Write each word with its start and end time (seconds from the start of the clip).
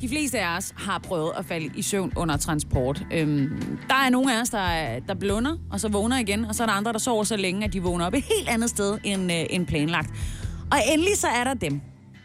De 0.00 0.08
fleste 0.08 0.40
af 0.40 0.56
os 0.56 0.74
har 0.76 0.98
prøvet 0.98 1.32
at 1.38 1.44
falde 1.44 1.70
i 1.74 1.82
søvn 1.82 2.12
under 2.16 2.36
transport. 2.36 3.06
Øhm, 3.12 3.78
der 3.88 3.94
er 3.94 4.10
nogle 4.10 4.36
af 4.36 4.40
os, 4.40 4.50
der, 4.50 4.98
der 5.08 5.14
blunder, 5.14 5.56
og 5.70 5.80
så 5.80 5.88
vågner 5.88 6.18
igen, 6.18 6.44
og 6.44 6.54
så 6.54 6.62
er 6.62 6.66
der 6.66 6.74
andre, 6.74 6.92
der 6.92 6.98
sover 6.98 7.24
så 7.24 7.36
længe, 7.36 7.64
at 7.64 7.72
de 7.72 7.82
vågner 7.82 8.06
op 8.06 8.14
et 8.14 8.22
helt 8.22 8.48
andet 8.48 8.70
sted 8.70 8.98
end, 9.04 9.32
øh, 9.32 9.44
end 9.50 9.66
planlagt. 9.66 10.10
Og 10.70 10.78
endelig 10.92 11.16
så 11.16 11.26
er 11.26 11.44
der 11.44 11.54
dem, 11.54 11.80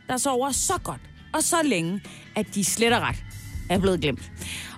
der 0.08 0.18
sover 0.18 0.52
så 0.52 0.74
godt 0.84 1.02
og 1.34 1.44
så 1.44 1.56
længe, 1.64 2.02
at 2.36 2.56
de 2.56 2.66
slet 2.66 2.94
og 2.94 3.02
ret 3.02 3.24
er 3.70 3.80
blevet 3.80 4.02
glemt. 4.02 4.32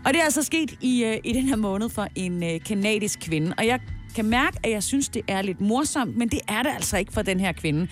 Og 0.06 0.14
det 0.14 0.20
er 0.20 0.24
altså 0.24 0.44
sket 0.44 0.78
i, 0.82 1.04
øh, 1.04 1.18
i 1.24 1.34
den 1.34 1.44
her 1.44 1.56
måned 1.56 1.90
for 1.90 2.08
en 2.16 2.44
øh, 2.44 2.60
kanadisk 2.66 3.20
kvinde, 3.20 3.54
og 3.58 3.68
jeg 3.68 3.80
kan 4.16 4.26
mærke, 4.26 4.58
at 4.64 4.72
jeg 4.72 4.84
synes, 4.84 5.10
det 5.10 5.22
er 5.28 5.42
lidt 5.42 5.62
morsomt, 5.62 6.18
men 6.18 6.30
det 6.30 6.40
er 6.48 6.64
det 6.64 6.70
altså 6.76 6.98
ikke 6.98 7.14
for 7.14 7.22
den 7.22 7.40
her 7.40 7.52
kvinde. 7.52 7.88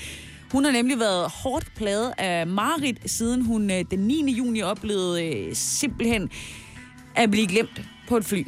Hun 0.51 0.65
har 0.65 0.71
nemlig 0.71 0.99
været 0.99 1.31
hårdt 1.31 1.75
plaget 1.75 2.13
af 2.17 2.47
Marit, 2.47 3.11
siden 3.11 3.45
hun 3.45 3.71
øh, 3.71 3.85
den 3.91 3.99
9. 3.99 4.31
juni 4.31 4.61
oplevede 4.61 5.25
øh, 5.25 5.55
simpelthen 5.55 6.29
at 7.15 7.31
blive 7.31 7.47
glemt 7.47 7.81
på 8.07 8.17
et 8.17 8.25
fly. 8.25 8.47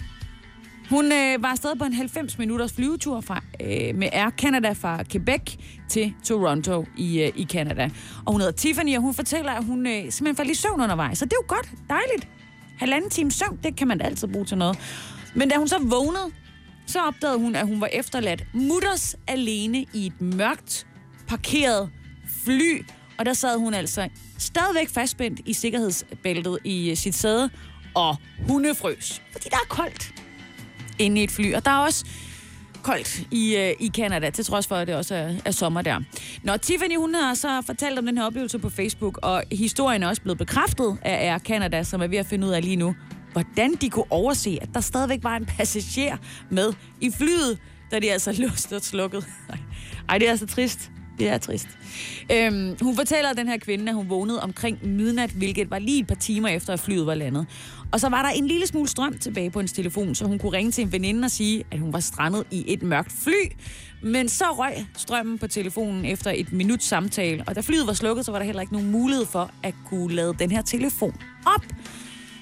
Hun 0.89 1.05
øh, 1.05 1.43
var 1.43 1.47
afsted 1.47 1.75
på 1.75 1.85
en 1.85 1.93
90 1.93 2.37
minutters 2.37 2.73
flyvetur 2.73 3.21
fra, 3.21 3.43
øh, 3.61 3.95
med 3.95 4.09
Air 4.11 4.29
Canada 4.29 4.71
fra 4.71 5.03
Quebec 5.03 5.41
til 5.89 6.13
Toronto 6.23 6.85
i, 6.97 7.21
øh, 7.21 7.31
i 7.35 7.45
Canada. 7.45 7.89
Og 8.25 8.31
hun 8.31 8.41
hedder 8.41 8.53
Tiffany, 8.53 8.95
og 8.95 9.01
hun 9.01 9.13
fortæller, 9.13 9.51
at 9.51 9.65
hun 9.65 9.87
øh, 9.87 9.93
simpelthen 9.93 10.35
faldt 10.35 10.51
i 10.51 10.55
søvn 10.55 10.81
undervejs. 10.81 11.17
Så 11.17 11.25
det 11.25 11.33
er 11.33 11.37
jo 11.41 11.55
godt, 11.55 11.71
dejligt. 11.89 12.27
Halvanden 12.77 13.09
time 13.09 13.31
søvn, 13.31 13.59
det 13.63 13.75
kan 13.75 13.87
man 13.87 14.01
altid 14.01 14.27
bruge 14.27 14.45
til 14.45 14.57
noget. 14.57 14.77
Men 15.35 15.49
da 15.49 15.55
hun 15.57 15.67
så 15.67 15.77
vågnede, 15.79 16.31
så 16.85 16.99
opdagede 16.99 17.39
hun, 17.39 17.55
at 17.55 17.67
hun 17.67 17.81
var 17.81 17.87
efterladt 17.87 18.43
mutters 18.53 19.15
alene 19.27 19.85
i 19.93 20.05
et 20.05 20.21
mørkt, 20.21 20.87
parkeret 21.27 21.89
fly. 22.45 22.85
Og 23.17 23.25
der 23.25 23.33
sad 23.33 23.57
hun 23.57 23.73
altså 23.73 24.09
stadigvæk 24.37 24.89
fastspændt 24.89 25.41
i 25.45 25.53
sikkerhedsbæltet 25.53 26.59
i 26.63 26.89
øh, 26.89 26.97
sit 26.97 27.15
sæde, 27.15 27.49
og 27.93 28.15
hundefrøs. 28.47 29.21
Fordi 29.31 29.49
der 29.49 29.55
er 29.55 29.67
koldt 29.69 30.13
inde 30.99 31.21
i 31.21 31.23
et 31.23 31.31
fly. 31.31 31.53
Og 31.53 31.65
der 31.65 31.71
er 31.71 31.77
også 31.77 32.05
koldt 32.83 33.27
i, 33.31 33.55
øh, 33.55 33.73
i 33.79 33.91
Canada, 33.95 34.29
til 34.29 34.45
trods 34.45 34.67
for, 34.67 34.75
at 34.75 34.87
det 34.87 34.95
også 34.95 35.15
er, 35.15 35.33
er 35.45 35.51
sommer 35.51 35.81
der. 35.81 35.99
Nå, 36.43 36.57
Tiffany, 36.57 36.97
hun 36.97 37.15
har 37.15 37.33
så 37.33 37.61
fortalt 37.65 37.99
om 37.99 38.05
den 38.05 38.17
her 38.17 38.25
oplevelse 38.25 38.59
på 38.59 38.69
Facebook, 38.69 39.19
og 39.21 39.43
historien 39.51 40.03
er 40.03 40.07
også 40.07 40.21
blevet 40.21 40.37
bekræftet 40.37 40.97
af 41.01 41.31
Air 41.31 41.39
Canada, 41.39 41.83
som 41.83 42.01
er 42.01 42.07
ved 42.07 42.17
at 42.17 42.25
finde 42.25 42.47
ud 42.47 42.51
af 42.51 42.63
lige 42.63 42.75
nu, 42.75 42.95
hvordan 43.31 43.75
de 43.75 43.89
kunne 43.89 44.11
overse, 44.11 44.57
at 44.61 44.69
der 44.73 44.81
stadigvæk 44.81 45.23
var 45.23 45.35
en 45.35 45.45
passager 45.45 46.17
med 46.49 46.73
i 47.01 47.11
flyet, 47.11 47.59
da 47.91 47.99
de 47.99 48.11
altså 48.11 48.31
låst 48.41 48.73
og 48.73 48.81
slukket. 48.81 49.25
Ej, 50.09 50.17
det 50.17 50.27
er 50.27 50.31
altså 50.31 50.47
trist. 50.47 50.91
Det 51.19 51.29
er 51.29 51.37
trist. 51.37 51.67
Øhm, 52.31 52.75
hun 52.81 52.95
fortæller 52.95 53.33
den 53.33 53.47
her 53.47 53.57
kvinde, 53.57 53.89
at 53.89 53.95
hun 53.95 54.09
vågnede 54.09 54.41
omkring 54.41 54.87
midnat, 54.87 55.29
hvilket 55.29 55.71
var 55.71 55.79
lige 55.79 55.99
et 55.99 56.07
par 56.07 56.15
timer 56.15 56.49
efter, 56.49 56.73
at 56.73 56.79
flyet 56.79 57.05
var 57.05 57.15
landet. 57.15 57.45
Og 57.91 57.99
så 57.99 58.09
var 58.09 58.21
der 58.21 58.29
en 58.29 58.47
lille 58.47 58.67
smule 58.67 58.87
strøm 58.87 59.17
tilbage 59.17 59.51
på 59.51 59.59
hendes 59.59 59.73
telefon, 59.73 60.15
så 60.15 60.25
hun 60.25 60.39
kunne 60.39 60.57
ringe 60.57 60.71
til 60.71 60.83
en 60.83 60.91
veninde 60.91 61.25
og 61.25 61.31
sige, 61.31 61.63
at 61.71 61.79
hun 61.79 61.93
var 61.93 61.99
strandet 61.99 62.43
i 62.51 62.63
et 62.67 62.83
mørkt 62.83 63.11
fly. 63.23 63.51
Men 64.03 64.29
så 64.29 64.45
røg 64.45 64.85
strømmen 64.97 65.37
på 65.37 65.47
telefonen 65.47 66.05
efter 66.05 66.31
et 66.35 66.53
minut 66.53 66.83
samtale, 66.83 67.43
og 67.47 67.55
da 67.55 67.61
flyet 67.61 67.87
var 67.87 67.93
slukket, 67.93 68.25
så 68.25 68.31
var 68.31 68.39
der 68.39 68.45
heller 68.45 68.61
ikke 68.61 68.73
nogen 68.73 68.91
mulighed 68.91 69.25
for 69.25 69.51
at 69.63 69.73
kunne 69.85 70.15
lade 70.15 70.33
den 70.39 70.51
her 70.51 70.61
telefon 70.61 71.15
op. 71.45 71.65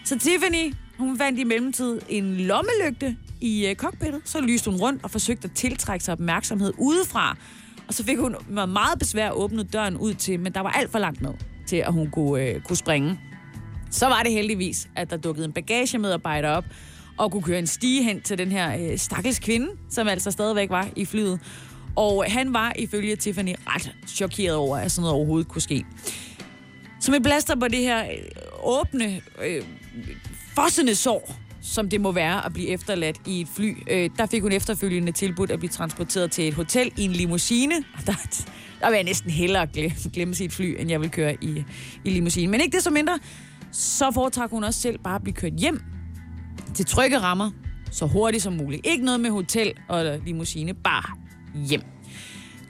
Så 0.03 0.19
Tiffany, 0.19 0.73
hun 0.97 1.17
fandt 1.17 1.39
i 1.39 1.43
mellemtid 1.43 2.01
en 2.09 2.37
lommelygte 2.37 3.17
i 3.41 3.67
øh, 3.67 3.75
cockpittet, 3.75 4.21
så 4.25 4.41
lyste 4.41 4.71
hun 4.71 4.79
rundt 4.79 5.03
og 5.03 5.11
forsøgte 5.11 5.45
at 5.45 5.51
tiltrække 5.51 6.05
sig 6.05 6.11
opmærksomhed 6.11 6.73
udefra. 6.77 7.37
Og 7.91 7.95
så 7.95 8.03
fik 8.03 8.17
hun 8.17 8.35
med 8.49 8.67
meget 8.67 8.99
besvær 8.99 9.31
åbnet 9.31 9.73
døren 9.73 9.97
ud 9.97 10.13
til, 10.13 10.39
men 10.39 10.53
der 10.53 10.59
var 10.59 10.69
alt 10.69 10.91
for 10.91 10.99
langt 10.99 11.21
ned 11.21 11.33
til, 11.67 11.75
at 11.75 11.93
hun 11.93 12.11
kunne, 12.11 12.43
øh, 12.43 12.61
kunne 12.61 12.77
springe. 12.77 13.19
Så 13.89 14.05
var 14.05 14.23
det 14.23 14.31
heldigvis, 14.31 14.87
at 14.95 15.09
der 15.09 15.17
dukkede 15.17 15.45
en 15.45 15.53
bagagemedarbejder 15.53 16.49
op, 16.49 16.65
og 17.17 17.31
kunne 17.31 17.43
køre 17.43 17.59
en 17.59 17.67
stige 17.67 18.03
hen 18.03 18.21
til 18.21 18.37
den 18.37 18.51
her 18.51 18.91
øh, 18.91 18.97
stakkels 18.97 19.39
kvinde, 19.39 19.67
som 19.89 20.07
altså 20.07 20.31
stadigvæk 20.31 20.69
var 20.69 20.87
i 20.95 21.05
flyet. 21.05 21.39
Og 21.95 22.25
han 22.27 22.53
var 22.53 22.73
ifølge 22.75 23.15
Tiffany 23.15 23.55
ret 23.67 23.95
chokeret 24.07 24.55
over, 24.55 24.77
at 24.77 24.91
sådan 24.91 25.01
noget 25.01 25.15
overhovedet 25.15 25.47
kunne 25.47 25.61
ske. 25.61 25.85
Som 26.99 27.13
et 27.13 27.23
blaster 27.23 27.55
på 27.55 27.67
det 27.67 27.79
her 27.79 28.03
øh, 28.03 28.17
åbne, 28.63 29.21
øh, 29.43 29.63
fossende 30.55 30.95
sår, 30.95 31.40
som 31.61 31.89
det 31.89 32.01
må 32.01 32.11
være 32.11 32.45
at 32.45 32.53
blive 32.53 32.67
efterladt 32.67 33.21
i 33.27 33.41
et 33.41 33.47
fly. 33.47 33.77
Øh, 33.89 34.09
der 34.17 34.25
fik 34.25 34.41
hun 34.41 34.51
efterfølgende 34.51 35.11
tilbudt 35.11 35.51
at 35.51 35.59
blive 35.59 35.69
transporteret 35.69 36.31
til 36.31 36.47
et 36.47 36.53
hotel 36.53 36.91
i 36.97 37.03
en 37.03 37.11
limousine. 37.11 37.75
Der, 38.05 38.13
der 38.81 38.89
vil 38.89 38.95
jeg 38.95 39.03
næsten 39.03 39.31
hellere 39.31 39.67
glemme, 39.67 39.95
glemme 40.13 40.35
sit 40.35 40.53
fly, 40.53 40.75
end 40.79 40.89
jeg 40.89 41.01
vil 41.01 41.11
køre 41.11 41.35
i, 41.41 41.63
i 42.03 42.09
limousine. 42.09 42.51
Men 42.51 42.61
ikke 42.61 42.75
det 42.75 42.83
så 42.83 42.89
mindre, 42.89 43.19
så 43.71 44.11
foretrak 44.13 44.49
hun 44.49 44.63
også 44.63 44.79
selv 44.79 44.99
bare 44.99 45.15
at 45.15 45.23
blive 45.23 45.33
kørt 45.33 45.53
hjem 45.53 45.81
til 46.73 46.85
trygge 46.85 47.19
rammer, 47.19 47.51
så 47.91 48.05
hurtigt 48.05 48.43
som 48.43 48.53
muligt. 48.53 48.87
Ikke 48.87 49.05
noget 49.05 49.19
med 49.19 49.29
hotel 49.29 49.73
og 49.87 50.19
limousine, 50.25 50.73
bare 50.73 51.17
hjem. 51.67 51.81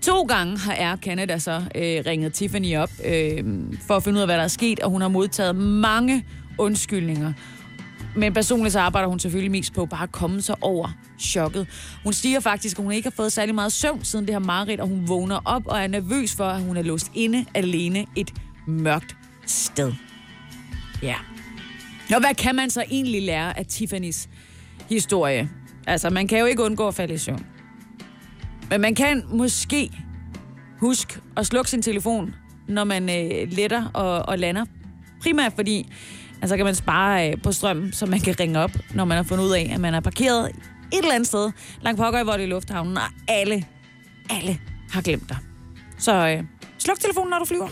To 0.02 0.22
gange 0.24 0.58
har 0.58 0.74
Air 0.74 0.96
Canada 0.96 1.40
så 1.40 1.52
øh, 1.76 2.04
ringet 2.06 2.34
Tiffany 2.34 2.78
op 2.78 2.90
øh, 3.06 3.44
for 3.88 3.96
at 3.96 4.04
finde 4.04 4.18
ud 4.18 4.22
af, 4.22 4.28
hvad 4.28 4.38
der 4.38 4.44
er 4.44 4.48
sket, 4.48 4.80
og 4.80 4.90
hun 4.92 5.02
har 5.02 5.08
modtaget 5.08 5.56
mange 5.56 6.26
undskyldninger. 6.58 7.34
Men 8.16 8.34
personligt 8.34 8.74
så 8.74 8.80
arbejder 8.80 9.10
hun 9.10 9.20
selvfølgelig 9.20 9.52
mest 9.52 9.74
på 9.74 9.86
bare 9.86 10.04
at 10.04 10.12
komme 10.12 10.42
sig 10.42 10.56
over 10.62 10.90
chokket. 11.20 11.68
Hun 12.04 12.14
stiger 12.14 12.40
faktisk, 12.40 12.80
at 12.80 12.84
hun 12.84 12.94
ikke 12.94 13.06
har 13.06 13.14
fået 13.16 13.32
særlig 13.32 13.56
meget 13.56 13.72
søvn 13.72 14.04
siden 14.04 14.26
det 14.26 14.34
her 14.34 14.40
mareridt, 14.40 14.80
og 14.80 14.88
hun 14.88 15.08
vågner 15.08 15.40
op 15.46 15.68
og 15.68 15.80
er 15.80 15.88
nervøs 15.88 16.36
for, 16.36 16.46
at 16.46 16.62
hun 16.62 16.78
er 16.78 16.82
låst 16.82 17.12
inde 17.14 17.46
alene 17.54 18.06
et 18.16 18.34
mørkt 18.68 19.16
sted. 19.46 19.94
Ja. 21.02 21.16
Og 22.14 22.20
hvad 22.20 22.36
kan 22.36 22.56
man 22.56 22.70
så 22.70 22.84
egentlig 22.92 23.22
lære 23.22 23.60
af 23.60 23.66
Tiffany's 23.74 24.28
historie? 24.90 25.50
Altså, 25.88 26.10
man 26.10 26.28
kan 26.28 26.40
jo 26.40 26.46
ikke 26.46 26.64
undgå 26.64 26.88
at 26.88 26.96
falde 26.96 27.14
i 27.14 27.18
søvn. 27.18 27.46
Men 28.70 28.82
man 28.82 28.96
kan 28.96 29.24
måske 29.30 29.92
huske 30.80 31.20
at 31.38 31.46
slukke 31.46 31.70
sin 31.70 31.82
telefon, 31.82 32.36
når 32.68 32.84
man 32.84 33.04
øh, 33.10 33.52
letter 33.52 33.86
og, 33.94 34.30
og 34.30 34.40
lander. 34.40 34.66
Primært 35.22 35.54
fordi, 35.56 35.90
altså 36.42 36.56
kan 36.56 36.66
man 36.66 36.76
spare 36.76 37.30
øh, 37.30 37.42
på 37.44 37.52
strøm, 37.52 37.92
så 37.92 38.06
man 38.06 38.20
kan 38.20 38.40
ringe 38.40 38.60
op, 38.60 38.72
når 38.94 39.06
man 39.06 39.18
har 39.18 39.24
fundet 39.24 39.44
ud 39.44 39.52
af, 39.52 39.72
at 39.74 39.80
man 39.80 39.94
er 39.94 40.00
parkeret 40.00 40.50
et 40.94 40.98
eller 40.98 41.14
andet 41.14 41.28
sted 41.28 41.52
langt 41.82 42.00
pokker 42.00 42.20
i 42.20 42.24
Vold 42.24 42.42
i 42.42 42.46
Lufthavnen, 42.46 42.98
og 42.98 43.04
alle, 43.28 43.66
alle 44.30 44.60
har 44.92 45.02
glemt 45.02 45.30
dig. 45.30 45.38
Så 45.98 46.28
øh, 46.28 46.44
sluk 46.78 47.00
telefonen, 47.00 47.30
når 47.30 47.40
du 47.40 47.46
flyver. 47.46 47.70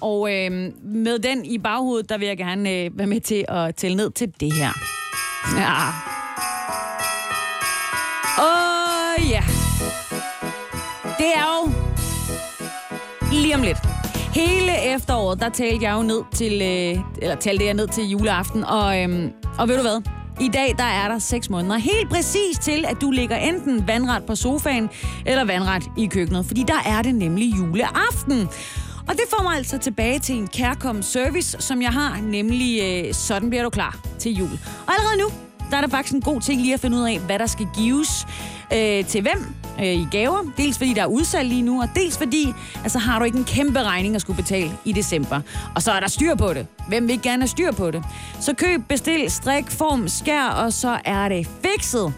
Og 0.00 0.34
øh, 0.34 0.72
med 0.84 1.18
den 1.18 1.44
i 1.44 1.58
baghovedet, 1.58 2.08
der 2.08 2.18
vil 2.18 2.28
jeg 2.28 2.36
gerne 2.36 2.70
øh, 2.70 2.98
være 2.98 3.06
med 3.06 3.20
til 3.20 3.44
at 3.48 3.74
tælle 3.74 3.96
ned 3.96 4.10
til 4.10 4.32
det 4.40 4.52
her. 4.52 4.70
Ja. 5.56 5.88
Åh, 8.42 9.30
ja. 9.30 9.42
Det 11.18 11.32
er 11.36 11.46
jo 11.56 11.72
lige 13.32 13.54
om 13.54 13.62
lidt. 13.62 13.78
Hele 14.36 14.94
efteråret, 14.94 15.40
der 15.40 15.48
talte 15.48 15.84
jeg 15.84 15.96
jo 15.96 16.02
ned 16.02 16.22
til, 16.34 16.52
øh, 16.52 17.04
eller 17.22 17.36
talte 17.36 17.64
jeg 17.64 17.74
ned 17.74 17.88
til 17.88 18.08
juleaften, 18.08 18.64
og, 18.64 19.02
øh, 19.02 19.30
og 19.58 19.68
ved 19.68 19.76
du 19.76 19.82
hvad? 19.82 20.02
I 20.40 20.48
dag, 20.48 20.74
der 20.78 20.84
er 20.84 21.08
der 21.08 21.18
6 21.18 21.50
måneder 21.50 21.76
helt 21.76 22.10
præcis 22.10 22.58
til, 22.58 22.84
at 22.88 22.96
du 23.00 23.10
ligger 23.10 23.36
enten 23.36 23.88
vandret 23.88 24.24
på 24.24 24.34
sofaen, 24.34 24.90
eller 25.26 25.44
vandret 25.44 25.82
i 25.98 26.06
køkkenet, 26.06 26.46
fordi 26.46 26.64
der 26.68 26.82
er 26.86 27.02
det 27.02 27.14
nemlig 27.14 27.56
juleaften. 27.56 28.48
Og 29.08 29.12
det 29.12 29.22
får 29.30 29.42
mig 29.42 29.56
altså 29.56 29.78
tilbage 29.78 30.18
til 30.18 30.34
en 30.34 30.46
kærkommen 30.46 31.02
service, 31.02 31.56
som 31.60 31.82
jeg 31.82 31.90
har, 31.90 32.20
nemlig 32.22 32.82
øh, 32.82 33.14
sådan 33.14 33.48
bliver 33.50 33.62
du 33.62 33.70
klar 33.70 33.98
til 34.18 34.32
jul. 34.32 34.58
Og 34.86 34.92
allerede 34.92 35.18
nu, 35.18 35.28
der 35.70 35.76
er 35.76 35.80
der 35.80 35.88
faktisk 35.88 36.14
en 36.14 36.22
god 36.22 36.40
ting 36.40 36.60
lige 36.60 36.74
at 36.74 36.80
finde 36.80 36.96
ud 36.96 37.02
af, 37.02 37.20
hvad 37.20 37.38
der 37.38 37.46
skal 37.46 37.68
gives 37.76 38.26
øh, 38.72 39.04
til 39.04 39.22
hvem 39.22 39.54
øh, 39.80 39.86
i 39.86 40.08
gaver. 40.10 40.38
Dels 40.56 40.78
fordi 40.78 40.92
der 40.92 41.02
er 41.02 41.06
udsalg 41.06 41.48
lige 41.48 41.62
nu, 41.62 41.82
og 41.82 41.88
dels 41.94 42.18
fordi, 42.18 42.54
altså 42.82 42.98
har 42.98 43.18
du 43.18 43.24
ikke 43.24 43.38
en 43.38 43.44
kæmpe 43.44 43.82
regning 43.82 44.14
at 44.14 44.20
skulle 44.20 44.36
betale 44.36 44.70
i 44.84 44.92
december. 44.92 45.40
Og 45.74 45.82
så 45.82 45.92
er 45.92 46.00
der 46.00 46.08
styr 46.08 46.34
på 46.34 46.54
det. 46.54 46.66
Hvem 46.88 47.02
vil 47.02 47.10
ikke 47.10 47.28
gerne 47.28 47.42
have 47.42 47.48
styr 47.48 47.72
på 47.72 47.90
det? 47.90 48.04
Så 48.40 48.54
køb, 48.54 48.80
bestil, 48.88 49.30
strik, 49.30 49.70
form, 49.70 50.08
skær, 50.08 50.44
og 50.44 50.72
så 50.72 50.98
er 51.04 51.28
det 51.28 51.48
fikset. 51.64 52.14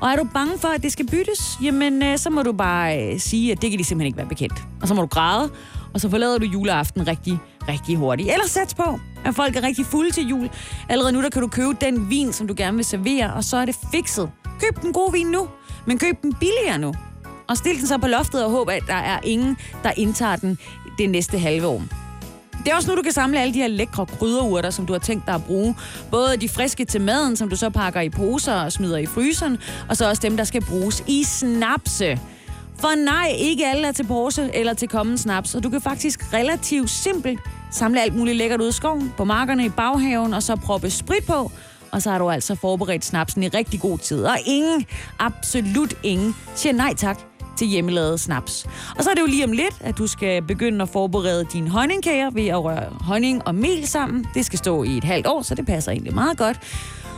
Og 0.00 0.08
er 0.08 0.16
du 0.16 0.24
bange 0.34 0.58
for, 0.58 0.68
at 0.68 0.82
det 0.82 0.92
skal 0.92 1.06
byttes, 1.06 1.58
jamen 1.62 2.02
øh, 2.02 2.18
så 2.18 2.30
må 2.30 2.42
du 2.42 2.52
bare 2.52 3.12
øh, 3.12 3.20
sige, 3.20 3.52
at 3.52 3.62
det 3.62 3.70
kan 3.70 3.78
de 3.78 3.84
simpelthen 3.84 4.06
ikke 4.06 4.16
være 4.16 4.28
bekendt. 4.28 4.64
Og 4.82 4.88
så 4.88 4.94
må 4.94 5.00
du 5.00 5.06
græde, 5.06 5.50
og 5.94 6.00
så 6.00 6.10
forlader 6.10 6.38
du 6.38 6.44
juleaften 6.44 7.06
rigtig 7.06 7.38
rigtig 7.68 7.96
hurtigt. 7.96 8.32
Eller 8.32 8.46
sats 8.46 8.74
på, 8.74 9.00
at 9.24 9.34
folk 9.34 9.56
er 9.56 9.62
rigtig 9.62 9.86
fulde 9.86 10.10
til 10.10 10.28
jul. 10.28 10.50
Allerede 10.88 11.12
nu 11.12 11.22
der 11.22 11.28
kan 11.28 11.42
du 11.42 11.48
købe 11.48 11.76
den 11.80 12.10
vin, 12.10 12.32
som 12.32 12.46
du 12.46 12.54
gerne 12.56 12.76
vil 12.76 12.84
servere, 12.84 13.34
og 13.34 13.44
så 13.44 13.56
er 13.56 13.64
det 13.64 13.76
fikset. 13.92 14.30
Køb 14.60 14.82
den 14.82 14.92
gode 14.92 15.12
vin 15.12 15.26
nu, 15.26 15.48
men 15.86 15.98
køb 15.98 16.22
den 16.22 16.34
billigere 16.34 16.78
nu. 16.78 16.94
Og 17.48 17.56
stil 17.56 17.78
den 17.78 17.86
så 17.86 17.98
på 17.98 18.06
loftet 18.06 18.44
og 18.44 18.50
håb, 18.50 18.68
at 18.68 18.82
der 18.86 18.94
er 18.94 19.18
ingen, 19.24 19.56
der 19.82 19.92
indtager 19.96 20.36
den 20.36 20.58
det 20.98 21.10
næste 21.10 21.38
halve 21.38 21.66
år. 21.66 21.82
Det 22.64 22.72
er 22.72 22.76
også 22.76 22.90
nu, 22.90 22.96
du 22.96 23.02
kan 23.02 23.12
samle 23.12 23.40
alle 23.40 23.54
de 23.54 23.58
her 23.58 23.68
lækre 23.68 24.06
krydderurter, 24.06 24.70
som 24.70 24.86
du 24.86 24.92
har 24.92 25.00
tænkt 25.00 25.26
dig 25.26 25.34
at 25.34 25.44
bruge. 25.44 25.76
Både 26.10 26.36
de 26.36 26.48
friske 26.48 26.84
til 26.84 27.00
maden, 27.00 27.36
som 27.36 27.48
du 27.48 27.56
så 27.56 27.70
pakker 27.70 28.00
i 28.00 28.08
poser 28.08 28.54
og 28.54 28.72
smider 28.72 28.98
i 28.98 29.06
fryseren, 29.06 29.58
og 29.88 29.96
så 29.96 30.08
også 30.08 30.22
dem, 30.22 30.36
der 30.36 30.44
skal 30.44 30.64
bruges 30.64 31.04
i 31.06 31.24
snapse. 31.24 32.20
For 32.78 33.04
nej, 33.04 33.34
ikke 33.38 33.66
alle 33.66 33.86
er 33.88 33.92
til 33.92 34.06
pose 34.06 34.50
eller 34.54 34.74
til 34.74 34.88
kommen 34.88 35.18
snaps, 35.18 35.54
og 35.54 35.62
du 35.62 35.70
kan 35.70 35.80
faktisk 35.80 36.34
relativt 36.34 36.90
simpelt 36.90 37.40
samle 37.72 38.02
alt 38.02 38.14
muligt 38.16 38.36
lækkert 38.36 38.60
ud 38.60 38.66
af 38.66 38.74
skoven, 38.74 39.12
på 39.16 39.24
markerne 39.24 39.64
i 39.64 39.68
baghaven, 39.68 40.34
og 40.34 40.42
så 40.42 40.56
proppe 40.56 40.90
sprit 40.90 41.26
på, 41.26 41.52
og 41.92 42.02
så 42.02 42.10
har 42.10 42.18
du 42.18 42.30
altså 42.30 42.54
forberedt 42.54 43.04
snapsen 43.04 43.42
i 43.42 43.48
rigtig 43.48 43.80
god 43.80 43.98
tid. 43.98 44.24
Og 44.24 44.36
ingen, 44.46 44.86
absolut 45.18 45.94
ingen, 46.02 46.36
siger 46.54 46.72
nej 46.72 46.94
tak 46.94 47.18
til 47.56 47.66
hjemmelavet 47.66 48.20
snaps. 48.20 48.66
Og 48.96 49.04
så 49.04 49.10
er 49.10 49.14
det 49.14 49.20
jo 49.20 49.26
lige 49.26 49.44
om 49.44 49.52
lidt, 49.52 49.74
at 49.80 49.98
du 49.98 50.06
skal 50.06 50.42
begynde 50.42 50.82
at 50.82 50.88
forberede 50.88 51.46
dine 51.52 51.68
honningkager 51.70 52.30
ved 52.30 52.46
at 52.46 52.64
røre 52.64 52.84
honning 53.00 53.46
og 53.46 53.54
mel 53.54 53.86
sammen. 53.86 54.26
Det 54.34 54.46
skal 54.46 54.58
stå 54.58 54.82
i 54.82 54.96
et 54.96 55.04
halvt 55.04 55.26
år, 55.26 55.42
så 55.42 55.54
det 55.54 55.66
passer 55.66 55.92
egentlig 55.92 56.14
meget 56.14 56.38
godt. 56.38 56.60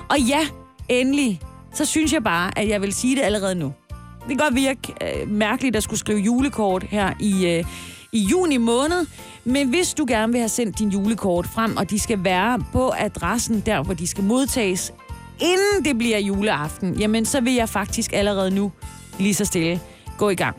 Og 0.09 0.21
ja, 0.21 0.41
endelig, 0.89 1.41
så 1.75 1.85
synes 1.85 2.13
jeg 2.13 2.25
bare, 2.25 2.59
at 2.59 2.69
jeg 2.69 2.83
vil 2.83 2.93
sige 2.93 3.17
det 3.17 3.23
allerede 3.23 3.55
nu. 3.55 3.73
Det 4.21 4.29
kan 4.29 4.37
godt 4.37 4.55
virke 4.55 4.95
øh, 5.03 5.31
mærkeligt 5.31 5.77
at 5.77 5.83
skulle 5.83 6.01
skrive 6.01 6.19
julekort 6.19 6.83
her 6.83 7.13
i, 7.21 7.47
øh, 7.47 7.65
i 8.13 8.23
juni 8.23 8.57
måned, 8.57 9.07
men 9.45 9.69
hvis 9.69 9.95
du 9.95 10.05
gerne 10.09 10.33
vil 10.33 10.41
have 10.41 10.49
sendt 10.49 10.79
din 10.79 10.89
julekort 10.89 11.47
frem, 11.47 11.77
og 11.77 11.91
de 11.91 11.99
skal 11.99 12.25
være 12.25 12.65
på 12.73 12.93
adressen 12.99 13.61
der, 13.61 13.83
hvor 13.83 13.95
de 13.95 14.07
skal 14.07 14.25
modtages, 14.25 14.93
inden 15.41 15.85
det 15.85 15.99
bliver 15.99 16.19
juleaften, 16.19 16.95
jamen 16.95 17.25
så 17.25 17.41
vil 17.41 17.55
jeg 17.55 17.69
faktisk 17.69 18.13
allerede 18.13 18.51
nu 18.51 18.73
lige 19.19 19.35
så 19.35 19.45
stille 19.45 19.81
gå 20.19 20.31
i 20.31 20.35
gang. 20.35 20.57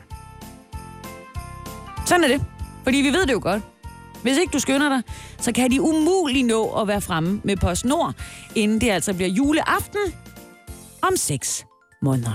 Sådan 2.06 2.24
er 2.24 2.28
det. 2.28 2.42
Fordi 2.84 2.98
vi 2.98 3.08
ved 3.08 3.26
det 3.26 3.32
jo 3.32 3.40
godt. 3.42 3.62
Hvis 4.22 4.38
ikke 4.38 4.52
du 4.52 4.58
skynder 4.58 4.88
dig, 4.88 5.02
så 5.38 5.52
kan 5.52 5.70
de 5.70 5.82
umuligt 5.82 6.46
nå 6.46 6.68
at 6.68 6.88
være 6.88 7.00
fremme 7.00 7.40
med 7.44 7.56
PostNord, 7.56 8.14
inden 8.54 8.80
det 8.80 8.90
altså 8.90 9.14
bliver 9.14 9.28
juleaften 9.28 10.00
om 11.02 11.16
6 11.16 11.64
måneder. 12.02 12.34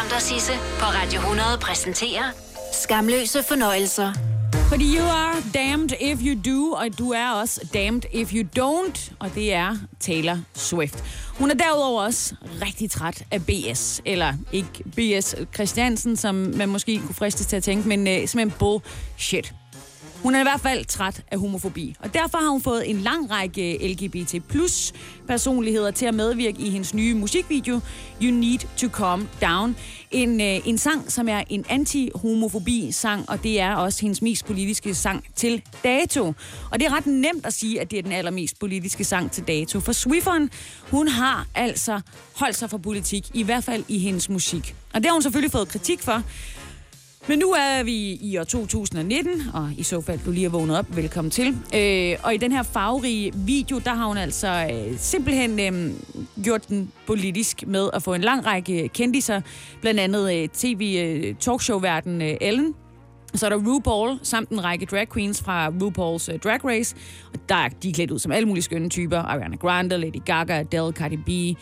Skam 0.00 0.20
Sisse, 0.20 0.52
på 0.52 0.84
Radio 0.84 1.20
100 1.20 1.58
præsenterer 1.60 2.22
Skamløse 2.72 3.42
fornøjelser. 3.42 4.12
Fordi 4.68 4.96
you 4.96 5.04
are 5.04 5.36
damned 5.54 5.90
if 6.00 6.18
you 6.22 6.54
do, 6.54 6.72
og 6.72 6.98
du 6.98 7.10
er 7.10 7.30
også 7.30 7.68
damned 7.74 8.02
if 8.12 8.32
you 8.34 8.44
don't, 8.58 9.12
og 9.18 9.34
det 9.34 9.52
er 9.52 9.76
Taylor 10.00 10.38
Swift. 10.54 11.04
Hun 11.38 11.50
er 11.50 11.54
derudover 11.54 12.02
også 12.02 12.34
rigtig 12.62 12.90
træt 12.90 13.24
af 13.30 13.46
BS, 13.46 14.02
eller 14.04 14.32
ikke 14.52 14.84
BS 14.96 15.34
Christiansen, 15.54 16.16
som 16.16 16.34
man 16.34 16.68
måske 16.68 16.98
kunne 16.98 17.14
fristes 17.14 17.46
til 17.46 17.56
at 17.56 17.62
tænke, 17.62 17.88
men 17.88 18.00
uh, 18.00 18.28
simpelthen 18.28 18.50
bullshit. 18.58 19.54
Hun 20.22 20.34
er 20.34 20.40
i 20.40 20.42
hvert 20.42 20.60
fald 20.60 20.84
træt 20.84 21.22
af 21.30 21.38
homofobi, 21.38 21.96
og 22.00 22.14
derfor 22.14 22.38
har 22.38 22.48
hun 22.48 22.62
fået 22.62 22.90
en 22.90 22.96
lang 22.96 23.30
række 23.30 23.88
LGBT 23.92 24.34
plus 24.48 24.92
personligheder 25.26 25.90
til 25.90 26.06
at 26.06 26.14
medvirke 26.14 26.60
i 26.60 26.70
hendes 26.70 26.94
nye 26.94 27.14
musikvideo, 27.14 27.80
You 28.22 28.30
Need 28.30 28.58
to 28.76 28.88
Calm 28.88 29.28
Down. 29.42 29.76
En, 30.10 30.40
øh, 30.40 30.68
en 30.68 30.78
sang, 30.78 31.12
som 31.12 31.28
er 31.28 31.42
en 31.48 31.64
anti-homofobi-sang, 31.68 33.30
og 33.30 33.42
det 33.42 33.60
er 33.60 33.74
også 33.74 34.02
hendes 34.02 34.22
mest 34.22 34.46
politiske 34.46 34.94
sang 34.94 35.24
til 35.36 35.62
dato. 35.84 36.26
Og 36.70 36.80
det 36.80 36.86
er 36.86 36.96
ret 36.96 37.06
nemt 37.06 37.46
at 37.46 37.52
sige, 37.52 37.80
at 37.80 37.90
det 37.90 37.98
er 37.98 38.02
den 38.02 38.12
allermest 38.12 38.58
politiske 38.58 39.04
sang 39.04 39.30
til 39.30 39.44
dato, 39.48 39.80
for 39.80 39.92
Swifferen, 39.92 40.50
hun 40.90 41.08
har 41.08 41.46
altså 41.54 42.00
holdt 42.36 42.56
sig 42.56 42.70
for 42.70 42.78
politik, 42.78 43.30
i 43.34 43.42
hvert 43.42 43.64
fald 43.64 43.84
i 43.88 43.98
hendes 43.98 44.28
musik. 44.28 44.74
Og 44.94 45.00
det 45.00 45.06
har 45.06 45.12
hun 45.12 45.22
selvfølgelig 45.22 45.52
fået 45.52 45.68
kritik 45.68 46.00
for, 46.00 46.22
men 47.30 47.38
nu 47.38 47.50
er 47.50 47.82
vi 47.82 48.18
i 48.22 48.38
år 48.38 48.44
2019, 48.44 49.42
og 49.54 49.70
i 49.78 49.82
så 49.82 50.00
fald 50.00 50.20
du 50.24 50.30
lige 50.30 50.46
er 50.46 50.50
vågnet 50.50 50.78
op, 50.78 50.96
velkommen 50.96 51.30
til. 51.30 51.48
Øh, 51.74 52.16
og 52.22 52.34
i 52.34 52.36
den 52.36 52.52
her 52.52 52.62
farverige 52.62 53.32
video, 53.34 53.78
der 53.78 53.94
har 53.94 54.06
hun 54.06 54.16
altså 54.16 54.68
øh, 54.72 54.98
simpelthen 54.98 55.60
øh, 55.60 55.94
gjort 56.44 56.68
den 56.68 56.92
politisk 57.06 57.66
med 57.66 57.90
at 57.92 58.02
få 58.02 58.14
en 58.14 58.20
lang 58.20 58.46
række 58.46 58.88
kendiser, 58.88 59.40
blandt 59.80 60.00
andet 60.00 60.34
øh, 60.34 60.48
tv-talkshow-verden 60.48 62.22
øh, 62.22 62.28
øh, 62.28 62.36
Ellen, 62.40 62.74
så 63.34 63.46
er 63.46 63.50
der 63.50 63.56
RuPaul, 63.56 64.18
samt 64.22 64.50
en 64.50 64.64
række 64.64 64.86
drag 64.86 65.08
queens 65.08 65.42
fra 65.42 65.68
RuPaul's 65.68 66.34
uh, 66.34 66.40
Drag 66.40 66.64
Race. 66.64 66.96
Og 67.34 67.40
der 67.48 67.54
er 67.54 67.68
de 67.68 67.92
klædt 67.92 68.10
ud 68.10 68.18
som 68.18 68.32
alle 68.32 68.48
mulige 68.48 68.62
skønne 68.62 68.88
typer. 68.88 69.18
Ariana 69.18 69.56
Grande, 69.56 69.98
Lady 69.98 70.24
Gaga, 70.24 70.58
Adele, 70.58 70.92
Cardi 70.92 71.16
B, 71.16 71.58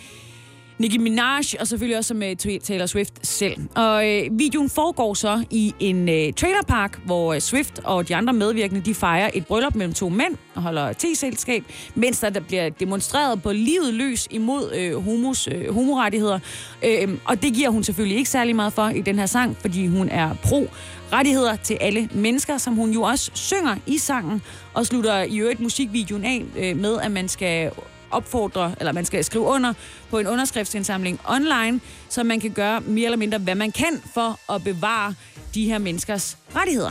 Nicki 0.78 0.98
Minaj, 0.98 1.42
og 1.60 1.66
selvfølgelig 1.66 1.98
også 1.98 2.14
med 2.14 2.60
Taylor 2.60 2.86
Swift 2.86 3.26
selv. 3.26 3.56
Og 3.74 4.08
øh, 4.08 4.38
videoen 4.38 4.70
foregår 4.70 5.14
så 5.14 5.44
i 5.50 5.74
en 5.80 6.08
øh, 6.08 6.32
trailerpark, 6.32 7.00
hvor 7.04 7.34
øh, 7.34 7.40
Swift 7.40 7.80
og 7.84 8.08
de 8.08 8.16
andre 8.16 8.32
medvirkende, 8.32 8.80
de 8.80 8.94
fejrer 8.94 9.30
et 9.34 9.46
bryllup 9.46 9.74
mellem 9.74 9.94
to 9.94 10.08
mænd 10.08 10.36
og 10.54 10.62
holder 10.62 10.92
te-selskab, 10.92 11.64
mens 11.94 12.20
der, 12.20 12.30
der 12.30 12.40
bliver 12.40 12.68
demonstreret 12.68 13.42
på 13.42 13.52
livet 13.52 13.94
løs 13.94 14.28
imod 14.30 14.72
øh, 14.74 15.04
homos, 15.04 15.48
øh, 15.52 15.74
homorettigheder. 15.74 16.38
Øh, 16.84 17.08
og 17.24 17.42
det 17.42 17.54
giver 17.54 17.68
hun 17.68 17.84
selvfølgelig 17.84 18.18
ikke 18.18 18.30
særlig 18.30 18.56
meget 18.56 18.72
for 18.72 18.88
i 18.88 19.00
den 19.00 19.18
her 19.18 19.26
sang, 19.26 19.56
fordi 19.56 19.86
hun 19.86 20.08
er 20.08 20.34
pro 20.42 20.68
rettigheder 21.12 21.56
til 21.56 21.78
alle 21.80 22.08
mennesker, 22.14 22.58
som 22.58 22.74
hun 22.74 22.90
jo 22.90 23.02
også 23.02 23.30
synger 23.34 23.76
i 23.86 23.98
sangen, 23.98 24.42
og 24.74 24.86
slutter 24.86 25.22
i 25.22 25.38
øvrigt 25.38 25.60
musikvideoen 25.60 26.24
af 26.24 26.44
øh, 26.56 26.76
med, 26.76 26.98
at 27.00 27.10
man 27.10 27.28
skal 27.28 27.70
opfordre, 28.10 28.74
eller 28.78 28.92
man 28.92 29.04
skal 29.04 29.24
skrive 29.24 29.44
under 29.44 29.72
på 30.10 30.18
en 30.18 30.26
underskriftsindsamling 30.26 31.20
online, 31.28 31.80
så 32.08 32.22
man 32.24 32.40
kan 32.40 32.50
gøre 32.50 32.80
mere 32.80 33.04
eller 33.04 33.18
mindre, 33.18 33.38
hvad 33.38 33.54
man 33.54 33.72
kan 33.72 34.02
for 34.14 34.52
at 34.54 34.64
bevare 34.64 35.14
de 35.54 35.64
her 35.64 35.78
menneskers 35.78 36.38
rettigheder. 36.54 36.90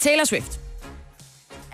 Taylor 0.00 0.24
Swift 0.24 0.60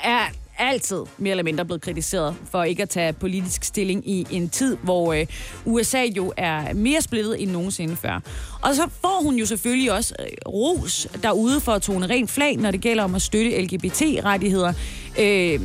er 0.04 0.26
altid 0.58 1.04
mere 1.18 1.30
eller 1.30 1.44
mindre 1.44 1.64
blevet 1.64 1.82
kritiseret 1.82 2.36
for 2.50 2.62
ikke 2.62 2.82
at 2.82 2.88
tage 2.88 3.12
politisk 3.12 3.64
stilling 3.64 4.08
i 4.08 4.26
en 4.30 4.48
tid, 4.48 4.76
hvor 4.76 5.12
øh, 5.12 5.26
USA 5.64 6.02
jo 6.02 6.32
er 6.36 6.74
mere 6.74 7.02
splittet 7.02 7.42
end 7.42 7.50
nogensinde 7.50 7.96
før. 7.96 8.20
Og 8.62 8.74
så 8.74 8.88
får 9.00 9.22
hun 9.22 9.34
jo 9.34 9.46
selvfølgelig 9.46 9.92
også 9.92 10.14
øh, 10.18 10.26
ros 10.46 11.08
derude 11.22 11.60
for 11.60 11.72
at 11.72 11.82
tone 11.82 12.06
rent 12.06 12.30
flag, 12.30 12.56
når 12.56 12.70
det 12.70 12.80
gælder 12.80 13.04
om 13.04 13.14
at 13.14 13.22
støtte 13.22 13.62
LGBT-rettigheder. 13.62 14.72
Øh, 15.18 15.60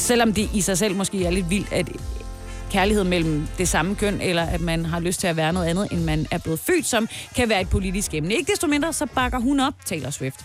selvom 0.00 0.32
det 0.32 0.50
i 0.54 0.60
sig 0.60 0.78
selv 0.78 0.96
måske 0.96 1.24
er 1.24 1.30
lidt 1.30 1.50
vildt, 1.50 1.72
at 1.72 1.88
kærlighed 2.70 3.04
mellem 3.04 3.46
det 3.58 3.68
samme 3.68 3.94
køn, 3.94 4.20
eller 4.20 4.42
at 4.42 4.60
man 4.60 4.86
har 4.86 5.00
lyst 5.00 5.20
til 5.20 5.26
at 5.26 5.36
være 5.36 5.52
noget 5.52 5.66
andet, 5.66 5.92
end 5.92 6.04
man 6.04 6.26
er 6.30 6.38
blevet 6.38 6.60
født 6.60 6.86
som, 6.86 7.08
kan 7.36 7.48
være 7.48 7.60
et 7.60 7.68
politisk 7.70 8.14
emne. 8.14 8.34
Ikke 8.34 8.52
desto 8.52 8.66
mindre, 8.66 8.92
så 8.92 9.06
bakker 9.06 9.38
hun 9.38 9.60
op 9.60 9.74
Taylor 9.84 10.10
Swift. 10.10 10.44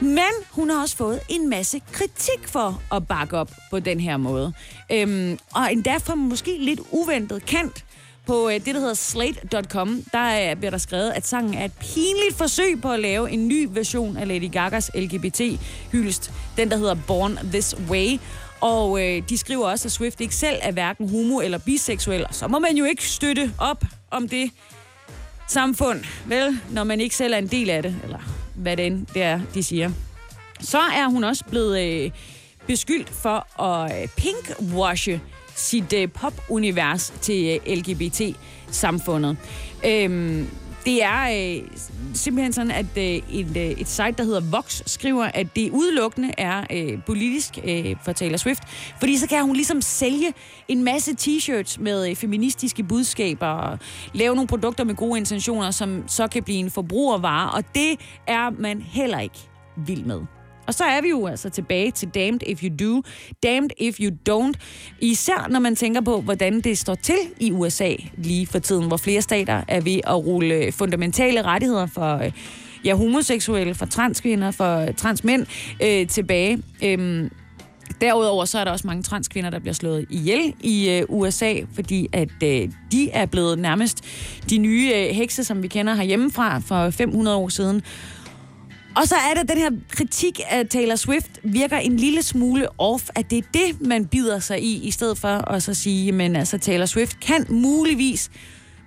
Men 0.00 0.30
hun 0.50 0.70
har 0.70 0.82
også 0.82 0.96
fået 0.96 1.20
en 1.28 1.50
masse 1.50 1.80
kritik 1.92 2.48
for 2.48 2.82
at 2.92 3.06
bakke 3.06 3.38
op 3.38 3.50
på 3.70 3.80
den 3.80 4.00
her 4.00 4.16
måde. 4.16 4.52
Øhm, 4.92 5.38
og 5.54 5.72
endda 5.72 5.96
for 5.96 6.14
måske 6.14 6.56
lidt 6.60 6.80
uventet 6.90 7.46
kant. 7.46 7.84
på 8.26 8.48
øh, 8.48 8.54
det, 8.54 8.66
der 8.66 8.80
hedder 8.80 8.94
slate.com, 8.94 10.04
der 10.12 10.50
øh, 10.50 10.56
bliver 10.56 10.70
der 10.70 10.78
skrevet, 10.78 11.10
at 11.10 11.26
sangen 11.26 11.54
er 11.54 11.64
et 11.64 11.72
pinligt 11.80 12.36
forsøg 12.36 12.80
på 12.82 12.92
at 12.92 13.00
lave 13.00 13.30
en 13.30 13.48
ny 13.48 13.68
version 13.70 14.16
af 14.16 14.28
Lady 14.28 14.52
Gagas 14.52 14.90
LGBT-hyldest. 14.94 16.32
Den, 16.56 16.70
der 16.70 16.76
hedder 16.76 16.96
Born 17.06 17.38
This 17.52 17.76
Way. 17.88 18.18
Og 18.60 19.04
øh, 19.04 19.22
de 19.28 19.38
skriver 19.38 19.66
også, 19.66 19.88
at 19.88 19.92
Swift 19.92 20.20
ikke 20.20 20.34
selv 20.34 20.56
er 20.62 20.72
hverken 20.72 21.08
homo- 21.08 21.40
eller 21.40 21.58
biseksuel. 21.58 22.26
Så 22.30 22.48
må 22.48 22.58
man 22.58 22.76
jo 22.76 22.84
ikke 22.84 23.08
støtte 23.08 23.52
op 23.58 23.84
om 24.10 24.28
det 24.28 24.50
samfund, 25.48 26.00
vel, 26.26 26.60
når 26.70 26.84
man 26.84 27.00
ikke 27.00 27.16
selv 27.16 27.34
er 27.34 27.38
en 27.38 27.46
del 27.46 27.70
af 27.70 27.82
det, 27.82 27.96
eller 28.04 28.18
hvad 28.54 28.76
det 28.76 28.86
end 28.86 29.06
det 29.14 29.22
er, 29.22 29.40
de 29.54 29.62
siger. 29.62 29.90
Så 30.60 30.78
er 30.78 31.08
hun 31.08 31.24
også 31.24 31.44
blevet 31.44 31.80
øh, 31.80 32.10
beskyldt 32.66 33.10
for 33.10 33.62
at 33.62 34.02
øh, 34.02 34.08
pinkwashe 34.08 35.20
sit 35.54 35.92
øh, 35.92 36.08
popunivers 36.08 37.12
til 37.20 37.60
øh, 37.66 37.76
LGBT-samfundet. 37.76 39.36
Øhm, 39.86 40.48
det 40.84 41.02
er 41.02 41.56
øh, 41.58 41.68
simpelthen 42.14 42.52
sådan, 42.52 42.70
at 42.70 42.86
øh, 42.96 43.04
et, 43.04 43.56
øh, 43.56 43.62
et 43.64 43.88
site, 43.88 44.12
der 44.18 44.24
hedder 44.24 44.40
Vox, 44.40 44.82
skriver, 44.86 45.24
at 45.24 45.56
det 45.56 45.70
udelukkende 45.70 46.32
er 46.38 46.64
øh, 46.70 47.02
politisk 47.06 47.58
øh, 47.64 47.96
for 48.04 48.12
Taylor 48.12 48.36
Swift. 48.36 48.62
Fordi 48.98 49.16
så 49.16 49.28
kan 49.28 49.44
hun 49.44 49.56
ligesom 49.56 49.82
sælge 49.82 50.34
en 50.68 50.84
masse 50.84 51.12
t-shirts 51.20 51.82
med 51.82 52.10
øh, 52.10 52.16
feministiske 52.16 52.82
budskaber 52.82 53.46
og 53.46 53.78
lave 54.12 54.34
nogle 54.34 54.48
produkter 54.48 54.84
med 54.84 54.94
gode 54.94 55.18
intentioner, 55.18 55.70
som 55.70 56.08
så 56.08 56.26
kan 56.26 56.42
blive 56.42 56.58
en 56.58 56.70
forbrugervare. 56.70 57.50
Og 57.50 57.64
det 57.74 58.00
er 58.26 58.50
man 58.50 58.82
heller 58.82 59.18
ikke 59.20 59.48
vild 59.86 60.04
med. 60.04 60.37
Og 60.68 60.74
så 60.74 60.84
er 60.84 61.00
vi 61.00 61.08
jo 61.08 61.26
altså 61.26 61.50
tilbage 61.50 61.90
til 61.90 62.08
damned 62.08 62.40
if 62.46 62.62
you 62.62 62.76
do, 62.86 63.02
damned 63.42 63.70
if 63.78 64.00
you 64.00 64.10
don't. 64.28 64.52
Især 65.00 65.46
når 65.50 65.60
man 65.60 65.76
tænker 65.76 66.00
på, 66.00 66.20
hvordan 66.20 66.60
det 66.60 66.78
står 66.78 66.94
til 66.94 67.18
i 67.40 67.52
USA 67.52 67.92
lige 68.16 68.46
for 68.46 68.58
tiden, 68.58 68.86
hvor 68.86 68.96
flere 68.96 69.22
stater 69.22 69.62
er 69.68 69.80
ved 69.80 70.00
at 70.06 70.26
rulle 70.26 70.72
fundamentale 70.72 71.42
rettigheder 71.42 71.86
for 71.86 72.16
øh, 72.16 72.32
ja, 72.84 72.94
homoseksuelle, 72.94 73.74
for 73.74 73.86
transkvinder, 73.86 74.50
for 74.50 74.86
transmænd 74.96 75.46
øh, 75.82 76.06
tilbage. 76.06 76.62
Øhm, 76.84 77.30
Derudover 78.00 78.44
så 78.44 78.58
er 78.58 78.64
der 78.64 78.70
også 78.70 78.86
mange 78.86 79.02
transkvinder, 79.02 79.50
der 79.50 79.58
bliver 79.58 79.74
slået 79.74 80.06
ihjel 80.10 80.54
i 80.60 80.90
øh, 80.90 81.02
USA, 81.08 81.54
fordi 81.74 82.08
at 82.12 82.42
øh, 82.44 82.68
de 82.92 83.10
er 83.10 83.26
blevet 83.26 83.58
nærmest 83.58 84.04
de 84.50 84.58
nye 84.58 84.92
øh, 84.94 85.14
hekse, 85.14 85.44
som 85.44 85.62
vi 85.62 85.68
kender 85.68 85.94
herhjemmefra 85.94 86.58
for 86.58 86.90
500 86.90 87.36
år 87.36 87.48
siden. 87.48 87.82
Og 88.96 89.08
så 89.08 89.14
er 89.30 89.34
der 89.34 89.42
den 89.42 89.58
her 89.58 89.70
kritik 89.90 90.40
af 90.50 90.66
Taylor 90.66 90.96
Swift 90.96 91.30
virker 91.42 91.76
en 91.76 91.96
lille 91.96 92.22
smule 92.22 92.80
off, 92.80 93.08
at 93.14 93.30
det 93.30 93.38
er 93.38 93.42
det, 93.54 93.80
man 93.80 94.06
bider 94.06 94.38
sig 94.38 94.62
i, 94.62 94.86
i 94.86 94.90
stedet 94.90 95.18
for 95.18 95.28
at 95.28 95.62
så 95.62 95.74
sige, 95.74 96.12
men 96.12 96.36
altså 96.36 96.58
Taylor 96.58 96.86
Swift 96.86 97.20
kan 97.20 97.46
muligvis 97.48 98.30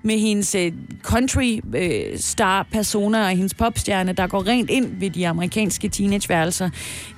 med 0.04 0.20
hendes 0.20 0.56
øh, 0.56 0.72
country 1.02 1.60
øh, 1.76 2.20
star 2.20 2.68
persona 2.72 3.24
og 3.24 3.30
hendes 3.30 3.54
popstjerne, 3.54 4.14
der 4.14 4.28
går 4.28 4.48
rent 4.48 4.70
ind 4.70 5.00
ved 5.00 5.10
de 5.10 5.28
amerikanske 5.28 5.90
teenageværelser, 5.90 6.70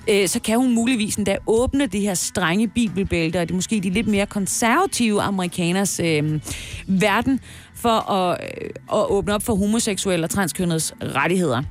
øh, 0.10 0.28
så 0.28 0.40
kan 0.40 0.58
hun 0.58 0.74
muligvis 0.74 1.16
endda 1.16 1.38
åbne 1.48 1.86
det 1.86 2.02
her 2.02 2.14
strenge 2.14 2.68
bibelbælte, 2.68 3.38
og 3.38 3.48
det 3.48 3.52
er 3.52 3.56
måske 3.56 3.80
de 3.80 3.90
lidt 3.90 4.08
mere 4.08 4.26
konservative 4.26 5.22
amerikaners 5.22 6.00
øh, 6.00 6.40
verden, 6.88 7.40
for 7.76 8.12
at, 8.12 8.38
at 8.94 9.12
åbne 9.12 9.34
op 9.36 9.44
for 9.44 9.56
homoseksuelle 9.56 10.26
og 10.26 10.30
transkønnedes 10.30 10.94
rettigheder. 11.02 11.64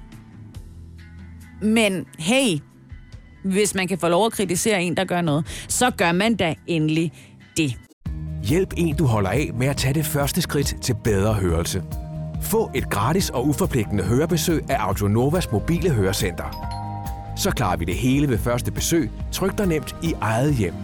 Men 1.62 2.06
hey, 2.18 2.58
hvis 3.44 3.74
man 3.74 3.88
kan 3.88 3.98
få 3.98 4.08
lov 4.08 4.26
at 4.26 4.32
kritisere 4.32 4.82
en, 4.82 4.96
der 4.96 5.04
gør 5.04 5.20
noget, 5.20 5.64
så 5.68 5.90
gør 5.90 6.12
man 6.12 6.36
da 6.36 6.54
endelig 6.66 7.12
det. 7.56 7.76
Hjælp 8.44 8.74
en, 8.76 8.96
du 8.96 9.06
holder 9.06 9.30
af 9.30 9.50
med 9.54 9.66
at 9.66 9.76
tage 9.76 9.94
det 9.94 10.06
første 10.06 10.42
skridt 10.42 10.76
til 10.82 10.96
bedre 11.04 11.34
hørelse. 11.34 11.82
Få 12.42 12.70
et 12.74 12.90
gratis 12.90 13.30
og 13.30 13.46
uforpligtende 13.48 14.04
hørebesøg 14.04 14.70
af 14.70 14.76
Audionovas 14.78 15.52
mobile 15.52 15.90
hørecenter. 15.90 16.72
Så 17.36 17.50
klarer 17.50 17.76
vi 17.76 17.84
det 17.84 17.94
hele 17.94 18.28
ved 18.28 18.38
første 18.38 18.72
besøg, 18.72 19.10
tryk 19.32 19.58
dig 19.58 19.66
nemt 19.66 19.96
i 20.02 20.14
eget 20.20 20.54
hjem. 20.54 20.74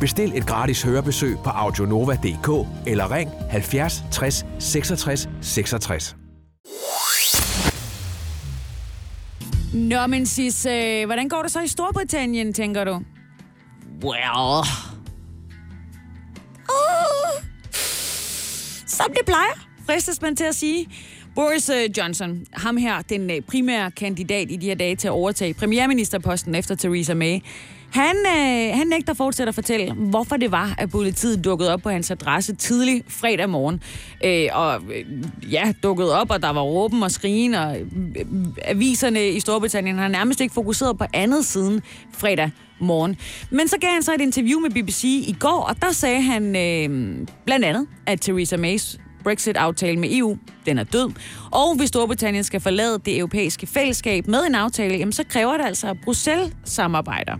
Bestil 0.00 0.32
et 0.34 0.46
gratis 0.46 0.82
hørebesøg 0.82 1.36
på 1.44 1.50
audionova.dk 1.50 2.68
eller 2.86 3.12
ring 3.12 3.30
70 3.50 4.04
60 4.12 4.46
66 4.58 5.28
66. 5.40 6.25
Nå, 9.76 10.06
men 10.06 10.26
Sis, 10.26 10.66
øh, 10.66 11.06
hvordan 11.06 11.28
går 11.28 11.42
det 11.42 11.50
så 11.50 11.60
i 11.60 11.68
Storbritannien, 11.68 12.52
tænker 12.52 12.84
du? 12.84 13.00
Well... 14.04 14.64
Uh, 16.68 17.44
som 18.86 19.06
det 19.10 19.26
plejer, 19.26 19.68
fristes 19.86 20.22
man 20.22 20.36
til 20.36 20.44
at 20.44 20.54
sige. 20.54 20.88
Boris 21.34 21.68
øh, 21.68 21.98
Johnson, 21.98 22.46
ham 22.52 22.76
her, 22.76 23.02
den 23.02 23.30
øh, 23.30 23.40
primære 23.40 23.90
kandidat 23.90 24.50
i 24.50 24.56
de 24.56 24.66
her 24.66 24.74
dage 24.74 24.96
til 24.96 25.08
at 25.08 25.12
overtage 25.12 25.54
premierministerposten 25.54 26.54
efter 26.54 26.74
Theresa 26.74 27.14
May, 27.14 27.38
han, 27.96 28.16
øh, 28.16 28.76
han 28.78 28.86
nægter 28.86 29.14
fortsat 29.14 29.48
at 29.48 29.54
fortælle, 29.54 29.94
hvorfor 29.94 30.36
det 30.36 30.52
var, 30.52 30.74
at 30.78 30.90
politiet 30.90 31.44
dukkede 31.44 31.72
op 31.72 31.80
på 31.82 31.90
hans 31.90 32.10
adresse 32.10 32.54
tidlig 32.54 33.02
fredag 33.08 33.50
morgen. 33.50 33.82
Øh, 34.24 34.48
og 34.52 34.82
øh, 34.94 35.52
ja, 35.52 35.72
dukkede 35.82 36.20
op, 36.20 36.30
og 36.30 36.42
der 36.42 36.50
var 36.50 36.60
råben 36.60 37.02
og 37.02 37.10
skrigen, 37.10 37.54
og 37.54 37.76
øh, 37.80 38.26
aviserne 38.64 39.28
i 39.28 39.40
Storbritannien 39.40 39.98
har 39.98 40.08
nærmest 40.08 40.40
ikke 40.40 40.54
fokuseret 40.54 40.98
på 40.98 41.04
andet 41.12 41.44
siden 41.44 41.82
fredag 42.12 42.50
morgen. 42.80 43.16
Men 43.50 43.68
så 43.68 43.76
gav 43.80 43.90
han 43.90 44.02
så 44.02 44.14
et 44.14 44.20
interview 44.20 44.60
med 44.60 44.70
BBC 44.70 45.04
i 45.04 45.36
går, 45.40 45.66
og 45.68 45.82
der 45.82 45.92
sagde 45.92 46.22
han 46.22 46.56
øh, 46.56 47.18
blandt 47.44 47.64
andet, 47.64 47.86
at 48.06 48.20
Theresa 48.20 48.56
Mays 48.56 48.98
Brexit-aftale 49.24 49.98
med 49.98 50.08
EU, 50.12 50.36
den 50.66 50.78
er 50.78 50.84
død. 50.84 51.10
Og 51.50 51.76
hvis 51.76 51.88
Storbritannien 51.88 52.44
skal 52.44 52.60
forlade 52.60 52.98
det 53.04 53.18
europæiske 53.18 53.66
fællesskab 53.66 54.26
med 54.26 54.46
en 54.46 54.54
aftale, 54.54 54.96
jamen 54.96 55.12
så 55.12 55.24
kræver 55.28 55.56
det 55.56 55.64
altså, 55.66 55.88
at 55.88 55.96
Bruxelles 56.04 56.52
samarbejder. 56.64 57.36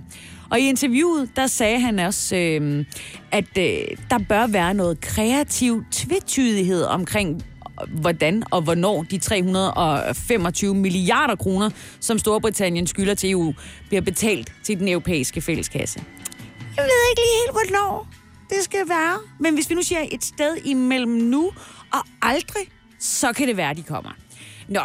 Og 0.50 0.60
i 0.60 0.68
interviewet, 0.68 1.30
der 1.36 1.46
sagde 1.46 1.80
han 1.80 1.98
også, 1.98 2.36
øh, 2.36 2.84
at 3.32 3.58
øh, 3.58 3.96
der 4.10 4.18
bør 4.28 4.46
være 4.46 4.74
noget 4.74 5.00
kreativ 5.00 5.84
tvetydighed 5.92 6.84
omkring, 6.84 7.44
hvordan 7.88 8.42
og 8.50 8.62
hvornår 8.62 9.02
de 9.02 9.18
325 9.18 10.74
milliarder 10.74 11.36
kroner, 11.36 11.70
som 12.00 12.18
Storbritannien 12.18 12.86
skylder 12.86 13.14
til 13.14 13.30
EU, 13.30 13.54
bliver 13.88 14.00
betalt 14.00 14.52
til 14.62 14.78
den 14.78 14.88
europæiske 14.88 15.40
fælleskasse. 15.40 16.04
Jeg 16.76 16.84
ved 16.84 17.10
ikke 17.10 17.20
lige 17.20 17.36
helt, 17.44 17.52
hvornår 17.52 18.08
det 18.50 18.64
skal 18.64 18.88
være. 18.88 19.18
Men 19.40 19.54
hvis 19.54 19.70
vi 19.70 19.74
nu 19.74 19.82
siger 19.82 20.00
et 20.12 20.24
sted 20.24 20.56
imellem 20.64 21.12
nu 21.12 21.50
og 21.92 22.00
aldrig, 22.22 22.62
så 22.98 23.32
kan 23.32 23.48
det 23.48 23.56
være, 23.56 23.74
de 23.74 23.82
kommer. 23.82 24.10
Nå, 24.68 24.80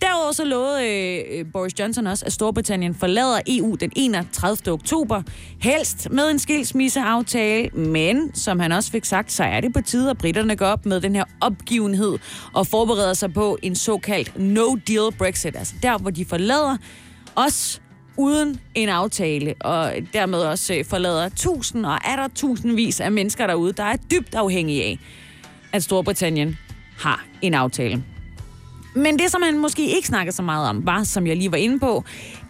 derudover 0.00 0.32
så 0.32 0.44
lovede 0.44 0.88
øh, 0.88 1.38
øh, 1.38 1.46
Boris 1.52 1.78
Johnson 1.78 2.06
også, 2.06 2.26
at 2.26 2.32
Storbritannien 2.32 2.94
forlader 2.94 3.40
EU 3.46 3.74
den 3.74 3.92
31. 3.96 4.72
oktober, 4.72 5.22
helst 5.60 6.10
med 6.10 6.30
en 6.30 6.38
skilsmisseaftale, 6.38 7.68
men 7.68 8.34
som 8.34 8.60
han 8.60 8.72
også 8.72 8.90
fik 8.90 9.04
sagt, 9.04 9.32
så 9.32 9.44
er 9.44 9.60
det 9.60 9.72
på 9.72 9.80
tide, 9.80 10.10
at 10.10 10.18
britterne 10.18 10.56
går 10.56 10.66
op 10.66 10.86
med 10.86 11.00
den 11.00 11.14
her 11.14 11.24
opgivenhed 11.40 12.18
og 12.52 12.66
forbereder 12.66 13.14
sig 13.14 13.32
på 13.32 13.58
en 13.62 13.74
såkaldt 13.74 14.32
no-deal 14.36 15.16
Brexit, 15.18 15.56
altså 15.56 15.74
der, 15.82 15.98
hvor 15.98 16.10
de 16.10 16.24
forlader 16.24 16.76
os 17.36 17.82
uden 18.16 18.60
en 18.74 18.88
aftale, 18.88 19.54
og 19.60 19.92
dermed 20.12 20.38
også 20.38 20.74
øh, 20.74 20.84
forlader 20.84 21.28
tusind 21.28 21.86
og 21.86 21.98
er 22.04 22.16
der 22.16 22.28
tusindvis 22.28 23.00
af 23.00 23.12
mennesker 23.12 23.46
derude, 23.46 23.72
der 23.72 23.84
er 23.84 23.96
dybt 23.96 24.34
afhængige 24.34 24.84
af, 24.84 24.98
at 25.72 25.82
Storbritannien 25.82 26.58
har 26.98 27.24
en 27.42 27.54
aftale. 27.54 28.04
Men 28.94 29.18
det, 29.18 29.30
som 29.30 29.42
han 29.42 29.58
måske 29.58 29.96
ikke 29.96 30.08
snakker 30.08 30.32
så 30.32 30.42
meget 30.42 30.68
om, 30.68 30.86
var, 30.86 31.02
som 31.02 31.26
jeg 31.26 31.36
lige 31.36 31.52
var 31.52 31.58
inde 31.58 31.78
på, 31.78 32.04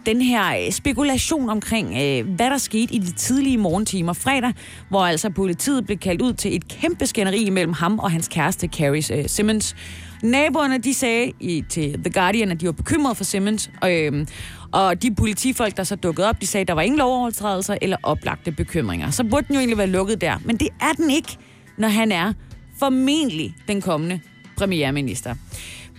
den 0.05 0.21
her 0.21 0.65
øh, 0.65 0.71
spekulation 0.71 1.49
omkring, 1.49 1.87
øh, 1.87 2.35
hvad 2.35 2.49
der 2.49 2.57
skete 2.57 2.93
i 2.93 2.97
de 2.97 3.11
tidlige 3.11 3.57
morgentimer 3.57 4.13
fredag, 4.13 4.53
hvor 4.89 5.05
altså 5.05 5.29
politiet 5.29 5.85
blev 5.85 5.97
kaldt 5.97 6.21
ud 6.21 6.33
til 6.33 6.55
et 6.55 6.67
kæmpe 6.67 7.07
skænderi 7.07 7.49
mellem 7.49 7.73
ham 7.73 7.99
og 7.99 8.11
hans 8.11 8.27
kæreste, 8.27 8.67
Carrie 8.67 9.19
øh, 9.19 9.29
Simmons. 9.29 9.75
Naboerne, 10.23 10.77
de 10.77 10.93
sagde 10.93 11.31
i, 11.39 11.63
til 11.69 11.93
The 11.93 12.13
Guardian, 12.13 12.51
at 12.51 12.61
de 12.61 12.65
var 12.65 12.71
bekymrede 12.71 13.15
for 13.15 13.23
Simmons, 13.23 13.71
og, 13.81 13.93
øhm, 13.93 14.27
og 14.71 15.01
de 15.01 15.15
politifolk, 15.15 15.77
der 15.77 15.83
så 15.83 15.95
dukkede 15.95 16.29
op, 16.29 16.41
de 16.41 16.47
sagde, 16.47 16.61
at 16.61 16.67
der 16.67 16.73
var 16.73 16.81
ingen 16.81 16.97
lovovertrædelser 16.97 17.77
eller 17.81 17.97
oplagte 18.03 18.51
bekymringer. 18.51 19.11
Så 19.11 19.23
burde 19.23 19.47
den 19.47 19.55
jo 19.55 19.59
egentlig 19.59 19.77
være 19.77 19.87
lukket 19.87 20.21
der. 20.21 20.37
Men 20.45 20.57
det 20.57 20.67
er 20.81 20.91
den 20.97 21.09
ikke, 21.09 21.37
når 21.77 21.87
han 21.87 22.11
er 22.11 22.33
formentlig 22.79 23.55
den 23.67 23.81
kommende 23.81 24.19
premierminister. 24.57 25.35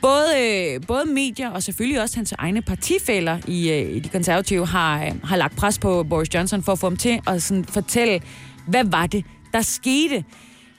Både, 0.00 0.26
øh, 0.40 0.80
både 0.86 1.04
medier 1.04 1.50
og 1.50 1.62
selvfølgelig 1.62 2.02
også 2.02 2.16
hans 2.16 2.32
egne 2.32 2.62
partifælder 2.62 3.38
i, 3.48 3.70
øh, 3.70 3.96
i 3.96 3.98
de 3.98 4.08
konservative 4.08 4.66
har, 4.66 5.04
øh, 5.04 5.12
har 5.24 5.36
lagt 5.36 5.56
pres 5.56 5.78
på 5.78 6.02
Boris 6.02 6.34
Johnson 6.34 6.62
for 6.62 6.72
at 6.72 6.78
få 6.78 6.86
ham 6.86 6.96
til 6.96 7.20
at 7.26 7.42
sådan, 7.42 7.64
fortælle, 7.64 8.20
hvad 8.66 8.84
var 8.84 9.06
det, 9.06 9.24
der 9.52 9.62
skete. 9.62 10.24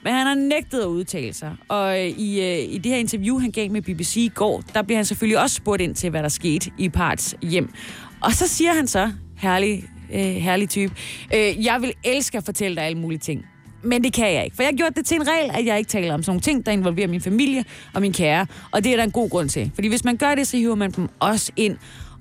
Men 0.04 0.12
han 0.12 0.26
har 0.26 0.34
nægtet 0.34 0.80
at 0.80 0.86
udtale 0.86 1.32
sig. 1.32 1.56
Og 1.68 2.00
øh, 2.00 2.06
i, 2.06 2.40
øh, 2.40 2.74
i 2.74 2.78
det 2.78 2.92
her 2.92 2.98
interview, 2.98 3.38
han 3.38 3.50
gav 3.50 3.70
med 3.70 3.82
BBC 3.82 4.16
i 4.16 4.30
går, 4.34 4.62
der 4.74 4.82
bliver 4.82 4.98
han 4.98 5.04
selvfølgelig 5.04 5.38
også 5.42 5.56
spurgt 5.56 5.82
ind 5.82 5.94
til, 5.94 6.10
hvad 6.10 6.22
der 6.22 6.28
skete 6.28 6.70
i 6.78 6.88
parts 6.88 7.34
hjem. 7.42 7.72
Og 8.20 8.32
så 8.32 8.48
siger 8.48 8.74
han 8.74 8.86
så, 8.86 9.12
herlig, 9.36 9.84
øh, 10.14 10.20
herlig 10.20 10.68
type, 10.68 10.94
øh, 11.34 11.64
jeg 11.64 11.78
vil 11.80 11.92
elske 12.04 12.38
at 12.38 12.44
fortælle 12.44 12.76
dig 12.76 12.84
alle 12.84 12.98
mulige 12.98 13.18
ting. 13.18 13.44
Men 13.82 14.04
det 14.04 14.12
kan 14.12 14.34
jeg 14.34 14.44
ikke, 14.44 14.56
for 14.56 14.62
jeg 14.62 14.70
har 14.70 14.76
gjort 14.76 14.96
det 14.96 15.06
til 15.06 15.14
en 15.14 15.28
regel, 15.28 15.50
at 15.54 15.66
jeg 15.66 15.78
ikke 15.78 15.88
taler 15.88 16.14
om 16.14 16.22
sådan 16.22 16.30
nogle 16.30 16.40
ting, 16.40 16.66
der 16.66 16.72
involverer 16.72 17.08
min 17.08 17.20
familie 17.20 17.64
og 17.94 18.00
min 18.00 18.12
kære. 18.12 18.46
Og 18.70 18.84
det 18.84 18.92
er 18.92 18.96
der 18.96 19.04
en 19.04 19.10
god 19.10 19.30
grund 19.30 19.48
til. 19.48 19.70
Fordi 19.74 19.88
hvis 19.88 20.04
man 20.04 20.16
gør 20.16 20.34
det, 20.34 20.46
så 20.46 20.56
hiver 20.56 20.74
man 20.74 20.90
dem 20.90 21.08
også 21.20 21.52
ind. 21.56 21.76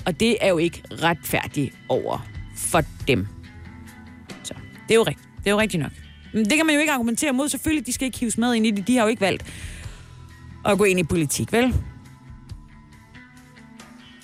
Og 0.06 0.20
det 0.20 0.38
er 0.42 0.50
jo 0.50 0.58
ikke 0.58 0.84
retfærdigt 0.92 1.76
over 1.90 2.28
for 2.58 2.82
dem. 3.08 3.28
Så 4.44 4.54
det 4.88 4.92
er 4.92 4.96
jo 4.96 5.04
rigtigt. 5.04 5.30
Det 5.38 5.48
er 5.48 5.52
jo 5.52 5.60
rigtigt 5.60 5.84
nok. 5.84 5.92
Men 6.34 6.46
det 6.46 6.54
kan 6.54 6.66
man 6.66 6.76
jo 6.76 6.82
ikke 6.82 6.94
argumentere 6.94 7.34
mod. 7.34 7.50
Selvfølgelig, 7.50 7.88
de 7.88 7.94
skal 7.94 8.06
ikke 8.06 8.20
hives 8.20 8.38
med 8.38 8.56
ind 8.56 8.68
i 8.68 8.72
det. 8.72 8.88
De 8.88 8.96
har 8.96 9.04
jo 9.04 9.10
ikke 9.10 9.22
valgt 9.22 9.46
at 10.66 10.78
gå 10.78 10.84
ind 10.84 11.00
i 11.00 11.04
politik, 11.04 11.52
vel? 11.52 11.76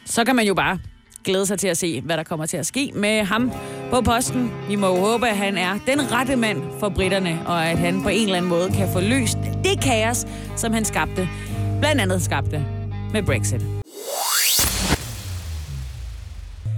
Så 0.06 0.26
kan 0.26 0.36
man 0.36 0.48
jo 0.48 0.54
bare 0.54 0.80
glæde 1.24 1.46
sig 1.46 1.60
til 1.60 1.68
at 1.68 1.78
se, 1.78 2.02
hvad 2.02 2.18
der 2.18 2.24
kommer 2.24 2.46
til 2.46 2.58
at 2.58 2.66
ske 2.66 2.92
med 2.96 3.24
ham 3.24 3.52
på 3.90 4.02
posten. 4.02 4.52
Vi 4.70 4.76
må 4.76 4.88
jo 4.88 4.96
håbe, 4.96 5.28
at 5.28 5.38
han 5.38 5.58
er 5.58 5.80
den 5.88 6.12
rette 6.12 6.36
mand 6.36 6.62
for 6.80 6.90
britterne, 6.90 7.40
og 7.46 7.66
at 7.66 7.78
han 7.78 8.04
på 8.04 8.10
en 8.10 8.24
eller 8.24 8.38
anden 8.38 8.50
måde 8.50 8.72
kan 8.72 8.90
få 8.94 9.00
løst 9.00 9.38
det 9.64 9.82
kaos, 9.84 10.26
som 10.56 10.74
han 10.74 10.86
skabte, 10.86 11.30
blandt 11.80 12.02
andet 12.02 12.22
skabte 12.22 12.66
med 13.14 13.24
Brexit. 13.24 13.62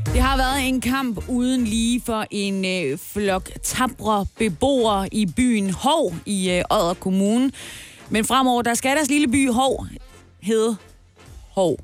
Det 0.05 0.23
har 0.23 0.37
været 0.37 0.67
en 0.67 0.81
kamp 0.81 1.29
uden 1.29 1.63
lige 1.63 2.01
for 2.05 2.25
en 2.31 2.65
øh, 2.65 2.97
flok 2.97 3.49
tabre 3.63 4.25
beboere 4.37 5.09
i 5.11 5.25
byen 5.25 5.69
Hov 5.69 6.13
i 6.25 6.51
øh, 6.51 6.63
Odder 6.69 6.93
Kommune. 6.93 7.51
Men 8.09 8.25
fremover, 8.25 8.61
der 8.61 8.73
skal 8.73 8.95
deres 8.95 9.09
lille 9.09 9.27
by 9.27 9.51
Hov 9.51 9.85
hedde 10.41 10.77
Hov. 11.55 11.77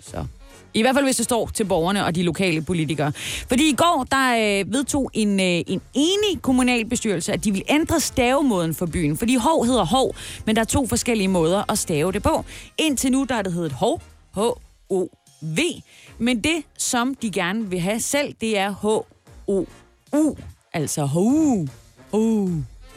Så 0.00 0.26
i 0.76 0.82
hvert 0.82 0.94
fald, 0.94 1.04
hvis 1.04 1.16
det 1.16 1.24
står 1.24 1.50
til 1.54 1.64
borgerne 1.64 2.04
og 2.04 2.14
de 2.14 2.22
lokale 2.22 2.62
politikere. 2.62 3.12
Fordi 3.48 3.70
i 3.70 3.74
går, 3.74 4.06
der 4.10 4.60
øh, 4.60 4.72
vedtog 4.72 5.10
en, 5.14 5.40
øh, 5.40 5.62
en 5.66 5.80
enig 5.94 6.42
kommunalbestyrelse, 6.42 7.32
at 7.32 7.44
de 7.44 7.52
vil 7.52 7.62
ændre 7.68 8.00
stavemåden 8.00 8.74
for 8.74 8.86
byen. 8.86 9.16
Fordi 9.16 9.34
Hov 9.34 9.66
hedder 9.66 9.84
Hov, 9.84 10.14
men 10.46 10.56
der 10.56 10.62
er 10.62 10.66
to 10.66 10.86
forskellige 10.86 11.28
måder 11.28 11.72
at 11.72 11.78
stave 11.78 12.12
det 12.12 12.22
på. 12.22 12.44
Indtil 12.78 13.12
nu, 13.12 13.26
der 13.28 13.34
er 13.34 13.42
det 13.42 13.52
heddet 13.52 13.72
Hov, 13.72 14.02
H-O 14.34 15.08
V. 15.40 15.58
Men 16.18 16.40
det, 16.40 16.62
som 16.78 17.14
de 17.14 17.30
gerne 17.30 17.70
vil 17.70 17.80
have 17.80 18.00
selv, 18.00 18.34
det 18.40 18.58
er 18.58 18.66
altså 18.66 19.02
H-O-U. 19.46 20.36
Altså 20.72 21.06
HU. 21.06 21.66
HU. 22.10 22.50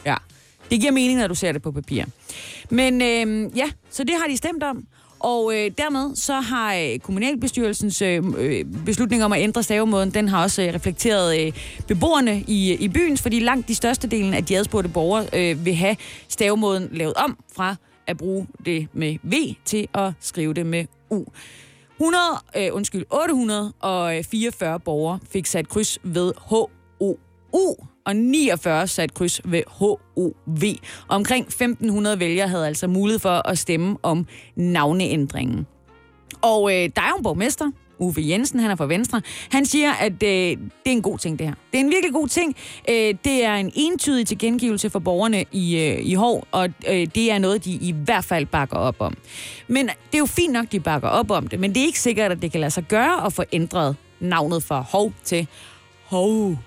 Ja, 0.05 0.15
det 0.71 0.79
giver 0.79 0.91
mening, 0.91 1.19
når 1.19 1.27
du 1.27 1.35
ser 1.35 1.51
det 1.51 1.61
på 1.61 1.71
papir. 1.71 2.03
Men 2.69 3.01
øh, 3.01 3.57
ja, 3.57 3.69
så 3.89 4.03
det 4.03 4.15
har 4.21 4.27
de 4.27 4.37
stemt 4.37 4.63
om. 4.63 4.87
Og 5.19 5.53
øh, 5.55 5.71
dermed 5.77 6.15
så 6.15 6.33
har 6.33 6.75
øh, 6.75 6.99
kommunalbestyrelsens 6.99 8.01
øh, 8.01 8.23
øh, 8.37 8.65
beslutning 8.85 9.23
om 9.23 9.33
at 9.33 9.41
ændre 9.41 9.63
stavemåden, 9.63 10.09
den 10.13 10.27
har 10.27 10.43
også 10.43 10.61
øh, 10.61 10.73
reflekteret 10.73 11.45
øh, 11.45 11.53
beboerne 11.87 12.43
i, 12.47 12.73
i 12.73 12.87
byen, 12.87 13.17
fordi 13.17 13.39
langt 13.39 13.67
de 13.67 13.75
største 13.75 14.07
delen 14.07 14.33
af 14.33 14.45
de 14.45 14.57
adspurgte 14.57 14.89
borgere 14.89 15.25
øh, 15.33 15.65
vil 15.65 15.75
have 15.75 15.95
stavemåden 16.27 16.89
lavet 16.91 17.13
om 17.13 17.37
fra 17.55 17.75
at 18.07 18.17
bruge 18.17 18.47
det 18.65 18.87
med 18.93 19.17
V 19.23 19.33
til 19.65 19.87
at 19.93 20.13
skrive 20.19 20.53
det 20.53 20.65
med 20.65 20.85
U. 21.09 21.25
100, 21.97 22.23
øh, 22.57 22.69
undskyld, 22.71 23.05
844 23.11 24.73
øh, 24.73 24.79
borgere 24.81 25.19
fik 25.29 25.45
sat 25.45 25.69
kryds 25.69 25.99
ved 26.03 26.33
H 26.49 26.53
O 26.99 27.15
U 27.53 27.75
og 28.05 28.15
49 28.15 28.87
sat 28.87 29.13
kryds 29.13 29.41
ved 29.45 29.63
HOV. 29.67 30.63
Omkring 31.07 31.47
1500 31.47 32.19
vælgere 32.19 32.47
havde 32.47 32.67
altså 32.67 32.87
mulighed 32.87 33.19
for 33.19 33.47
at 33.47 33.57
stemme 33.57 33.97
om 34.03 34.27
navneændringen. 34.55 35.67
Og 36.41 36.71
øh, 36.71 36.89
der 36.95 37.01
er 37.01 37.09
jo 37.09 37.17
en 37.17 37.23
borgmester, 37.23 37.71
Uffe 37.99 38.21
Jensen, 38.27 38.59
han 38.59 38.71
er 38.71 38.75
fra 38.75 38.85
Venstre. 38.85 39.21
Han 39.51 39.65
siger, 39.65 39.93
at 39.93 40.13
øh, 40.13 40.19
det 40.19 40.57
er 40.85 40.91
en 40.91 41.01
god 41.01 41.17
ting, 41.17 41.39
det 41.39 41.47
her. 41.47 41.53
Det 41.71 41.79
er 41.79 41.83
en 41.83 41.89
virkelig 41.89 42.13
god 42.13 42.27
ting. 42.27 42.55
Øh, 42.89 43.15
det 43.25 43.45
er 43.45 43.55
en 43.55 43.71
entydig 43.75 44.27
tilgengivelse 44.27 44.89
for 44.89 44.99
borgerne 44.99 45.45
i, 45.51 45.77
øh, 45.77 46.05
i 46.05 46.13
Hov, 46.13 46.47
og 46.51 46.69
øh, 46.87 47.07
det 47.15 47.31
er 47.31 47.37
noget, 47.37 47.65
de 47.65 47.71
i 47.71 47.95
hvert 48.05 48.25
fald 48.25 48.45
bakker 48.45 48.77
op 48.77 48.95
om. 48.99 49.17
Men 49.67 49.87
det 49.87 50.13
er 50.13 50.17
jo 50.17 50.25
fint 50.25 50.53
nok, 50.53 50.71
de 50.71 50.79
bakker 50.79 51.07
op 51.07 51.31
om 51.31 51.47
det, 51.47 51.59
men 51.59 51.75
det 51.75 51.81
er 51.81 51.85
ikke 51.85 51.99
sikkert, 51.99 52.31
at 52.31 52.41
det 52.41 52.51
kan 52.51 52.59
lade 52.59 52.71
sig 52.71 52.83
gøre 52.83 53.25
at 53.25 53.33
få 53.33 53.43
ændret 53.51 53.95
navnet 54.19 54.63
fra 54.63 54.81
Hov 54.81 55.13
til 55.23 55.47
Hov. 56.05 56.57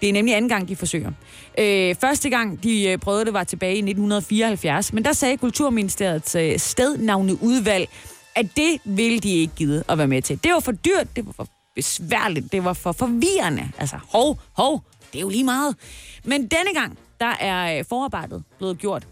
Det 0.00 0.08
er 0.08 0.12
nemlig 0.12 0.34
anden 0.34 0.48
gang, 0.48 0.68
de 0.68 0.76
forsøger. 0.76 1.10
Øh, 1.58 1.94
første 2.00 2.30
gang, 2.30 2.62
de 2.62 2.88
øh, 2.88 2.98
prøvede 2.98 3.24
det, 3.24 3.32
var 3.32 3.44
tilbage 3.44 3.74
i 3.74 3.78
1974, 3.78 4.92
men 4.92 5.04
der 5.04 5.12
sagde 5.12 5.36
Kulturministeriets 5.36 6.34
øh, 6.34 6.58
stednavneudvalg, 6.58 7.88
at 8.34 8.46
det 8.56 8.78
ville 8.84 9.20
de 9.20 9.30
ikke 9.30 9.54
give 9.56 9.82
at 9.88 9.98
være 9.98 10.06
med 10.06 10.22
til. 10.22 10.44
Det 10.44 10.52
var 10.52 10.60
for 10.60 10.72
dyrt, 10.72 11.16
det 11.16 11.26
var 11.26 11.32
for 11.32 11.48
besværligt, 11.74 12.52
det 12.52 12.64
var 12.64 12.72
for 12.72 12.92
forvirrende. 12.92 13.70
Altså, 13.78 13.96
hov, 14.12 14.40
hov, 14.52 14.82
det 15.12 15.18
er 15.18 15.22
jo 15.22 15.28
lige 15.28 15.44
meget. 15.44 15.76
Men 16.24 16.40
denne 16.40 16.74
gang, 16.74 16.98
der 17.20 17.34
er 17.40 17.78
øh, 17.78 17.84
forarbejdet 17.88 18.44
blevet 18.58 18.78
gjort. 18.78 19.06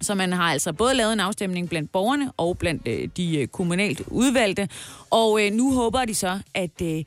Så 0.00 0.14
man 0.14 0.32
har 0.32 0.44
altså 0.52 0.72
både 0.72 0.94
lavet 0.94 1.12
en 1.12 1.20
afstemning 1.20 1.68
blandt 1.68 1.92
borgerne 1.92 2.32
og 2.36 2.58
blandt 2.58 2.88
øh, 2.88 3.08
de 3.16 3.38
øh, 3.38 3.48
kommunalt 3.48 4.02
udvalgte. 4.06 4.68
Og 5.10 5.46
øh, 5.46 5.52
nu 5.52 5.74
håber 5.74 6.04
de 6.04 6.14
så, 6.14 6.40
at 6.54 6.82
øh, 6.82 7.04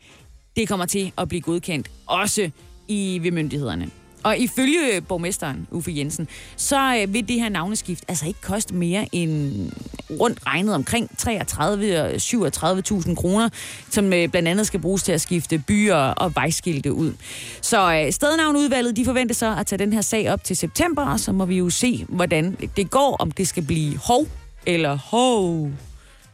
det 0.56 0.68
kommer 0.68 0.86
til 0.86 1.12
at 1.18 1.27
blive 1.27 1.41
godkendt 1.41 1.91
også 2.06 2.51
i 2.91 3.19
ved 3.24 3.31
myndighederne. 3.31 3.89
Og 4.24 4.38
ifølge 4.38 5.01
borgmesteren, 5.01 5.67
Uffe 5.71 5.93
Jensen, 5.95 6.27
så 6.55 6.95
øh, 7.01 7.13
vil 7.13 7.27
det 7.27 7.41
her 7.41 7.50
navneskift 7.50 8.03
altså 8.07 8.27
ikke 8.27 8.41
koste 8.41 8.75
mere 8.75 9.07
end 9.12 9.71
rundt 10.19 10.39
regnet 10.45 10.75
omkring 10.75 11.17
33 11.17 12.10
37.000 12.15 13.10
øh, 13.10 13.15
kroner, 13.15 13.50
som 13.89 14.13
øh, 14.13 14.29
blandt 14.29 14.48
andet 14.48 14.67
skal 14.67 14.79
bruges 14.79 15.03
til 15.03 15.12
at 15.12 15.21
skifte 15.21 15.63
byer 15.67 15.95
og 15.95 16.36
vejskilte 16.36 16.93
ud. 16.93 17.13
Så 17.62 18.07
stednavnudvalget, 18.12 18.95
de 18.95 19.05
forventer 19.05 19.36
så 19.36 19.55
at 19.60 19.67
tage 19.67 19.79
den 19.79 19.93
her 19.93 20.01
sag 20.01 20.31
op 20.31 20.43
til 20.43 20.57
september, 20.57 21.05
og 21.05 21.19
så 21.19 21.31
må 21.31 21.45
vi 21.45 21.57
jo 21.57 21.69
se, 21.69 22.05
hvordan 22.10 22.57
det 22.77 22.89
går, 22.89 23.15
om 23.19 23.31
det 23.31 23.48
skal 23.48 23.63
blive 23.63 23.98
hov 23.98 24.27
eller 24.65 24.95
hov 24.95 25.71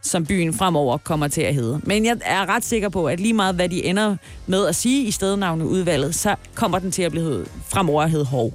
som 0.08 0.26
byen 0.26 0.54
fremover 0.54 0.98
kommer 0.98 1.28
til 1.28 1.42
at 1.42 1.56
hedde. 1.56 1.82
Men 1.84 2.06
jeg 2.06 2.18
er 2.22 2.46
ret 2.46 2.66
sikker 2.66 2.90
på, 2.90 3.06
at 3.06 3.20
lige 3.20 3.34
meget 3.34 3.56
hvad 3.56 3.70
de 3.70 3.86
ender 3.86 4.16
med 4.48 4.68
at 4.68 4.76
sige 4.76 5.04
i 5.04 5.12
stednavneudvalget, 5.12 6.16
så 6.16 6.36
kommer 6.56 6.80
den 6.80 6.92
til 6.92 7.02
at 7.04 7.12
blive 7.12 7.46
fremover 7.68 8.04
at 8.04 8.12
hedde 8.12 8.26
Hov. 8.26 8.54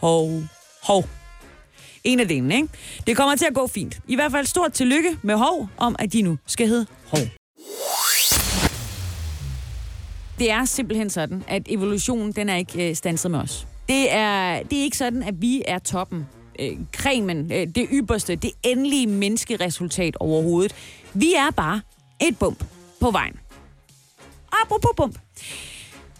Hov. 0.00 0.42
Hov. 0.82 1.04
En 2.04 2.20
af 2.20 2.28
delene, 2.28 2.54
ikke? 2.54 2.68
Det 3.06 3.16
kommer 3.16 3.36
til 3.36 3.46
at 3.46 3.54
gå 3.54 3.66
fint. 3.66 3.98
I 4.08 4.14
hvert 4.14 4.32
fald 4.32 4.46
stort 4.46 4.72
tillykke 4.72 5.16
med 5.22 5.34
Hov 5.34 5.68
om, 5.76 5.96
at 5.98 6.12
de 6.12 6.22
nu 6.22 6.38
skal 6.46 6.68
hedde 6.68 6.86
Hov. 7.06 7.20
Det 10.38 10.50
er 10.50 10.64
simpelthen 10.64 11.10
sådan, 11.10 11.44
at 11.48 11.62
evolutionen 11.66 12.32
den 12.32 12.48
er 12.48 12.56
ikke 12.56 12.88
øh, 12.88 12.96
stanset 12.96 13.30
med 13.30 13.38
os. 13.38 13.66
Det 13.88 14.12
er, 14.12 14.62
det 14.62 14.78
er 14.78 14.82
ikke 14.82 14.96
sådan, 14.96 15.22
at 15.22 15.34
vi 15.42 15.62
er 15.66 15.78
toppen 15.78 16.26
øh, 16.60 16.78
cremen, 16.92 17.52
øh, 17.52 17.66
det 17.66 17.88
ypperste, 17.92 18.36
det 18.36 18.50
endelige 18.62 19.06
menneskeresultat 19.06 20.16
overhovedet. 20.20 20.74
Vi 21.14 21.34
er 21.34 21.50
bare 21.50 21.80
et 22.20 22.38
bump 22.38 22.64
på 23.00 23.10
vejen. 23.10 23.34
Apropos 24.62 24.90
bump. 24.96 25.18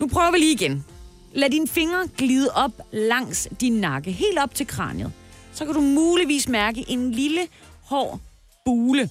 Nu 0.00 0.06
prøver 0.06 0.30
vi 0.30 0.38
lige 0.38 0.52
igen. 0.52 0.84
Lad 1.32 1.50
dine 1.50 1.68
fingre 1.68 2.08
glide 2.18 2.50
op 2.54 2.72
langs 2.92 3.48
din 3.60 3.72
nakke, 3.72 4.10
helt 4.10 4.38
op 4.38 4.54
til 4.54 4.66
kraniet. 4.66 5.12
Så 5.52 5.64
kan 5.64 5.74
du 5.74 5.80
muligvis 5.80 6.48
mærke 6.48 6.84
en 6.88 7.12
lille 7.12 7.40
hård 7.82 8.20
bule. 8.64 9.10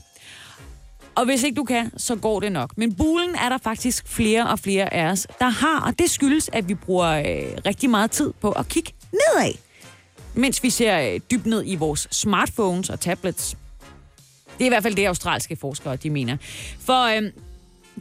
Og 1.16 1.26
hvis 1.26 1.44
ikke 1.44 1.56
du 1.56 1.64
kan, 1.64 1.92
så 1.98 2.16
går 2.16 2.40
det 2.40 2.52
nok. 2.52 2.78
Men 2.78 2.96
bulen 2.96 3.36
er 3.36 3.50
der 3.50 3.58
faktisk 3.58 4.08
flere 4.08 4.50
og 4.50 4.60
flere 4.60 4.94
af 4.94 5.12
os, 5.12 5.28
der 5.40 5.50
har, 5.50 5.82
og 5.82 6.00
det 6.00 6.10
skyldes, 6.10 6.50
at 6.54 6.70
vi 6.70 6.76
bruger 6.76 7.10
øh, 7.10 7.58
rigtig 7.66 7.90
meget 7.90 8.12
tid 8.12 8.34
på 8.42 8.52
at 8.52 8.68
kigge 8.68 8.94
nedad 9.12 9.54
mens 10.34 10.64
vi 10.64 10.70
ser 10.70 11.14
øh, 11.14 11.20
dybt 11.32 11.46
ned 11.46 11.64
i 11.66 11.76
vores 11.76 12.08
smartphones 12.12 12.90
og 12.90 13.00
tablets. 13.00 13.58
Det 14.58 14.62
er 14.62 14.66
i 14.66 14.70
hvert 14.70 14.84
fald 14.84 14.96
det, 14.96 15.06
australske 15.06 15.56
forskere 15.56 15.96
de 15.96 16.10
mener. 16.10 16.38
For 16.80 17.18
øh, 17.18 17.32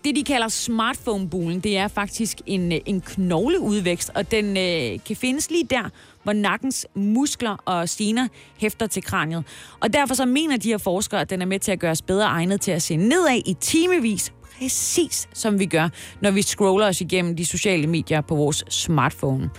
det, 0.04 0.16
de 0.16 0.24
kalder 0.24 0.48
smartphone-bulen, 0.48 1.60
det 1.60 1.76
er 1.76 1.88
faktisk 1.88 2.40
en, 2.46 2.72
øh, 2.72 2.78
en 2.86 3.00
knogleudvækst, 3.00 4.10
og 4.14 4.30
den 4.30 4.56
øh, 4.56 4.98
kan 5.06 5.16
findes 5.16 5.50
lige 5.50 5.64
der, 5.64 5.90
hvor 6.22 6.32
nakkens 6.32 6.86
muskler 6.94 7.56
og 7.64 7.88
sener 7.88 8.28
hæfter 8.56 8.86
til 8.86 9.02
kraniet. 9.02 9.44
Og 9.80 9.92
derfor 9.92 10.14
så 10.14 10.26
mener 10.26 10.56
de 10.56 10.68
her 10.68 10.78
forskere, 10.78 11.20
at 11.20 11.30
den 11.30 11.42
er 11.42 11.46
med 11.46 11.58
til 11.58 11.72
at 11.72 11.78
gøre 11.78 11.90
os 11.90 12.02
bedre 12.02 12.24
egnet 12.24 12.60
til 12.60 12.70
at 12.70 12.82
se 12.82 12.96
nedad 12.96 13.42
i 13.46 13.56
timevis, 13.60 14.32
præcis 14.58 15.28
som 15.32 15.58
vi 15.58 15.66
gør, 15.66 15.88
når 16.20 16.30
vi 16.30 16.42
scroller 16.42 16.86
os 16.86 17.00
igennem 17.00 17.36
de 17.36 17.46
sociale 17.46 17.86
medier 17.86 18.20
på 18.20 18.34
vores 18.34 18.64
smartphone. 18.68 19.50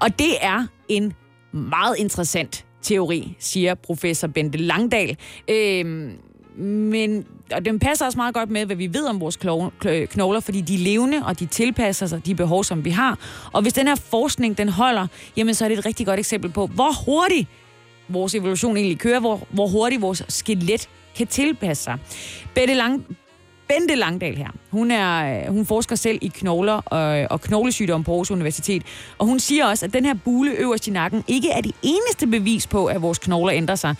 Og 0.00 0.18
det 0.18 0.32
er 0.40 0.66
en 0.88 1.12
meget 1.52 1.96
interessant 1.98 2.66
teori, 2.82 3.36
siger 3.38 3.74
professor 3.74 4.28
Bente 4.28 4.58
Langdal. 4.58 5.16
Øhm, 5.50 6.18
men 6.64 7.26
og 7.52 7.64
den 7.64 7.78
passer 7.78 8.06
også 8.06 8.18
meget 8.18 8.34
godt 8.34 8.50
med, 8.50 8.66
hvad 8.66 8.76
vi 8.76 8.94
ved 8.94 9.06
om 9.06 9.20
vores 9.20 9.36
knogler, 10.10 10.40
fordi 10.40 10.60
de 10.60 10.74
er 10.74 10.78
levende, 10.78 11.22
og 11.26 11.40
de 11.40 11.46
tilpasser 11.46 12.06
sig 12.06 12.26
de 12.26 12.34
behov, 12.34 12.64
som 12.64 12.84
vi 12.84 12.90
har. 12.90 13.18
Og 13.52 13.62
hvis 13.62 13.72
den 13.72 13.86
her 13.86 13.94
forskning, 13.94 14.58
den 14.58 14.68
holder, 14.68 15.06
jamen 15.36 15.54
så 15.54 15.64
er 15.64 15.68
det 15.68 15.78
et 15.78 15.86
rigtig 15.86 16.06
godt 16.06 16.20
eksempel 16.20 16.50
på, 16.50 16.66
hvor 16.66 17.04
hurtigt 17.04 17.48
vores 18.08 18.34
evolution 18.34 18.76
egentlig 18.76 18.98
kører, 18.98 19.20
hvor, 19.20 19.46
hvor 19.50 19.66
hurtigt 19.66 20.02
vores 20.02 20.22
skelet 20.28 20.88
kan 21.16 21.26
tilpasse 21.26 21.84
sig. 21.84 21.98
Bette 22.54 22.74
Lang, 22.74 23.16
Bente 23.68 23.94
Langdal 23.94 24.36
her. 24.36 24.48
Hun, 24.70 24.90
er, 24.90 25.40
øh, 25.46 25.54
hun 25.54 25.66
forsker 25.66 25.96
selv 25.96 26.18
i 26.22 26.28
knogler 26.28 26.76
øh, 26.76 26.82
og, 26.92 27.26
og 27.30 27.40
knoglesygdom 27.40 28.04
på 28.04 28.10
Aarhus 28.10 28.30
Universitet. 28.30 28.82
Og 29.18 29.26
hun 29.26 29.40
siger 29.40 29.66
også, 29.66 29.86
at 29.86 29.92
den 29.92 30.04
her 30.04 30.14
bule 30.14 30.50
øverst 30.50 30.88
i 30.88 30.90
nakken 30.90 31.24
ikke 31.28 31.50
er 31.50 31.60
det 31.60 31.72
eneste 31.82 32.26
bevis 32.26 32.66
på, 32.66 32.86
at 32.86 33.02
vores 33.02 33.18
knogler 33.18 33.54
ændrer 33.54 33.74
sig. 33.74 33.94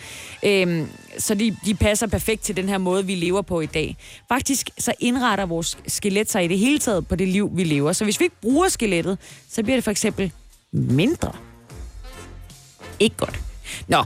Øhm, 0.44 0.88
så 1.18 1.35
de, 1.35 1.57
de 1.64 1.74
passer 1.74 2.07
perfekt 2.07 2.42
til 2.42 2.57
den 2.57 2.68
her 2.68 2.79
måde, 2.79 3.07
vi 3.07 3.14
lever 3.14 3.42
på 3.42 3.61
i 3.61 3.66
dag. 3.66 3.96
Faktisk 4.29 4.70
så 4.79 4.92
indretter 5.00 5.46
vores 5.46 5.79
skelet 5.87 6.31
sig 6.31 6.44
i 6.44 6.48
det 6.48 6.59
hele 6.59 6.79
taget 6.79 7.09
på 7.09 7.16
det 7.16 7.29
liv, 7.29 7.50
vi 7.52 7.64
lever. 7.64 7.92
Så 7.92 8.05
hvis 8.05 8.20
vi 8.20 8.24
ikke 8.24 8.37
bruger 8.42 8.68
skelettet, 8.68 9.18
så 9.50 9.62
bliver 9.62 9.76
det 9.76 9.85
for 9.85 9.90
eksempel 9.90 10.33
mindre. 10.72 11.33
Ikke 13.00 13.16
godt. 13.16 13.40
Nå, 13.88 14.05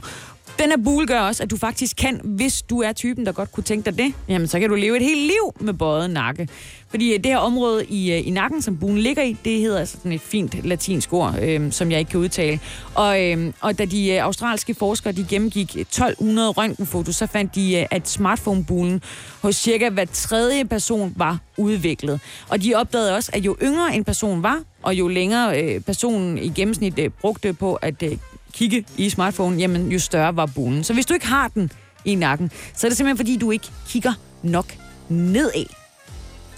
den 0.59 0.69
her 0.69 0.77
bule 0.83 1.07
gør 1.07 1.19
også, 1.19 1.43
at 1.43 1.51
du 1.51 1.57
faktisk 1.57 1.97
kan, 1.97 2.21
hvis 2.23 2.61
du 2.61 2.81
er 2.81 2.91
typen, 2.91 3.25
der 3.25 3.31
godt 3.31 3.51
kunne 3.51 3.63
tænke 3.63 3.85
dig 3.85 3.97
det, 3.97 4.13
jamen 4.27 4.47
så 4.47 4.59
kan 4.59 4.69
du 4.69 4.75
leve 4.75 4.97
et 4.97 5.03
helt 5.03 5.21
liv 5.21 5.55
med 5.59 5.73
bøjet 5.73 6.09
nakke. 6.09 6.47
Fordi 6.89 7.13
øh, 7.13 7.17
det 7.23 7.25
her 7.25 7.37
område 7.37 7.85
i, 7.85 8.11
øh, 8.13 8.27
i 8.27 8.29
nakken, 8.29 8.61
som 8.61 8.77
buen 8.77 8.97
ligger 8.97 9.23
i, 9.23 9.37
det 9.45 9.59
hedder 9.59 9.79
altså 9.79 9.97
sådan 9.97 10.11
et 10.11 10.21
fint 10.21 10.63
latinsk 10.63 11.13
ord, 11.13 11.35
øh, 11.41 11.71
som 11.71 11.91
jeg 11.91 11.99
ikke 11.99 12.11
kan 12.11 12.19
udtale. 12.19 12.59
Og, 12.95 13.23
øh, 13.23 13.53
og 13.61 13.77
da 13.77 13.85
de 13.85 14.09
øh, 14.09 14.23
australske 14.23 14.73
forskere 14.73 15.13
de 15.13 15.25
gennemgik 15.29 15.75
1200 15.75 16.49
røntgenfotos, 16.49 17.15
så 17.15 17.27
fandt 17.27 17.55
de, 17.55 17.87
at 17.91 18.07
smartphone-bulen 18.07 19.01
hos 19.41 19.55
cirka 19.55 19.89
hver 19.89 20.05
tredje 20.05 20.65
person 20.65 21.13
var 21.15 21.37
udviklet. 21.57 22.19
Og 22.49 22.63
de 22.63 22.75
opdagede 22.75 23.15
også, 23.15 23.31
at 23.33 23.45
jo 23.45 23.57
yngre 23.63 23.95
en 23.95 24.03
person 24.03 24.43
var, 24.43 24.61
og 24.83 24.95
jo 24.95 25.07
længere 25.07 25.63
øh, 25.63 25.81
personen 25.81 26.37
i 26.37 26.49
gennemsnit 26.49 26.99
øh, 26.99 27.09
brugte 27.09 27.53
på 27.53 27.75
at 27.75 28.03
øh, 28.03 28.17
kigge 28.53 28.85
i 28.97 29.09
smartphone, 29.09 29.57
jamen 29.57 29.91
jo 29.91 29.99
større 29.99 30.35
var 30.35 30.45
bunen. 30.45 30.83
Så 30.83 30.93
hvis 30.93 31.05
du 31.05 31.13
ikke 31.13 31.27
har 31.27 31.47
den 31.47 31.71
i 32.05 32.15
nakken, 32.15 32.51
så 32.75 32.87
er 32.87 32.89
det 32.89 32.97
simpelthen 32.97 33.17
fordi, 33.17 33.37
du 33.37 33.51
ikke 33.51 33.67
kigger 33.87 34.13
nok 34.43 34.65
nedad. 35.09 35.65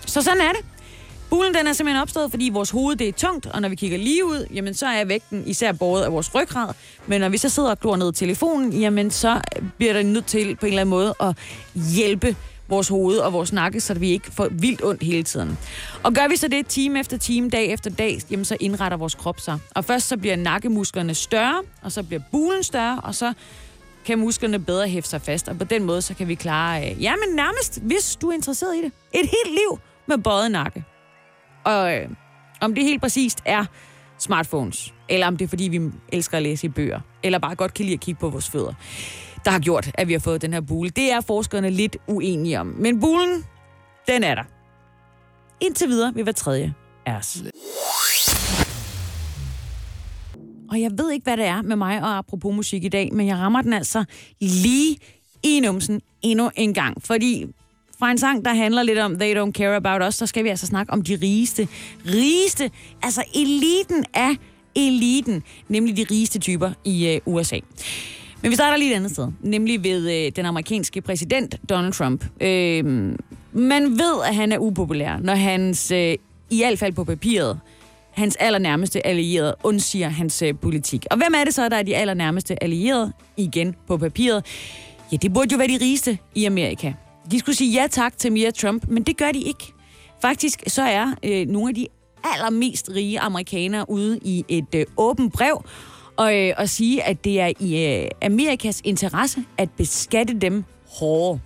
Så 0.05 0.21
sådan 0.21 0.41
er 0.41 0.51
det. 0.51 0.65
Bulen 1.29 1.53
den 1.53 1.67
er 1.67 1.73
simpelthen 1.73 2.01
opstået, 2.01 2.31
fordi 2.31 2.49
vores 2.53 2.69
hoved 2.69 2.95
det 2.95 3.07
er 3.07 3.11
tungt, 3.11 3.45
og 3.45 3.61
når 3.61 3.69
vi 3.69 3.75
kigger 3.75 3.97
lige 3.97 4.25
ud, 4.25 4.47
jamen 4.53 4.73
så 4.73 4.85
er 4.85 5.05
vægten 5.05 5.43
især 5.47 5.71
båret 5.71 6.03
af 6.03 6.11
vores 6.11 6.35
ryggrad. 6.35 6.73
Men 7.07 7.21
når 7.21 7.29
vi 7.29 7.37
så 7.37 7.49
sidder 7.49 7.69
og 7.69 7.79
glor 7.79 7.95
ned 7.95 8.09
i 8.09 8.15
telefonen, 8.15 8.73
jamen 8.73 9.11
så 9.11 9.41
bliver 9.77 9.93
det 9.93 10.05
nødt 10.05 10.25
til 10.25 10.55
på 10.55 10.65
en 10.65 10.71
eller 10.71 10.81
anden 10.81 10.89
måde 10.89 11.15
at 11.19 11.35
hjælpe 11.95 12.35
vores 12.73 12.87
hoved 12.87 13.17
og 13.17 13.33
vores 13.33 13.53
nakke, 13.53 13.79
så 13.79 13.93
vi 13.93 14.09
ikke 14.09 14.31
får 14.31 14.47
vildt 14.51 14.83
ondt 14.83 15.03
hele 15.03 15.23
tiden. 15.23 15.57
Og 16.03 16.13
gør 16.13 16.27
vi 16.27 16.35
så 16.35 16.47
det 16.47 16.67
time 16.67 16.99
efter 16.99 17.17
time, 17.17 17.49
dag 17.49 17.65
efter 17.65 17.89
dag, 17.89 18.19
jamen 18.31 18.45
så 18.45 18.57
indretter 18.59 18.97
vores 18.97 19.15
krop 19.15 19.39
sig. 19.39 19.59
Og 19.75 19.85
først 19.85 20.07
så 20.07 20.17
bliver 20.17 20.35
nakkemusklerne 20.35 21.13
større, 21.13 21.61
og 21.81 21.91
så 21.91 22.03
bliver 22.03 22.21
bulen 22.31 22.63
større, 22.63 23.01
og 23.03 23.15
så 23.15 23.33
kan 24.05 24.19
musklerne 24.19 24.59
bedre 24.59 24.87
hæfte 24.87 25.09
sig 25.09 25.21
fast, 25.21 25.47
og 25.47 25.57
på 25.57 25.63
den 25.63 25.83
måde, 25.83 26.01
så 26.01 26.13
kan 26.13 26.27
vi 26.27 26.35
klare, 26.35 26.91
øh, 26.91 27.03
jamen 27.03 27.35
nærmest, 27.35 27.81
hvis 27.81 28.15
du 28.15 28.29
er 28.29 28.33
interesseret 28.33 28.75
i 28.75 28.77
det, 28.77 28.91
et 29.13 29.29
helt 29.29 29.49
liv 29.49 29.79
med 30.07 30.17
bøjet 30.17 30.51
nakke. 30.51 30.83
Og 31.63 31.95
øh, 31.95 32.09
om 32.61 32.75
det 32.75 32.83
helt 32.83 33.01
præcist 33.01 33.41
er 33.45 33.65
smartphones, 34.17 34.93
eller 35.09 35.27
om 35.27 35.37
det 35.37 35.45
er, 35.45 35.49
fordi 35.49 35.63
vi 35.63 35.81
elsker 36.09 36.37
at 36.37 36.43
læse 36.43 36.65
i 36.65 36.69
bøger, 36.69 36.99
eller 37.23 37.39
bare 37.39 37.55
godt 37.55 37.73
kan 37.73 37.85
lide 37.85 37.93
at 37.93 37.99
kigge 37.99 38.19
på 38.19 38.29
vores 38.29 38.49
fødder, 38.49 38.73
der 39.45 39.51
har 39.51 39.59
gjort, 39.59 39.91
at 39.93 40.07
vi 40.07 40.13
har 40.13 40.19
fået 40.19 40.41
den 40.41 40.53
her 40.53 40.61
bule. 40.61 40.89
Det 40.89 41.11
er 41.11 41.21
forskerne 41.21 41.69
lidt 41.69 41.97
uenige 42.07 42.59
om. 42.59 42.67
Men 42.67 42.99
bulen, 42.99 43.43
den 44.07 44.23
er 44.23 44.35
der. 44.35 44.43
Indtil 45.59 45.87
videre 45.87 46.13
vil 46.13 46.23
hver 46.23 46.31
tredje 46.31 46.73
af 47.05 47.13
os. 47.13 47.43
Og 50.71 50.81
jeg 50.81 50.91
ved 50.97 51.11
ikke, 51.11 51.23
hvad 51.23 51.37
det 51.37 51.45
er 51.45 51.61
med 51.61 51.75
mig 51.75 52.01
og 52.01 52.17
apropos 52.17 52.55
musik 52.55 52.83
i 52.83 52.89
dag, 52.89 53.09
men 53.13 53.27
jeg 53.27 53.37
rammer 53.37 53.61
den 53.61 53.73
altså 53.73 54.05
lige 54.41 54.97
i 55.43 55.59
numsen 55.59 56.01
endnu 56.21 56.51
en 56.55 56.73
gang. 56.73 57.03
Fordi 57.03 57.45
fra 57.99 58.11
en 58.11 58.17
sang, 58.17 58.45
der 58.45 58.53
handler 58.53 58.83
lidt 58.83 58.99
om 58.99 59.19
They 59.19 59.37
Don't 59.41 59.51
Care 59.51 59.75
About 59.75 60.07
Us, 60.07 60.15
så 60.15 60.25
skal 60.25 60.43
vi 60.43 60.49
altså 60.49 60.65
snakke 60.65 60.93
om 60.93 61.01
de 61.01 61.15
rigeste. 61.21 61.67
Rigeste, 62.05 62.71
altså 63.03 63.23
eliten 63.35 64.05
af 64.13 64.35
eliten, 64.75 65.43
nemlig 65.67 65.97
de 65.97 66.05
rigeste 66.11 66.39
typer 66.39 66.71
i 66.85 67.07
øh, 67.07 67.21
USA. 67.25 67.59
Men 68.43 68.51
vi 68.51 68.55
starter 68.55 68.77
lige 68.77 68.91
et 68.91 68.95
andet 68.95 69.11
sted, 69.11 69.27
nemlig 69.41 69.83
ved 69.83 70.25
øh, 70.25 70.31
den 70.35 70.45
amerikanske 70.45 71.01
præsident 71.01 71.55
Donald 71.69 71.93
Trump. 71.93 72.25
Øh, 72.41 72.85
man 73.53 73.83
ved, 73.91 74.23
at 74.27 74.35
han 74.35 74.51
er 74.51 74.57
upopulær, 74.57 75.17
når 75.17 75.35
hans, 75.35 75.91
øh, 75.91 76.15
i 76.49 76.57
hvert 76.57 76.79
fald 76.79 76.93
på 76.93 77.03
papiret, 77.03 77.59
hans 78.11 78.35
allernærmeste 78.35 79.07
allierede 79.07 79.55
undsiger 79.63 80.09
hans 80.09 80.41
øh, 80.41 80.53
politik. 80.61 81.05
Og 81.11 81.17
hvem 81.17 81.33
er 81.35 81.43
det 81.43 81.53
så, 81.53 81.69
der 81.69 81.77
er 81.77 81.83
de 81.83 81.95
allernærmeste 81.95 82.63
allierede 82.63 83.13
igen 83.37 83.75
på 83.87 83.97
papiret? 83.97 84.45
Ja, 85.11 85.17
det 85.17 85.33
burde 85.33 85.49
jo 85.51 85.57
være 85.57 85.67
de 85.67 85.77
rigeste 85.81 86.17
i 86.35 86.45
Amerika. 86.45 86.93
De 87.31 87.39
skulle 87.39 87.55
sige 87.55 87.81
ja 87.81 87.87
tak 87.91 88.17
til 88.17 88.31
mere 88.31 88.51
Trump, 88.51 88.87
men 88.87 89.03
det 89.03 89.17
gør 89.17 89.31
de 89.31 89.41
ikke. 89.41 89.73
Faktisk 90.21 90.63
så 90.67 90.81
er 90.81 91.13
øh, 91.23 91.47
nogle 91.47 91.69
af 91.69 91.75
de 91.75 91.87
allermest 92.23 92.89
rige 92.95 93.19
amerikanere 93.19 93.89
ude 93.89 94.19
i 94.21 94.45
et 94.47 94.75
øh, 94.75 94.85
åbent 94.97 95.33
brev 95.33 95.65
og, 96.17 96.39
øh, 96.39 96.53
og 96.57 96.69
sige, 96.69 97.03
at 97.03 97.23
det 97.23 97.39
er 97.39 97.51
i 97.59 97.85
øh, 97.85 98.07
Amerikas 98.21 98.81
interesse 98.83 99.43
at 99.57 99.69
beskatte 99.71 100.33
dem 100.33 100.63
hårdere. 100.87 101.39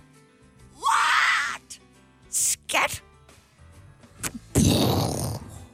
What? 0.74 1.80
Skat? 2.30 3.02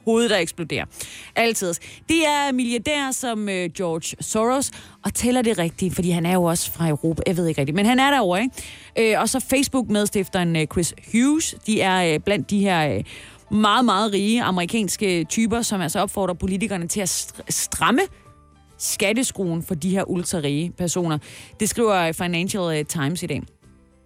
hovedet, 0.05 0.29
der 0.29 0.37
eksploderer. 0.37 0.85
Altid. 1.35 1.73
Det 2.09 2.27
er 2.27 2.51
milliardærer 2.51 3.11
som 3.11 3.49
øh, 3.49 3.69
George 3.77 4.15
Soros, 4.21 4.71
og 5.03 5.13
tæller 5.13 5.41
det 5.41 5.57
rigtigt, 5.57 5.95
fordi 5.95 6.09
han 6.09 6.25
er 6.25 6.33
jo 6.33 6.43
også 6.43 6.71
fra 6.71 6.89
Europa, 6.89 7.21
jeg 7.27 7.37
ved 7.37 7.47
ikke 7.47 7.61
rigtigt, 7.61 7.75
men 7.75 7.85
han 7.85 7.99
er 7.99 8.11
derovre, 8.11 8.41
ikke? 8.41 9.13
Øh, 9.13 9.21
og 9.21 9.29
så 9.29 9.39
Facebook-medstifteren 9.39 10.55
øh, 10.55 10.67
Chris 10.67 10.93
Hughes, 11.11 11.55
de 11.67 11.81
er 11.81 12.13
øh, 12.13 12.19
blandt 12.19 12.49
de 12.49 12.59
her... 12.59 12.95
Øh, 12.95 13.03
meget, 13.51 13.85
meget 13.85 14.13
rige 14.13 14.43
amerikanske 14.43 15.23
typer, 15.23 15.61
som 15.61 15.81
altså 15.81 15.99
opfordrer 15.99 16.33
politikerne 16.33 16.87
til 16.87 17.01
at 17.01 17.33
stramme 17.49 18.01
skatteskruen 18.77 19.63
for 19.63 19.75
de 19.75 19.89
her 19.89 20.09
ultrarige 20.09 20.71
personer. 20.77 21.17
Det 21.59 21.69
skriver 21.69 22.11
Financial 22.11 22.79
øh, 22.79 22.85
Times 22.85 23.23
i 23.23 23.25
dag. 23.25 23.41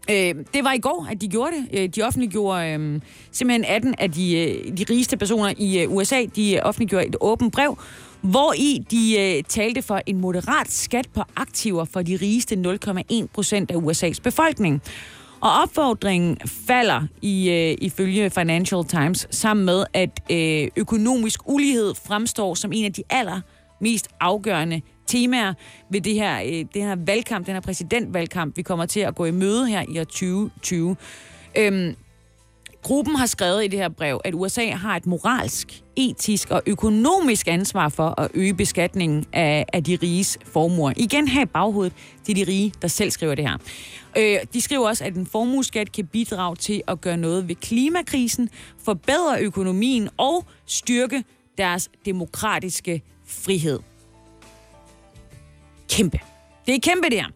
Øh, 0.09 0.35
det 0.53 0.63
var 0.63 0.73
i 0.73 0.79
går, 0.79 1.07
at 1.11 1.21
de 1.21 1.27
gjorde 1.27 1.51
det. 1.51 1.79
Øh, 1.79 1.89
de 1.89 2.01
offentliggjorde 2.01 2.67
øh, 2.67 3.01
simpelthen 3.31 3.65
18 3.65 3.95
af 3.97 4.11
de, 4.11 4.37
øh, 4.37 4.77
de 4.77 4.85
rigeste 4.89 5.17
personer 5.17 5.53
i 5.57 5.79
øh, 5.79 5.91
USA. 5.91 6.25
De 6.35 6.55
øh, 6.55 6.61
offentliggjorde 6.63 7.07
et 7.07 7.15
åbent 7.21 7.53
brev, 7.53 7.77
hvor 8.21 8.53
i 8.57 8.85
de 8.91 9.15
øh, 9.19 9.43
talte 9.43 9.81
for 9.81 10.01
en 10.05 10.21
moderat 10.21 10.71
skat 10.71 11.07
på 11.13 11.21
aktiver 11.35 11.85
for 11.85 12.01
de 12.01 12.19
rigeste 12.21 12.79
0,1 13.11 13.25
procent 13.33 13.71
af 13.71 13.75
USA's 13.75 14.21
befolkning. 14.23 14.81
Og 15.41 15.51
opfordringen 15.51 16.37
falder 16.45 17.01
i, 17.21 17.49
øh, 17.49 17.77
ifølge 17.81 18.29
Financial 18.29 18.85
Times 18.85 19.27
sammen 19.31 19.65
med, 19.65 19.83
at 19.93 20.09
øh, 20.31 20.67
økonomisk 20.75 21.39
ulighed 21.45 21.93
fremstår 22.07 22.53
som 22.55 22.71
en 22.73 22.85
af 22.85 22.93
de 22.93 23.03
aller 23.09 23.41
mest 23.79 24.07
afgørende 24.19 24.81
temaer 25.07 25.53
ved 25.89 26.01
det 26.01 26.13
her, 26.13 26.41
øh, 26.41 26.65
det 26.73 26.83
her 26.83 26.95
valgkamp, 27.05 27.45
den 27.45 27.53
her 27.53 27.61
præsidentvalgkamp, 27.61 28.57
vi 28.57 28.61
kommer 28.61 28.85
til 28.85 28.99
at 28.99 29.15
gå 29.15 29.25
i 29.25 29.31
møde 29.31 29.67
her 29.67 29.83
i 29.89 29.99
år 29.99 30.03
2020. 30.03 30.95
Øhm, 31.57 31.95
gruppen 32.83 33.15
har 33.15 33.25
skrevet 33.25 33.63
i 33.65 33.67
det 33.67 33.79
her 33.79 33.89
brev, 33.89 34.21
at 34.25 34.33
USA 34.33 34.69
har 34.69 34.95
et 34.95 35.05
moralsk, 35.05 35.83
etisk 35.95 36.51
og 36.51 36.61
økonomisk 36.65 37.47
ansvar 37.47 37.89
for 37.89 38.21
at 38.21 38.31
øge 38.33 38.53
beskatningen 38.53 39.25
af, 39.33 39.65
af 39.73 39.83
de 39.83 39.97
riges 40.03 40.37
formuer. 40.43 40.93
Igen 40.97 41.27
her 41.27 41.41
i 41.41 41.45
baghovedet 41.45 41.93
er 42.29 42.33
de 42.33 42.43
rige, 42.43 42.73
der 42.81 42.87
selv 42.87 43.11
skriver 43.11 43.35
det 43.35 43.49
her. 43.49 43.57
Øh, 44.17 44.37
de 44.53 44.61
skriver 44.61 44.87
også, 44.87 45.03
at 45.03 45.15
en 45.15 45.25
formueskat 45.25 45.91
kan 45.91 46.07
bidrage 46.07 46.55
til 46.55 46.81
at 46.87 47.01
gøre 47.01 47.17
noget 47.17 47.47
ved 47.47 47.55
klimakrisen, 47.55 48.49
forbedre 48.85 49.41
økonomien 49.41 50.09
og 50.17 50.45
styrke 50.65 51.23
deres 51.57 51.89
demokratiske 52.05 53.01
frihed. 53.29 53.79
Kæmpe. 55.89 56.19
Det 56.65 56.75
er 56.75 56.79
kæmpe, 56.79 57.09
det 57.09 57.17
her. 57.17 57.27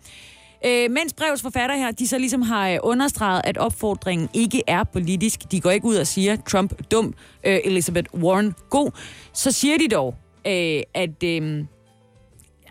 Øh, 0.65 0.91
mens 0.91 1.13
brevets 1.13 1.41
forfatter 1.41 1.75
her, 1.75 1.91
de 1.91 2.07
så 2.07 2.17
ligesom 2.17 2.41
har 2.41 2.69
øh, 2.69 2.77
understreget, 2.83 3.41
at 3.43 3.57
opfordringen 3.57 4.29
ikke 4.33 4.63
er 4.67 4.83
politisk. 4.83 5.51
De 5.51 5.61
går 5.61 5.71
ikke 5.71 5.85
ud 5.85 5.95
og 5.95 6.07
siger, 6.07 6.35
Trump 6.35 6.91
dum, 6.91 7.13
øh, 7.43 7.59
Elizabeth 7.63 8.13
Warren 8.13 8.53
god. 8.69 8.91
Så 9.33 9.51
siger 9.51 9.77
de 9.77 9.87
dog, 9.87 10.15
øh, 10.47 10.81
at 10.93 11.23
øh, 11.23 11.65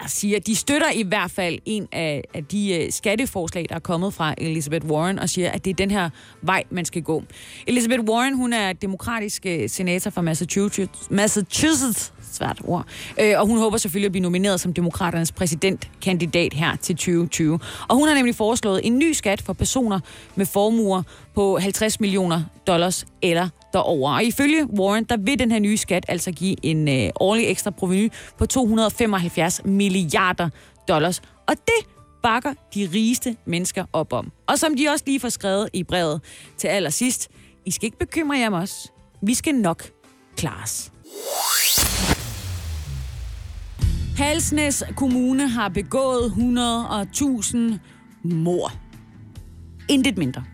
jeg 0.03 0.11
siger, 0.11 0.41
de 0.41 0.57
støtter 0.57 0.91
i 0.95 1.03
hvert 1.03 1.31
fald 1.31 1.59
en 1.65 1.89
af, 1.93 2.25
af 2.35 2.45
de 2.45 2.75
øh, 2.75 2.93
skatteforslag, 2.93 3.67
der 3.69 3.75
er 3.75 3.81
kommet 3.81 4.15
fra 4.15 4.35
Elizabeth 4.39 4.87
Warren, 4.87 5.19
og 5.19 5.29
siger, 5.29 5.51
at 5.51 5.65
det 5.65 5.71
er 5.71 5.75
den 5.75 5.91
her 5.91 6.11
vej, 6.43 6.65
man 6.71 6.85
skal 6.85 7.03
gå. 7.03 7.23
Elizabeth 7.67 8.03
Warren, 8.03 8.37
hun 8.37 8.53
er 8.53 8.73
demokratisk 8.73 9.47
øh, 9.47 9.69
senator 9.69 10.11
fra 10.11 10.23
Massachusetts, 10.23 11.11
Massachusetts 11.11 12.13
svært 12.35 12.61
ord. 12.65 12.87
Øh, 13.21 13.35
og 13.41 13.47
hun 13.47 13.59
håber 13.59 13.77
selvfølgelig 13.77 14.07
at 14.07 14.13
blive 14.13 14.23
nomineret 14.23 14.61
som 14.61 14.75
demokraternes 14.75 15.33
præsidentkandidat 15.33 16.53
her 16.53 16.77
til 16.77 16.97
2020. 16.97 17.61
Og 17.89 17.97
hun 17.97 18.09
har 18.09 18.15
nemlig 18.15 18.35
foreslået 18.35 18.81
en 18.85 18.99
ny 18.99 19.13
skat 19.13 19.43
for 19.43 19.53
personer 19.53 20.01
med 20.35 20.47
formuer 20.47 21.03
på 21.35 21.59
50 21.59 22.01
millioner 22.01 22.43
dollars 22.67 23.07
eller 23.23 23.49
derover. 23.73 24.15
Og 24.15 24.25
ifølge 24.25 24.67
Warren, 24.79 25.05
der 25.05 25.17
vil 25.17 25.39
den 25.39 25.53
her 25.53 25.59
nye 25.59 25.77
skat 25.77 26.05
altså 26.09 26.33
give 26.33 26.57
en 26.63 26.89
øh, 26.89 27.11
årlig 27.21 27.47
ekstra 27.47 27.71
proveny 27.71 28.13
på 28.39 28.47
275 28.47 29.61
milliarder 29.65 30.49
dollars. 30.89 31.23
Og 31.47 31.55
det 31.55 31.87
bakker 32.23 32.55
de 32.75 32.89
rigeste 32.95 33.37
mennesker 33.45 33.85
op 33.93 34.13
om. 34.13 34.33
Og 34.47 34.59
som 34.59 34.77
de 34.77 34.89
også 34.89 35.05
lige 35.07 35.21
får 35.21 35.29
skrevet 35.29 35.69
i 35.73 35.83
brevet 35.83 36.21
til 36.57 36.69
allersidst, 36.69 37.29
I 37.65 37.71
skal 37.71 37.85
ikke 37.85 37.99
bekymre 37.99 38.39
jer 38.39 38.47
om 38.47 38.53
os. 38.53 38.93
Vi 39.23 39.35
skal 39.35 39.55
nok 39.55 39.85
klares. 40.37 40.93
Halsnæs 44.23 44.83
Kommune 44.97 45.49
har 45.49 45.69
begået 45.69 46.33
100.000 46.37 47.59
mor. 48.25 48.73
Intet 49.89 50.19
mindre. 50.19 50.45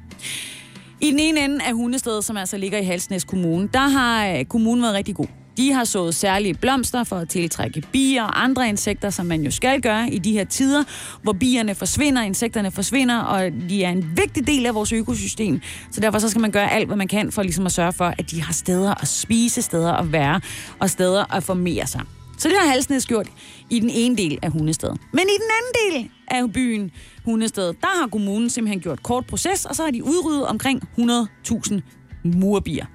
I 1.01 1.11
den 1.11 1.19
ene 1.19 1.45
ende 1.45 1.65
af 1.65 1.75
hundestedet, 1.75 2.25
som 2.25 2.37
altså 2.37 2.57
ligger 2.57 2.79
i 2.79 2.85
Halsnæs 2.85 3.25
Kommune, 3.25 3.69
der 3.73 3.89
har 3.89 4.29
øh, 4.29 4.45
kommunen 4.45 4.83
været 4.83 4.95
rigtig 4.95 5.15
god. 5.15 5.27
De 5.57 5.73
har 5.73 5.85
sået 5.85 6.15
særlige 6.15 6.55
blomster 6.55 7.05
for 7.05 7.17
at 7.17 7.29
tiltrække 7.29 7.83
bier 7.93 8.23
og 8.23 8.45
andre 8.45 8.69
insekter, 8.69 9.11
som 9.11 9.27
man 9.27 9.43
jo 9.43 9.51
skal 9.51 9.81
gøre 9.81 10.11
i 10.11 10.19
de 10.19 10.33
her 10.33 10.45
tider, 10.45 10.85
hvor 11.23 11.33
bierne 11.33 11.75
forsvinder, 11.75 12.23
insekterne 12.23 12.71
forsvinder, 12.71 13.19
og 13.19 13.51
de 13.69 13.85
er 13.85 13.91
en 13.91 14.13
vigtig 14.17 14.47
del 14.47 14.67
af 14.67 14.75
vores 14.75 14.93
økosystem. 14.93 15.61
Så 15.93 16.01
derfor 16.01 16.19
så 16.19 16.29
skal 16.29 16.41
man 16.41 16.51
gøre 16.51 16.73
alt, 16.73 16.87
hvad 16.87 16.97
man 16.97 17.09
kan 17.09 17.33
for 17.33 17.43
ligesom 17.43 17.67
at 17.67 17.73
sørge 17.73 17.93
for, 17.93 18.15
at 18.19 18.31
de 18.31 18.43
har 18.43 18.53
steder 18.53 18.95
at 19.03 19.09
spise, 19.09 19.63
steder 19.63 19.93
at 19.93 20.13
være 20.13 20.41
og 20.79 20.91
steder 20.91 21.35
at 21.35 21.43
formere 21.43 21.87
sig. 21.87 22.01
Så 22.39 22.49
det 22.49 22.57
har 22.61 22.67
Halsnæs 22.67 23.07
gjort 23.07 23.29
i 23.71 23.81
den 23.81 23.91
ene 23.91 24.17
del 24.17 24.39
af 24.43 24.51
Hundested. 24.51 24.91
Men 24.91 25.21
i 25.21 25.37
den 25.43 25.51
anden 25.59 26.03
del 26.03 26.11
af 26.29 26.53
byen 26.53 26.91
Hundested, 27.25 27.75
der 27.81 28.01
har 28.01 28.09
kommunen 28.09 28.51
simpelthen 28.51 28.81
gjort 28.81 29.03
kort 29.03 29.27
proces, 29.27 29.65
og 29.65 29.77
så 29.77 29.83
har 29.83 29.91
de 29.91 30.05
udryddet 30.05 30.47
omkring 30.47 30.83
100.000 30.99 31.81
murbier. 32.25 32.87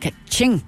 Kaching. 0.00 0.64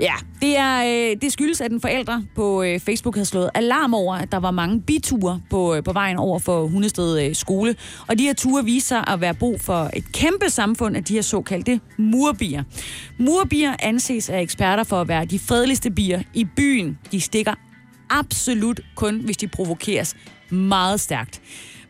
Ja, 0.00 0.14
det, 0.40 0.56
er, 0.56 0.84
øh, 0.84 1.16
det 1.22 1.32
skyldes, 1.32 1.60
at 1.60 1.72
en 1.72 1.80
forældre 1.80 2.24
på 2.34 2.62
øh, 2.62 2.80
Facebook 2.80 3.14
havde 3.14 3.26
slået 3.26 3.50
alarm 3.54 3.94
over, 3.94 4.14
at 4.14 4.32
der 4.32 4.38
var 4.38 4.50
mange 4.50 4.80
biture 4.80 5.40
på, 5.50 5.74
øh, 5.74 5.82
på 5.82 5.92
vejen 5.92 6.16
over 6.16 6.38
for 6.38 6.66
Hundested 6.66 7.22
øh, 7.22 7.34
skole. 7.34 7.76
Og 8.06 8.18
de 8.18 8.24
her 8.24 8.34
ture 8.34 8.64
viser 8.64 8.88
sig 8.88 9.14
at 9.14 9.20
være 9.20 9.34
brug 9.34 9.60
for 9.60 9.90
et 9.96 10.12
kæmpe 10.12 10.50
samfund 10.50 10.96
af 10.96 11.04
de 11.04 11.14
her 11.14 11.22
såkaldte 11.22 11.80
murbier. 11.96 12.62
Murbier 13.18 13.74
anses 13.78 14.30
af 14.30 14.40
eksperter 14.40 14.84
for 14.84 15.00
at 15.00 15.08
være 15.08 15.24
de 15.24 15.38
fredeligste 15.38 15.90
bier 15.90 16.22
i 16.34 16.44
byen. 16.44 16.98
De 17.12 17.20
stikker 17.20 17.54
absolut 18.10 18.80
kun, 18.94 19.20
hvis 19.20 19.36
de 19.36 19.48
provokeres 19.48 20.16
meget 20.50 21.00
stærkt. 21.00 21.40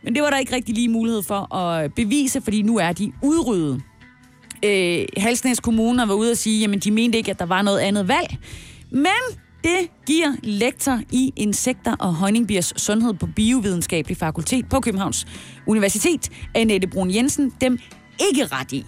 Men 0.03 0.09
Men 0.09 0.15
det 0.15 0.23
var 0.23 0.29
der 0.29 0.37
ikke 0.37 0.55
rigtig 0.55 0.75
lige 0.75 0.89
mulighed 0.89 1.23
for 1.23 1.55
at 1.55 1.93
bevise, 1.93 2.41
fordi 2.41 2.61
nu 2.61 2.77
er 2.77 2.93
de 2.93 3.11
udryddet. 3.23 3.81
Øh, 4.65 5.05
Halsnæs 5.17 5.59
Kommune 5.59 6.07
var 6.07 6.13
ude 6.13 6.31
og 6.31 6.37
sige, 6.37 6.59
jamen 6.61 6.79
de 6.79 6.91
mente 6.91 7.17
ikke, 7.17 7.31
at 7.31 7.39
der 7.39 7.45
var 7.45 7.61
noget 7.61 7.79
andet 7.79 8.07
valg. 8.07 8.37
Men 8.91 9.39
det 9.63 9.89
giver 10.05 10.35
lektor 10.43 10.99
i 11.11 11.33
insekter 11.35 11.95
og 11.99 12.13
honningbiers 12.13 12.73
sundhed 12.77 13.13
på 13.13 13.27
Biovidenskabelig 13.35 14.17
Fakultet 14.17 14.69
på 14.69 14.79
Københavns 14.79 15.27
Universitet, 15.67 16.29
Annette 16.55 16.87
Brun 16.87 17.15
Jensen, 17.15 17.53
dem 17.61 17.79
ikke 18.29 18.45
ret 18.45 18.71
i. 18.71 18.85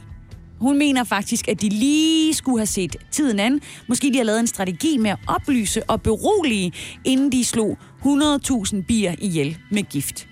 Hun 0.62 0.78
mener 0.78 1.04
faktisk, 1.04 1.48
at 1.48 1.62
de 1.62 1.70
lige 1.70 2.34
skulle 2.34 2.60
have 2.60 2.66
set 2.66 2.96
tiden 3.12 3.40
an. 3.40 3.62
Måske 3.88 4.10
de 4.14 4.18
har 4.18 4.24
lavet 4.24 4.40
en 4.40 4.48
strategi 4.48 4.98
med 4.98 5.12
at 5.12 5.18
oplyse 5.28 5.84
og 5.84 6.02
berolige, 6.02 6.72
inden 7.06 7.32
de 7.32 7.46
slog 7.46 7.78
100.000 8.06 8.82
bier 8.88 9.16
ihjel 9.20 9.58
med 9.72 9.84
gift. 9.84 10.28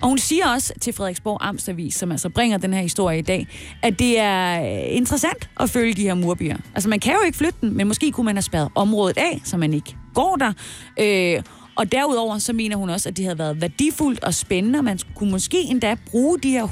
Og 0.00 0.08
hun 0.08 0.18
siger 0.18 0.48
også 0.48 0.72
til 0.80 0.92
Frederiksborg 0.92 1.38
Amtsavis, 1.40 1.94
som 1.94 2.12
altså 2.12 2.28
bringer 2.28 2.58
den 2.58 2.74
her 2.74 2.82
historie 2.82 3.18
i 3.18 3.22
dag, 3.22 3.46
at 3.82 3.98
det 3.98 4.18
er 4.18 4.62
øh, 4.62 4.96
interessant 4.96 5.50
at 5.60 5.70
følge 5.70 5.94
de 5.94 6.02
her 6.02 6.14
murbier. 6.14 6.56
Altså 6.74 6.88
man 6.88 7.00
kan 7.00 7.12
jo 7.12 7.20
ikke 7.26 7.38
flytte 7.38 7.58
den, 7.60 7.76
men 7.76 7.88
måske 7.88 8.12
kunne 8.12 8.24
man 8.24 8.36
have 8.36 8.42
spærret 8.42 8.68
området 8.74 9.16
af, 9.16 9.40
så 9.44 9.56
man 9.56 9.74
ikke 9.74 9.96
går 10.14 10.36
der. 10.36 10.52
Øh, 11.00 11.42
og 11.76 11.92
derudover 11.92 12.38
så 12.38 12.52
mener 12.52 12.76
hun 12.76 12.90
også, 12.90 13.08
at 13.08 13.16
det 13.16 13.24
havde 13.24 13.38
været 13.38 13.60
værdifuldt 13.60 14.24
og 14.24 14.34
spændende, 14.34 14.82
man 14.82 14.98
kunne 15.14 15.30
måske 15.30 15.62
endda 15.62 15.96
bruge 16.06 16.38
de 16.38 16.50
her 16.50 16.66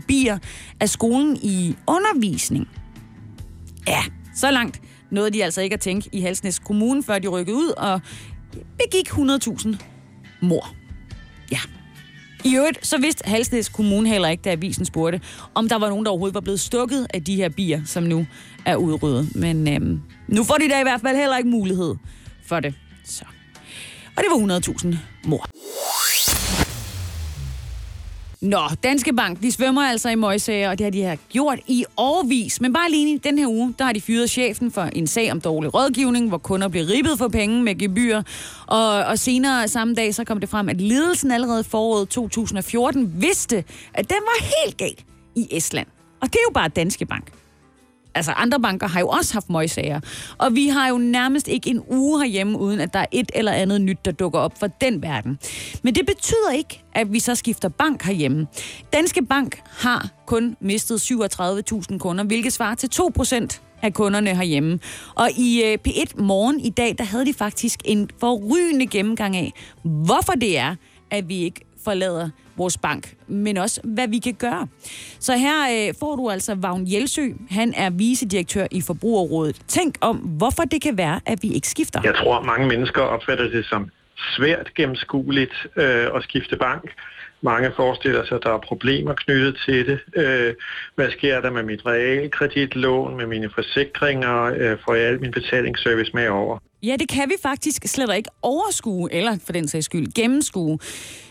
100.000 0.00 0.06
bier 0.06 0.38
af 0.80 0.88
skolen 0.88 1.36
i 1.42 1.76
undervisning. 1.86 2.68
Ja, 3.88 4.02
så 4.34 4.50
langt 4.50 4.80
nåede 5.10 5.30
de 5.30 5.44
altså 5.44 5.60
ikke 5.60 5.74
at 5.74 5.80
tænke 5.80 6.08
i 6.12 6.20
Halsnæs 6.20 6.58
Kommune, 6.58 7.02
før 7.02 7.18
de 7.18 7.28
rykkede 7.28 7.56
ud 7.56 7.72
og 7.76 8.00
begik 8.78 9.08
100.000 9.08 9.76
mor. 10.40 10.68
Ja. 11.52 11.58
I 12.44 12.56
øvrigt, 12.56 12.86
så 12.86 12.98
vidste 12.98 13.28
Halsnæs 13.28 13.68
Kommune 13.68 14.08
heller 14.08 14.28
ikke, 14.28 14.42
da 14.42 14.50
avisen 14.50 14.84
spurgte, 14.84 15.20
om 15.54 15.68
der 15.68 15.78
var 15.78 15.88
nogen, 15.88 16.04
der 16.04 16.10
overhovedet 16.10 16.34
var 16.34 16.40
blevet 16.40 16.60
stukket 16.60 17.06
af 17.14 17.24
de 17.24 17.36
her 17.36 17.48
bier, 17.48 17.80
som 17.84 18.02
nu 18.02 18.26
er 18.64 18.76
udryddet. 18.76 19.36
Men 19.36 19.68
øhm, 19.68 20.00
nu 20.28 20.44
får 20.44 20.54
de 20.54 20.68
da 20.70 20.80
i 20.80 20.82
hvert 20.82 21.00
fald 21.00 21.16
heller 21.16 21.36
ikke 21.36 21.50
mulighed 21.50 21.94
for 22.46 22.60
det. 22.60 22.74
Så. 23.04 23.24
Og 24.16 24.22
det 24.22 24.30
var 24.30 24.58
100.000 24.58 24.96
mor. 25.24 25.46
Nå, 28.40 28.60
Danske 28.82 29.12
Bank, 29.12 29.42
de 29.42 29.52
svømmer 29.52 29.82
altså 29.82 30.08
i 30.08 30.14
møgsager, 30.14 30.70
og 30.70 30.78
det 30.78 30.84
har 30.84 30.90
de 30.90 31.02
her 31.02 31.16
gjort 31.28 31.58
i 31.66 31.84
årvis. 31.96 32.60
Men 32.60 32.72
bare 32.72 32.90
lige 32.90 33.18
den 33.18 33.38
her 33.38 33.46
uge, 33.48 33.74
der 33.78 33.84
har 33.84 33.92
de 33.92 34.00
fyret 34.00 34.30
chefen 34.30 34.70
for 34.70 34.82
en 34.82 35.06
sag 35.06 35.32
om 35.32 35.40
dårlig 35.40 35.74
rådgivning, 35.74 36.28
hvor 36.28 36.38
kunder 36.38 36.68
bliver 36.68 36.88
ribbet 36.88 37.18
for 37.18 37.28
penge 37.28 37.62
med 37.62 37.78
gebyr. 37.78 38.22
Og, 38.66 39.04
og 39.04 39.18
senere 39.18 39.68
samme 39.68 39.94
dag, 39.94 40.14
så 40.14 40.24
kom 40.24 40.40
det 40.40 40.48
frem, 40.48 40.68
at 40.68 40.80
ledelsen 40.80 41.30
allerede 41.30 41.64
foråret 41.64 42.08
2014 42.08 43.22
vidste, 43.22 43.64
at 43.94 44.10
den 44.10 44.18
var 44.20 44.44
helt 44.64 44.76
galt 44.76 45.04
i 45.36 45.48
Estland. 45.50 45.86
Og 46.20 46.26
det 46.26 46.34
er 46.34 46.44
jo 46.48 46.52
bare 46.54 46.68
Danske 46.68 47.06
Bank 47.06 47.32
altså 48.16 48.32
andre 48.32 48.60
banker 48.60 48.88
har 48.88 49.00
jo 49.00 49.08
også 49.08 49.32
haft 49.32 49.50
møgsager. 49.50 50.00
Og 50.38 50.54
vi 50.54 50.68
har 50.68 50.88
jo 50.88 50.98
nærmest 50.98 51.48
ikke 51.48 51.70
en 51.70 51.82
uge 51.88 52.20
herhjemme, 52.20 52.58
uden 52.58 52.80
at 52.80 52.92
der 52.92 52.98
er 52.98 53.06
et 53.12 53.30
eller 53.34 53.52
andet 53.52 53.80
nyt, 53.80 54.04
der 54.04 54.12
dukker 54.12 54.38
op 54.38 54.58
for 54.58 54.66
den 54.66 55.02
verden. 55.02 55.38
Men 55.82 55.94
det 55.94 56.06
betyder 56.06 56.50
ikke, 56.54 56.82
at 56.94 57.12
vi 57.12 57.18
så 57.18 57.34
skifter 57.34 57.68
bank 57.68 58.02
herhjemme. 58.02 58.46
Danske 58.92 59.24
Bank 59.24 59.62
har 59.66 60.08
kun 60.26 60.56
mistet 60.60 61.10
37.000 61.10 61.98
kunder, 61.98 62.24
hvilket 62.24 62.52
svarer 62.52 62.74
til 62.74 62.90
2% 62.94 63.60
af 63.82 63.94
kunderne 63.94 64.34
herhjemme. 64.34 64.78
Og 65.14 65.30
i 65.30 65.62
øh, 65.64 65.78
P1 65.88 66.22
Morgen 66.22 66.60
i 66.60 66.70
dag, 66.70 66.94
der 66.98 67.04
havde 67.04 67.26
de 67.26 67.34
faktisk 67.34 67.80
en 67.84 68.10
forrygende 68.20 68.86
gennemgang 68.86 69.36
af, 69.36 69.52
hvorfor 69.82 70.32
det 70.32 70.58
er, 70.58 70.74
at 71.10 71.28
vi 71.28 71.42
ikke 71.42 71.60
forlader 71.84 72.30
vores 72.56 72.78
bank, 72.78 73.14
men 73.26 73.56
også 73.56 73.80
hvad 73.84 74.08
vi 74.08 74.18
kan 74.18 74.34
gøre. 74.34 74.66
Så 75.18 75.36
her 75.36 75.88
øh, 75.88 75.94
får 76.00 76.16
du 76.16 76.30
altså 76.30 76.54
Vagn 76.54 76.92
Jelsø. 76.92 77.28
Han 77.50 77.74
er 77.76 77.90
vicedirektør 77.90 78.66
i 78.70 78.80
Forbrugerrådet. 78.80 79.56
Tænk 79.68 79.94
om, 80.00 80.16
hvorfor 80.16 80.62
det 80.62 80.82
kan 80.82 80.96
være, 80.96 81.20
at 81.26 81.42
vi 81.42 81.48
ikke 81.48 81.68
skifter. 81.68 82.00
Jeg 82.04 82.14
tror, 82.14 82.42
mange 82.42 82.66
mennesker 82.66 83.02
opfatter 83.02 83.48
det 83.48 83.64
som 83.64 83.90
svært 84.36 84.74
gennemskueligt 84.74 85.66
øh, 85.76 86.06
at 86.14 86.22
skifte 86.22 86.56
bank. 86.56 86.90
Mange 87.40 87.72
forestiller 87.76 88.24
sig, 88.26 88.36
at 88.36 88.42
der 88.42 88.54
er 88.54 88.58
problemer 88.58 89.14
knyttet 89.14 89.56
til 89.66 89.86
det. 89.86 89.98
Øh, 90.16 90.54
hvad 90.94 91.10
sker 91.10 91.40
der 91.40 91.50
med 91.50 91.62
mit 91.62 91.86
realkreditlån, 91.86 93.16
med 93.16 93.26
mine 93.26 93.50
forsikringer? 93.54 94.42
Øh, 94.42 94.78
får 94.84 94.94
jeg 94.94 95.06
al 95.06 95.20
min 95.20 95.30
betalingsservice 95.30 96.10
med 96.14 96.28
over? 96.28 96.58
Ja, 96.86 96.96
det 96.96 97.08
kan 97.08 97.28
vi 97.28 97.34
faktisk 97.42 97.82
slet 97.86 98.16
ikke 98.16 98.30
overskue, 98.42 99.12
eller 99.12 99.38
for 99.44 99.52
den 99.52 99.68
sags 99.68 99.84
skyld 99.84 100.14
gennemskue. 100.14 100.78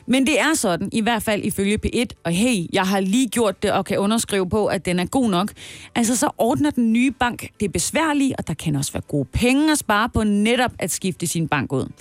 Men 0.05 0.27
det 0.27 0.39
er 0.39 0.53
sådan, 0.53 0.89
i 0.91 1.01
hvert 1.01 1.23
fald 1.23 1.43
ifølge 1.43 1.79
P1, 1.85 2.05
og 2.23 2.31
hey, 2.31 2.65
jeg 2.73 2.83
har 2.83 2.99
lige 2.99 3.27
gjort 3.27 3.63
det 3.63 3.71
og 3.71 3.85
kan 3.85 3.97
underskrive 3.97 4.49
på, 4.49 4.65
at 4.65 4.85
den 4.85 4.99
er 4.99 5.05
god 5.05 5.29
nok. 5.29 5.51
Altså, 5.95 6.15
så 6.15 6.29
ordner 6.37 6.71
den 6.71 6.93
nye 6.93 7.11
bank 7.11 7.49
det 7.59 7.71
besværlige, 7.71 8.35
og 8.37 8.47
der 8.47 8.53
kan 8.53 8.75
også 8.75 8.93
være 8.93 9.03
gode 9.07 9.25
penge 9.25 9.71
at 9.71 9.77
spare 9.77 10.09
på 10.09 10.23
netop 10.23 10.71
at 10.79 10.91
skifte 10.91 11.27
sin 11.27 11.47
bank 11.47 11.73
ud. 11.73 11.91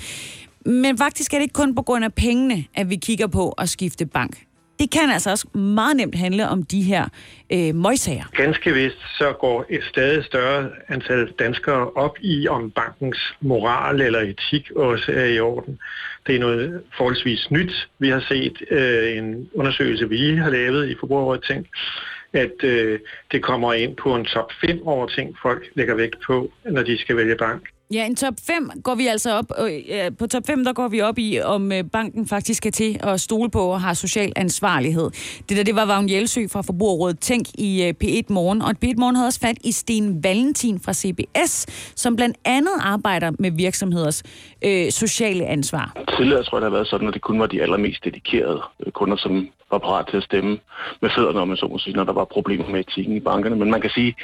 Men 0.66 0.98
faktisk 0.98 1.32
er 1.34 1.38
det 1.38 1.42
ikke 1.42 1.52
kun 1.52 1.74
på 1.74 1.82
grund 1.82 2.04
af 2.04 2.14
pengene, 2.14 2.64
at 2.74 2.90
vi 2.90 2.96
kigger 2.96 3.26
på 3.26 3.50
at 3.50 3.68
skifte 3.68 4.06
bank. 4.06 4.44
Det 4.78 4.90
kan 4.90 5.10
altså 5.10 5.30
også 5.30 5.48
meget 5.58 5.96
nemt 5.96 6.14
handle 6.14 6.48
om 6.48 6.62
de 6.62 6.82
her 6.82 7.08
øh, 7.52 7.74
møgsager. 7.74 8.24
Ganske 8.32 8.72
vist 8.72 8.98
så 9.18 9.32
går 9.40 9.66
et 9.68 9.84
stadig 9.84 10.24
større 10.24 10.70
antal 10.88 11.32
danskere 11.38 11.90
op 11.90 12.16
i, 12.20 12.48
om 12.48 12.70
bankens 12.70 13.34
moral 13.40 14.00
eller 14.00 14.20
etik 14.20 14.70
også 14.76 15.12
er 15.12 15.24
i 15.24 15.40
orden. 15.40 15.78
Det 16.26 16.34
er 16.34 16.40
noget 16.40 16.82
forholdsvis 16.96 17.50
nyt. 17.50 17.88
Vi 17.98 18.08
har 18.08 18.24
set 18.28 18.62
øh, 18.70 19.16
en 19.18 19.48
undersøgelse, 19.54 20.08
vi 20.08 20.36
har 20.36 20.50
lavet 20.50 20.88
i 20.88 20.94
Forbrugerrådet 21.00 21.44
Tænk, 21.44 21.66
at 22.32 22.64
øh, 22.64 22.98
det 23.32 23.42
kommer 23.42 23.72
ind 23.72 23.96
på 23.96 24.16
en 24.16 24.24
top 24.24 24.52
5 24.60 24.86
over 24.86 25.06
ting, 25.06 25.36
folk 25.42 25.64
lægger 25.74 25.94
vægt 25.94 26.16
på, 26.26 26.52
når 26.64 26.82
de 26.82 26.98
skal 26.98 27.16
vælge 27.16 27.36
bank. 27.36 27.62
Ja, 27.92 28.06
en 28.06 28.16
top 28.16 28.34
5 28.46 28.70
går 28.84 28.94
vi 28.94 29.06
altså 29.06 29.38
op, 29.38 29.44
øh, 29.60 30.16
på 30.18 30.26
top 30.26 30.46
5 30.46 30.64
der 30.64 30.72
går 30.72 30.88
vi 30.88 31.00
op 31.00 31.18
i, 31.18 31.40
om 31.40 31.72
øh, 31.72 31.84
banken 31.92 32.26
faktisk 32.26 32.56
skal 32.56 32.72
til 32.72 33.00
at 33.02 33.20
stole 33.20 33.50
på 33.50 33.60
og 33.60 33.80
har 33.80 33.94
social 33.94 34.32
ansvarlighed. 34.36 35.10
Det 35.48 35.56
der, 35.56 35.62
det 35.62 35.76
var 35.76 35.86
Vagn 35.86 36.10
Jelsø 36.10 36.46
fra 36.52 36.62
Forbrugerrådet 36.62 37.18
Tænk 37.20 37.46
i 37.58 37.84
øh, 37.84 37.94
P1 38.04 38.22
Morgen, 38.28 38.62
og 38.62 38.70
P1 38.84 38.94
Morgen 38.96 39.16
havde 39.16 39.26
også 39.26 39.40
fat 39.40 39.56
i 39.64 39.72
Sten 39.72 40.24
Valentin 40.24 40.80
fra 40.80 40.92
CBS, 40.92 41.66
som 41.96 42.16
blandt 42.16 42.36
andet 42.44 42.76
arbejder 42.80 43.30
med 43.38 43.50
virksomheders 43.50 44.22
øh, 44.64 44.90
sociale 44.90 45.46
ansvar. 45.46 46.04
Tidligere 46.16 46.44
tror 46.44 46.58
jeg, 46.58 46.62
det 46.62 46.70
har 46.70 46.76
været 46.76 46.88
sådan, 46.88 47.08
at 47.08 47.14
det 47.14 47.22
kun 47.22 47.40
var 47.40 47.46
de 47.46 47.62
allermest 47.62 48.04
dedikerede 48.04 48.62
øh, 48.86 48.92
kunder, 48.92 49.16
som 49.16 49.48
var 49.74 49.86
parat 49.88 50.06
til 50.06 50.16
at 50.16 50.28
stemme 50.30 50.52
med 51.02 51.10
fødderne, 51.16 51.40
om 51.40 51.48
man 51.48 51.56
så 51.56 51.66
må 51.66 51.78
sige, 51.78 51.96
når 51.96 52.04
der 52.04 52.12
var 52.12 52.24
problemer 52.36 52.68
med 52.68 52.80
etikken 52.80 53.16
i 53.16 53.20
bankerne. 53.20 53.56
Men 53.56 53.70
man 53.70 53.80
kan 53.80 53.90
sige, 53.90 54.14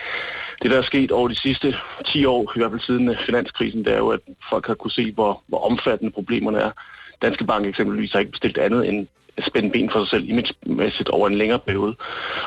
det 0.62 0.70
der 0.70 0.78
er 0.78 0.82
sket 0.82 1.10
over 1.10 1.28
de 1.28 1.40
sidste 1.46 1.76
10 2.06 2.24
år, 2.24 2.52
i 2.56 2.58
hvert 2.58 2.70
fald 2.70 2.80
siden 2.80 3.16
finanskrisen, 3.26 3.84
det 3.84 3.92
er 3.92 3.98
jo, 3.98 4.08
at 4.08 4.20
folk 4.50 4.66
har 4.66 4.74
kunne 4.74 4.98
se, 5.00 5.12
hvor, 5.12 5.42
hvor 5.46 5.60
omfattende 5.70 6.12
problemerne 6.12 6.58
er. 6.58 6.70
Danske 7.22 7.44
Bank 7.44 7.66
eksempelvis 7.66 8.12
har 8.12 8.18
ikke 8.18 8.32
bestilt 8.32 8.58
andet 8.58 8.88
end 8.88 9.06
at 9.36 9.46
spænde 9.46 9.70
ben 9.70 9.90
for 9.90 10.04
sig 10.04 10.10
selv 10.10 10.28
imagemæssigt 10.28 11.08
over 11.08 11.28
en 11.28 11.38
længere 11.38 11.58
periode. 11.58 11.96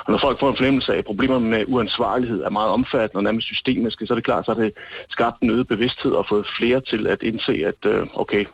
Og 0.06 0.12
når 0.12 0.20
folk 0.20 0.40
får 0.40 0.50
en 0.50 0.58
fornemmelse 0.58 0.94
af, 0.94 0.98
at 0.98 1.06
problemer 1.06 1.40
med 1.40 1.66
uansvarlighed 1.68 2.44
er 2.44 2.50
meget 2.50 2.70
omfattende 2.70 3.20
og 3.20 3.24
nærmest 3.24 3.48
systemiske, 3.48 4.08
så 4.08 4.14
er 4.14 4.16
det 4.16 4.26
klart, 4.26 4.46
så 4.46 4.54
har 4.54 4.62
det 4.62 4.74
skabt 5.10 5.42
en 5.42 5.50
øget 5.50 5.68
bevidsthed 5.68 6.12
og 6.12 6.26
fået 6.30 6.48
flere 6.58 6.82
til 6.82 7.08
at 7.08 7.24
indse, 7.24 7.54
at 7.66 7.92
øh, 7.92 8.08
okay, 8.14 8.46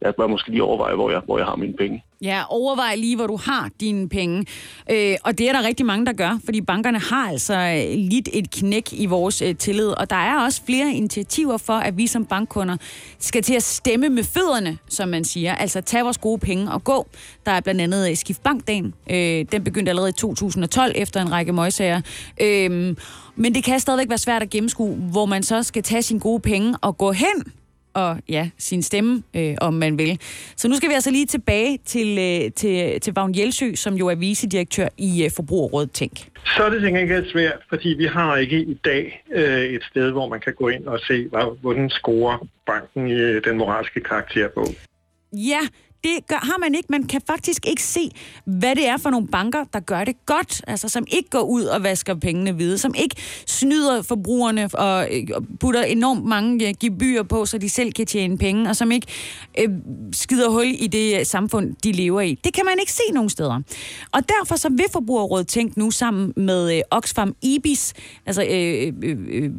jeg 0.00 0.14
bør 0.14 0.26
måske 0.26 0.50
lige 0.50 0.62
overveje, 0.62 0.94
hvor 0.94 1.10
jeg, 1.10 1.20
hvor 1.24 1.38
jeg 1.38 1.46
har 1.46 1.56
mine 1.56 1.76
penge. 1.76 2.04
Ja, 2.22 2.42
overvej 2.48 2.94
lige, 2.96 3.16
hvor 3.16 3.26
du 3.26 3.36
har 3.36 3.70
dine 3.80 4.08
penge. 4.08 4.46
Øh, 4.90 5.16
og 5.24 5.38
det 5.38 5.48
er 5.48 5.52
der 5.52 5.62
rigtig 5.62 5.86
mange, 5.86 6.06
der 6.06 6.12
gør, 6.12 6.38
fordi 6.44 6.60
bankerne 6.60 6.98
har 6.98 7.28
altså 7.28 7.54
øh, 7.54 7.98
lidt 7.98 8.28
et 8.32 8.50
knæk 8.50 8.92
i 8.92 9.06
vores 9.06 9.42
øh, 9.42 9.56
tillid. 9.56 9.88
Og 9.88 10.10
der 10.10 10.16
er 10.16 10.44
også 10.44 10.62
flere 10.66 10.92
initiativer 10.92 11.56
for, 11.56 11.72
at 11.72 11.96
vi 11.96 12.06
som 12.06 12.26
bankkunder 12.26 12.76
skal 13.18 13.42
til 13.42 13.54
at 13.54 13.62
stemme 13.62 14.08
med 14.08 14.24
fødderne, 14.24 14.78
som 14.88 15.08
man 15.08 15.24
siger. 15.24 15.54
Altså 15.54 15.80
tage 15.80 16.02
vores 16.02 16.18
gode 16.18 16.38
penge 16.38 16.72
og 16.72 16.84
gå. 16.84 17.06
Der 17.46 17.52
er 17.52 17.60
blandt 17.60 17.80
andet 17.80 18.10
øh, 18.10 18.16
Skift 18.16 18.42
Bankdagen. 18.42 18.94
Øh, 19.10 19.44
den 19.52 19.64
begyndte 19.64 19.90
allerede 19.90 20.10
i 20.10 20.12
2012 20.12 20.92
efter 20.94 21.22
en 21.22 21.32
række 21.32 21.52
møgsager. 21.52 22.00
Øh, 22.40 22.96
men 23.36 23.54
det 23.54 23.64
kan 23.64 23.80
stadigvæk 23.80 24.08
være 24.08 24.18
svært 24.18 24.42
at 24.42 24.50
gennemskue, 24.50 24.96
hvor 24.96 25.26
man 25.26 25.42
så 25.42 25.62
skal 25.62 25.82
tage 25.82 26.02
sine 26.02 26.20
gode 26.20 26.40
penge 26.40 26.76
og 26.82 26.98
gå 26.98 27.12
hen 27.12 27.52
og 27.96 28.18
ja, 28.28 28.50
sin 28.58 28.82
stemme, 28.82 29.22
øh, 29.36 29.54
om 29.60 29.74
man 29.74 29.98
vil. 29.98 30.20
Så 30.56 30.68
nu 30.68 30.74
skal 30.76 30.88
vi 30.88 30.94
altså 30.94 31.10
lige 31.10 31.26
tilbage 31.26 31.78
til, 31.84 32.18
øh, 32.18 32.52
til, 32.52 33.00
til 33.00 33.12
Vagn 33.14 33.34
Jelsø, 33.38 33.74
som 33.74 33.94
jo 33.94 34.06
er 34.08 34.14
vicedirektør 34.14 34.88
i 34.98 35.24
øh, 35.24 35.30
Forbrugerrådet 35.36 35.90
Tænk. 35.90 36.12
Så 36.56 36.62
er 36.62 36.70
det 36.70 36.82
tænker 36.82 37.00
ikke 37.00 37.24
svært, 37.32 37.60
fordi 37.68 37.88
vi 37.88 38.06
har 38.06 38.36
ikke 38.36 38.58
i 38.58 38.74
dag 38.84 39.24
øh, 39.32 39.64
et 39.64 39.84
sted, 39.90 40.10
hvor 40.10 40.28
man 40.28 40.40
kan 40.40 40.54
gå 40.54 40.68
ind 40.68 40.86
og 40.86 41.00
se, 41.00 41.28
hvordan 41.60 41.90
scorer 41.90 42.46
banken 42.66 43.08
i 43.08 43.12
øh, 43.12 43.44
den 43.44 43.58
moralske 43.58 44.00
karakter 44.00 44.48
på. 44.48 44.64
Ja, 45.32 45.60
det 46.06 46.26
gør, 46.26 46.36
har 46.36 46.58
man 46.58 46.74
ikke. 46.74 46.86
Man 46.90 47.02
kan 47.02 47.20
faktisk 47.26 47.66
ikke 47.66 47.82
se, 47.82 48.10
hvad 48.44 48.74
det 48.74 48.88
er 48.88 48.96
for 48.96 49.10
nogle 49.10 49.28
banker, 49.28 49.64
der 49.72 49.80
gør 49.80 50.04
det 50.04 50.26
godt. 50.26 50.62
Altså, 50.66 50.88
som 50.88 51.04
ikke 51.08 51.30
går 51.30 51.40
ud 51.40 51.64
og 51.64 51.82
vasker 51.82 52.14
pengene 52.14 52.52
hvide. 52.52 52.78
Som 52.78 52.94
ikke 52.94 53.16
snyder 53.46 54.02
forbrugerne 54.02 54.68
og, 54.74 55.08
øh, 55.12 55.26
og 55.34 55.42
putter 55.60 55.82
enormt 55.82 56.24
mange 56.24 56.68
øh, 56.68 56.74
gebyrer 56.80 57.22
på, 57.22 57.46
så 57.46 57.58
de 57.58 57.68
selv 57.68 57.92
kan 57.92 58.06
tjene 58.06 58.38
penge. 58.38 58.70
Og 58.70 58.76
som 58.76 58.92
ikke 58.92 59.06
øh, 59.58 59.68
skider 60.12 60.50
hul 60.50 60.66
i 60.78 60.86
det 60.86 61.18
øh, 61.20 61.26
samfund, 61.26 61.74
de 61.84 61.92
lever 61.92 62.20
i. 62.20 62.34
Det 62.44 62.54
kan 62.54 62.64
man 62.64 62.74
ikke 62.80 62.92
se 62.92 63.02
nogen 63.12 63.30
steder. 63.30 63.60
Og 64.12 64.22
derfor 64.28 64.56
så 64.56 64.68
vil 64.68 64.86
Forbrugerrådet 64.92 65.48
tænke 65.48 65.78
nu 65.78 65.90
sammen 65.90 66.32
med 66.36 66.76
øh, 66.76 66.82
Oxfam 66.90 67.34
Ibis, 67.42 67.94
altså 68.26 68.42
øh, 68.42 68.92
øh, 69.02 69.16
øh, 69.28 69.50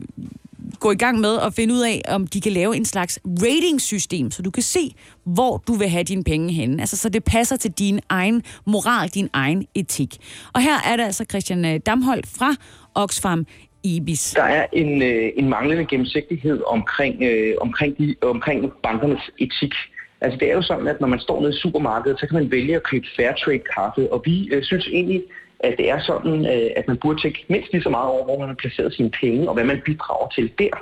gå 0.80 0.92
i 0.92 0.96
gang 0.96 1.20
med 1.20 1.40
at 1.40 1.54
finde 1.54 1.74
ud 1.74 1.82
af, 1.82 2.02
om 2.08 2.28
de 2.28 2.42
kan 2.42 2.52
lave 2.52 2.76
en 2.76 2.86
slags 2.86 3.20
rating-system, 3.26 4.32
så 4.32 4.42
du 4.42 4.52
kan 4.52 4.64
se, 4.64 4.92
hvor 5.24 5.64
du 5.68 5.74
vil 5.74 5.90
have 5.90 6.04
dine 6.04 6.24
penge 6.24 6.54
henne. 6.54 6.82
Altså, 6.82 6.98
så 6.98 7.10
det 7.10 7.24
passer 7.24 7.58
til 7.58 7.72
din 7.72 8.00
egen 8.10 8.44
moral, 8.66 9.10
din 9.10 9.30
egen 9.34 9.66
etik. 9.76 10.18
Og 10.54 10.62
her 10.62 10.78
er 10.86 10.96
det 10.96 11.04
altså 11.04 11.26
Christian 11.30 11.66
øh, 11.66 11.80
Damholdt 11.86 12.28
fra 12.38 12.56
Oxfam 12.96 13.46
Ibis. 13.84 14.34
Der 14.36 14.44
er 14.44 14.66
en, 14.74 15.02
øh, 15.02 15.30
en 15.36 15.50
manglende 15.50 15.86
gennemsigtighed 15.86 16.62
omkring, 16.68 17.24
øh, 17.24 17.54
omkring, 17.62 17.98
de, 17.98 18.16
omkring 18.22 18.72
bankernes 18.84 19.32
etik. 19.40 19.74
Altså 20.22 20.40
det 20.40 20.50
er 20.50 20.54
jo 20.54 20.62
sådan, 20.62 20.88
at 20.88 21.02
når 21.02 21.08
man 21.08 21.20
står 21.20 21.42
nede 21.42 21.54
i 21.54 21.60
supermarkedet, 21.62 22.20
så 22.20 22.28
kan 22.28 22.36
man 22.40 22.52
vælge 22.52 22.76
at 22.76 22.84
købe 22.84 23.06
fair 23.16 23.32
trade 23.32 23.62
kaffe, 23.76 24.14
og 24.14 24.22
vi 24.26 24.50
øh, 24.52 24.64
synes 24.64 24.88
egentlig, 24.88 25.24
at 25.60 25.76
det 25.78 25.90
er 25.90 26.00
sådan, 26.00 26.46
øh, 26.46 26.70
at 26.76 26.88
man 26.88 26.98
burde 26.98 27.22
tænke 27.22 27.46
mindst 27.50 27.72
lige 27.72 27.84
så 27.84 27.90
meget 27.90 28.10
over, 28.10 28.24
hvor 28.24 28.40
man 28.40 28.48
har 28.48 28.56
placeret 28.56 28.94
sine 28.94 29.12
penge, 29.12 29.48
og 29.48 29.54
hvad 29.54 29.64
man 29.64 29.82
bidrager 29.86 30.28
til 30.28 30.52
der, 30.60 30.76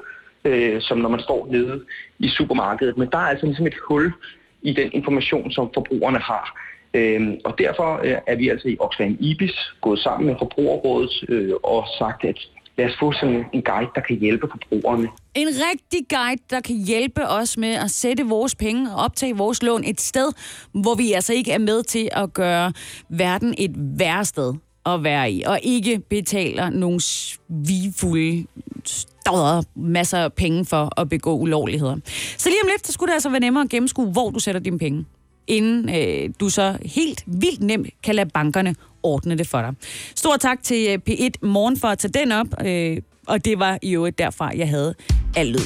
øh, 0.45 0.81
som 0.81 0.97
når 0.97 1.09
man 1.09 1.19
står 1.19 1.47
nede 1.51 1.83
i 2.19 2.29
supermarkedet. 2.29 2.97
Men 2.97 3.09
der 3.11 3.17
er 3.17 3.27
altså 3.31 3.45
ligesom 3.45 3.67
et 3.67 3.75
hul 3.87 4.13
i 4.61 4.73
den 4.73 4.89
information, 4.93 5.51
som 5.51 5.69
forbrugerne 5.73 6.19
har. 6.19 6.59
Øh, 6.93 7.33
og 7.45 7.57
derfor 7.57 7.99
øh, 8.03 8.17
er 8.27 8.35
vi 8.35 8.49
altså 8.49 8.67
i 8.67 8.77
Oxfam 8.79 9.17
IBIS 9.19 9.73
gået 9.81 9.99
sammen 9.99 10.27
med 10.27 10.35
Forbrugerrådet 10.39 11.25
øh, 11.29 11.53
og 11.63 11.85
sagt, 11.99 12.25
at 12.25 12.39
lad 12.77 12.85
os 12.85 12.97
få 12.99 13.11
sådan 13.11 13.45
en 13.53 13.61
guide, 13.61 13.89
der 13.95 14.01
kan 14.01 14.17
hjælpe 14.19 14.47
forbrugerne. 14.51 15.07
En 15.35 15.47
rigtig 15.47 16.01
guide, 16.09 16.41
der 16.49 16.61
kan 16.61 16.75
hjælpe 16.75 17.27
os 17.27 17.57
med 17.57 17.73
at 17.73 17.91
sætte 17.91 18.25
vores 18.25 18.55
penge 18.55 18.91
og 18.91 19.03
optage 19.03 19.37
vores 19.37 19.63
lån 19.63 19.83
et 19.83 20.01
sted, 20.01 20.31
hvor 20.73 20.95
vi 20.95 21.11
altså 21.11 21.33
ikke 21.33 21.51
er 21.51 21.59
med 21.59 21.83
til 21.83 22.09
at 22.11 22.33
gøre 22.33 22.73
verden 23.09 23.55
et 23.57 23.71
værre 23.75 24.25
sted 24.25 24.53
at 24.85 25.03
være 25.03 25.31
i, 25.31 25.43
og 25.43 25.59
ikke 25.63 25.99
betaler 25.99 26.69
nogle 26.69 27.01
svigfulde 27.01 28.45
stodder 28.85 29.63
masser 29.75 30.17
af 30.17 30.33
penge 30.33 30.65
for 30.65 31.01
at 31.01 31.09
begå 31.09 31.37
ulovligheder. 31.37 31.95
Så 32.37 32.49
lige 32.49 32.59
om 32.63 32.69
lidt, 32.71 32.87
så 32.87 32.93
skulle 32.93 33.07
det 33.07 33.13
altså 33.13 33.29
være 33.29 33.39
nemmere 33.39 33.63
at 33.63 33.69
gennemskue, 33.69 34.11
hvor 34.11 34.29
du 34.29 34.39
sætter 34.39 34.61
dine 34.61 34.79
penge 34.79 35.05
inden 35.47 35.89
øh, 35.89 36.29
du 36.39 36.49
så 36.49 36.77
helt 36.85 37.23
vildt 37.27 37.61
nemt 37.61 37.87
kan 38.03 38.15
lade 38.15 38.29
bankerne 38.29 38.75
ordne 39.03 39.37
det 39.37 39.47
for 39.47 39.61
dig. 39.61 39.73
Stor 40.15 40.37
tak 40.37 40.63
til 40.63 40.87
øh, 40.89 40.99
P1 41.09 41.29
Morgen 41.41 41.77
for 41.77 41.87
at 41.87 41.99
tage 41.99 42.11
den 42.11 42.31
op, 42.31 42.47
øh, 42.65 42.97
og 43.27 43.45
det 43.45 43.59
var 43.59 43.79
i 43.81 43.91
øvrigt 43.95 44.17
derfra, 44.17 44.51
jeg 44.55 44.69
havde 44.69 44.95
alt 45.35 45.49
lyd. 45.49 45.65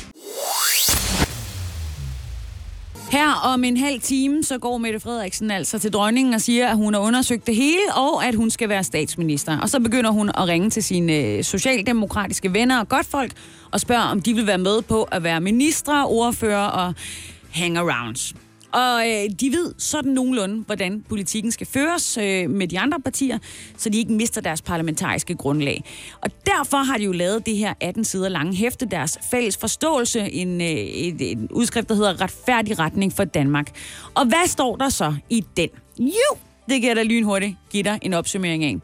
Her 3.12 3.34
om 3.54 3.64
en 3.64 3.78
halv 3.78 4.02
time, 4.02 4.44
så 4.44 4.58
går 4.58 4.78
Mette 4.78 5.00
Frederiksen 5.00 5.52
altså 5.52 5.80
til 5.80 5.94
dronningen 5.94 6.34
og 6.34 6.42
siger, 6.42 6.68
at 6.68 6.76
hun 6.76 6.94
har 6.94 7.02
undersøgt 7.02 7.48
det 7.48 7.56
hele, 7.56 7.94
og 7.96 8.26
at 8.26 8.36
hun 8.36 8.50
skal 8.50 8.70
være 8.70 8.84
statsminister. 8.84 9.60
Og 9.60 9.70
så 9.70 9.80
begynder 9.80 10.10
hun 10.12 10.30
at 10.30 10.48
ringe 10.48 10.70
til 10.70 10.84
sine 10.84 11.14
øh, 11.14 11.44
socialdemokratiske 11.44 12.54
venner 12.54 12.80
og 12.80 12.90
godtfolk 12.90 13.32
og 13.72 13.80
spørger, 13.80 14.04
om 14.04 14.22
de 14.22 14.34
vil 14.34 14.48
være 14.48 14.58
med 14.58 14.82
på 14.82 15.04
at 15.04 15.24
være 15.24 15.42
ministre, 15.42 16.06
ordfører 16.06 16.66
og 16.66 16.94
hangarounds. 17.52 18.34
Og 18.74 19.10
øh, 19.10 19.30
de 19.40 19.52
ved 19.52 19.74
sådan 19.78 20.12
nogenlunde, 20.12 20.64
hvordan 20.66 21.02
politikken 21.10 21.52
skal 21.52 21.68
føres 21.68 22.18
øh, 22.18 22.50
med 22.50 22.68
de 22.68 22.80
andre 22.80 23.00
partier, 23.00 23.38
så 23.78 23.90
de 23.90 23.98
ikke 23.98 24.14
mister 24.14 24.42
deres 24.42 24.62
parlamentariske 24.62 25.36
grundlag. 25.36 25.84
Og 26.22 26.32
derfor 26.46 26.78
har 26.78 26.98
de 26.98 27.04
jo 27.04 27.12
lavet 27.12 27.46
det 27.46 27.58
her 27.58 27.74
18 27.82 28.06
sider 28.06 28.30
lange 28.30 28.56
hæfte, 28.56 28.86
deres 28.86 29.18
fælles 29.32 29.58
forståelse, 29.58 30.20
en, 30.20 30.62
øh, 30.62 30.68
et, 30.68 31.32
en 31.32 31.48
udskrift, 31.52 31.90
der 31.90 31.96
hedder 31.96 32.22
Retfærdig 32.22 32.80
retning 32.80 33.14
for 33.14 33.24
Danmark. 33.24 33.76
Og 34.14 34.26
hvad 34.26 34.48
står 34.48 34.76
der 34.76 34.90
så 34.90 35.16
i 35.30 35.46
den? 35.58 35.70
Jo, 36.00 36.38
det 36.70 36.82
kan 36.82 36.88
jeg 36.88 36.96
da 36.96 37.04
lynhurtigt 37.04 37.56
give 37.72 37.84
dig 37.84 38.00
en 38.02 38.14
opsummering 38.14 38.64
af. 38.64 38.78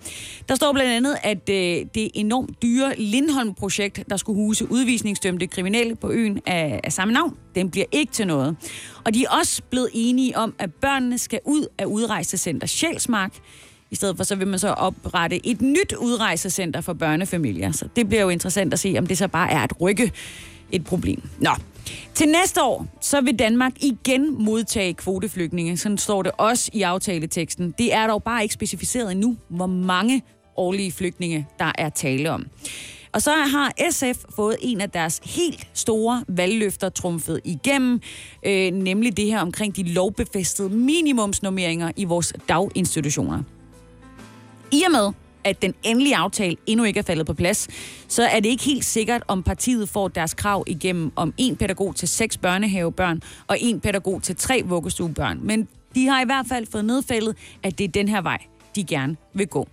Der 0.50 0.56
står 0.56 0.74
blandt 0.74 0.92
andet, 0.92 1.18
at 1.24 1.50
øh, 1.50 1.86
det 1.96 2.10
enormt 2.14 2.62
dyre 2.62 2.94
Lindholm-projekt, 2.98 4.04
der 4.10 4.18
skulle 4.18 4.38
huse 4.38 4.72
udvisningsdømte 4.72 5.48
kriminelle 5.48 5.96
på 5.96 6.12
øen 6.12 6.40
af, 6.46 6.80
af 6.84 6.94
samme 6.94 7.14
navn, 7.14 7.38
den 7.56 7.72
bliver 7.72 7.86
ikke 7.92 8.14
til 8.14 8.28
noget. 8.28 8.56
Og 9.04 9.14
de 9.14 9.24
er 9.24 9.30
også 9.30 9.62
blevet 9.70 9.90
enige 9.94 10.38
om, 10.38 10.54
at 10.60 10.74
børnene 10.74 11.18
skal 11.18 11.40
ud 11.46 11.68
af 11.78 11.86
udrejsecenter 11.86 12.68
Sjælsmark. 12.68 13.34
I 13.92 13.96
stedet 13.96 14.18
for 14.18 14.24
så 14.24 14.36
vil 14.36 14.48
man 14.48 14.60
så 14.60 14.68
oprette 14.70 15.48
et 15.48 15.62
nyt 15.62 15.94
udrejsecenter 15.94 16.82
for 16.82 16.94
børnefamilier. 16.94 17.72
Så 17.72 17.88
det 17.96 18.08
bliver 18.08 18.22
jo 18.22 18.30
interessant 18.30 18.74
at 18.74 18.80
se, 18.80 18.96
om 18.98 19.08
det 19.08 19.18
så 19.18 19.28
bare 19.28 19.52
er 19.52 19.60
at 19.60 19.82
rykke 19.82 20.12
et 20.72 20.86
problem. 20.86 21.22
Nå, 21.40 21.52
til 22.14 22.28
næste 22.28 22.64
år, 22.64 22.88
så 23.02 23.22
vil 23.22 23.40
Danmark 23.40 23.74
igen 23.82 24.44
modtage 24.44 24.94
kvoteflygtninge. 24.94 25.78
Sådan 25.78 25.98
står 25.98 26.22
det 26.22 26.32
også 26.38 26.70
i 26.74 26.82
aftaleteksten. 26.82 27.74
Det 27.78 27.94
er 27.94 28.08
dog 28.08 28.24
bare 28.24 28.44
ikke 28.44 28.54
specificeret 28.54 29.12
endnu, 29.12 29.38
hvor 29.50 29.68
mange 29.68 30.22
årlige 30.58 30.92
flygtninge, 30.92 31.48
der 31.60 31.72
er 31.78 31.90
tale 31.90 32.32
om. 32.32 32.46
Og 33.12 33.22
så 33.22 33.32
har 33.32 33.72
SF 33.92 34.26
fået 34.36 34.58
en 34.62 34.82
af 34.82 34.90
deres 34.90 35.22
helt 35.24 35.68
store 35.74 36.24
valgløfter 36.28 36.90
trumfet 36.90 37.42
igennem, 37.44 38.02
øh, 38.46 38.72
nemlig 38.72 39.18
det 39.18 39.26
her 39.26 39.40
omkring 39.40 39.76
de 39.76 39.84
lovbefæstede 39.84 40.70
minimumsnormeringer 40.70 41.92
i 41.96 42.04
vores 42.04 42.34
daginstitutioner. 42.50 43.44
I 44.72 44.84
og 44.86 44.92
med, 44.92 45.12
at 45.46 45.62
den 45.62 45.74
endelige 45.84 46.16
aftale 46.16 46.56
endnu 46.68 46.86
ikke 46.86 46.98
er 46.98 47.04
faldet 47.04 47.26
på 47.26 47.34
plads, 47.34 47.68
så 48.08 48.24
er 48.24 48.40
det 48.40 48.50
ikke 48.50 48.64
helt 48.64 48.86
sikkert, 48.86 49.24
om 49.28 49.44
partiet 49.44 49.90
får 49.90 50.08
deres 50.08 50.34
krav 50.34 50.64
igennem 50.68 51.12
om 51.16 51.34
en 51.38 51.56
pædagog 51.56 51.96
til 51.96 52.08
seks 52.08 52.38
børnehavebørn 52.38 53.22
og 53.48 53.58
en 53.60 53.80
pædagog 53.80 54.24
til 54.24 54.36
tre 54.36 54.62
vuggestuebørn. 54.66 55.40
Men 55.42 55.68
de 55.96 56.08
har 56.08 56.22
i 56.22 56.26
hvert 56.26 56.46
fald 56.50 56.68
fået 56.72 56.86
nedfældet, 56.86 57.36
at 57.64 57.78
det 57.78 57.84
er 57.84 57.88
den 57.88 58.08
her 58.08 58.22
vej, 58.22 58.38
de 58.76 58.84
gerne 58.84 59.16
vil 59.34 59.48
gå. 59.48 59.68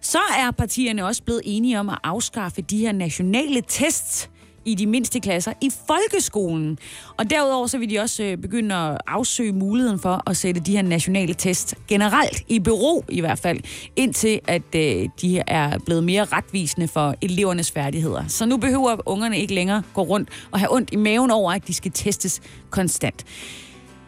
Så 0.00 0.18
er 0.38 0.50
partierne 0.50 1.06
også 1.06 1.22
blevet 1.22 1.42
enige 1.44 1.80
om 1.80 1.88
at 1.88 1.98
afskaffe 2.02 2.62
de 2.62 2.78
her 2.78 2.92
nationale 2.92 3.62
tests, 3.68 4.30
i 4.64 4.74
de 4.74 4.86
mindste 4.86 5.20
klasser 5.20 5.52
i 5.60 5.70
folkeskolen. 5.86 6.78
Og 7.16 7.30
derudover 7.30 7.66
så 7.66 7.78
vil 7.78 7.90
de 7.90 7.98
også 7.98 8.22
øh, 8.22 8.36
begynde 8.36 8.74
at 8.74 8.98
afsøge 9.06 9.52
muligheden 9.52 9.98
for 9.98 10.30
at 10.30 10.36
sætte 10.36 10.60
de 10.60 10.72
her 10.72 10.82
nationale 10.82 11.34
test 11.34 11.74
generelt 11.88 12.42
i 12.48 12.58
bero 12.58 13.04
i 13.08 13.20
hvert 13.20 13.38
fald, 13.38 13.60
indtil 13.96 14.40
at 14.48 14.74
øh, 14.74 15.08
de 15.20 15.42
er 15.46 15.78
blevet 15.78 16.04
mere 16.04 16.24
retvisende 16.24 16.88
for 16.88 17.14
elevernes 17.22 17.70
færdigheder. 17.70 18.24
Så 18.28 18.46
nu 18.46 18.56
behøver 18.56 18.96
ungerne 19.06 19.38
ikke 19.38 19.54
længere 19.54 19.82
gå 19.94 20.02
rundt 20.02 20.28
og 20.50 20.58
have 20.58 20.74
ondt 20.74 20.92
i 20.92 20.96
maven 20.96 21.30
over, 21.30 21.52
at 21.52 21.68
de 21.68 21.74
skal 21.74 21.92
testes 21.92 22.40
konstant. 22.70 23.24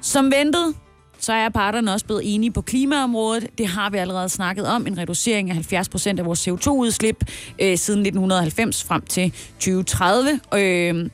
Som 0.01 0.33
ventet, 0.33 0.75
så 1.19 1.33
er 1.33 1.49
parterne 1.49 1.93
også 1.93 2.07
blevet 2.07 2.35
enige 2.35 2.51
på 2.51 2.63
klimaområdet. 2.63 3.47
Det 3.59 3.67
har 3.67 3.91
vi 3.91 3.99
allerede 3.99 4.29
snakket 4.29 4.67
om. 4.67 4.87
En 4.87 4.99
reducering 4.99 5.49
af 5.51 5.55
70 5.55 5.89
procent 5.89 6.21
af 6.21 6.27
vores 6.27 6.49
CO2-udslip 6.49 7.25
øh, 7.59 7.79
siden 7.79 8.01
1990 8.01 8.85
frem 8.85 9.03
til 9.03 9.33
2030. 9.59 10.41
Øh, 10.55 11.11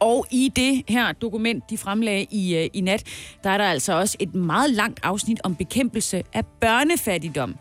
og 0.00 0.26
i 0.30 0.52
det 0.56 0.82
her 0.88 1.12
dokument, 1.12 1.70
de 1.70 1.78
fremlagde 1.78 2.26
i, 2.30 2.56
øh, 2.56 2.68
i 2.72 2.80
nat, 2.80 3.02
der 3.44 3.50
er 3.50 3.58
der 3.58 3.64
altså 3.64 3.92
også 3.92 4.16
et 4.20 4.34
meget 4.34 4.70
langt 4.70 5.00
afsnit 5.02 5.40
om 5.44 5.54
bekæmpelse 5.54 6.22
af 6.32 6.44
børnefattigdom. 6.60 7.54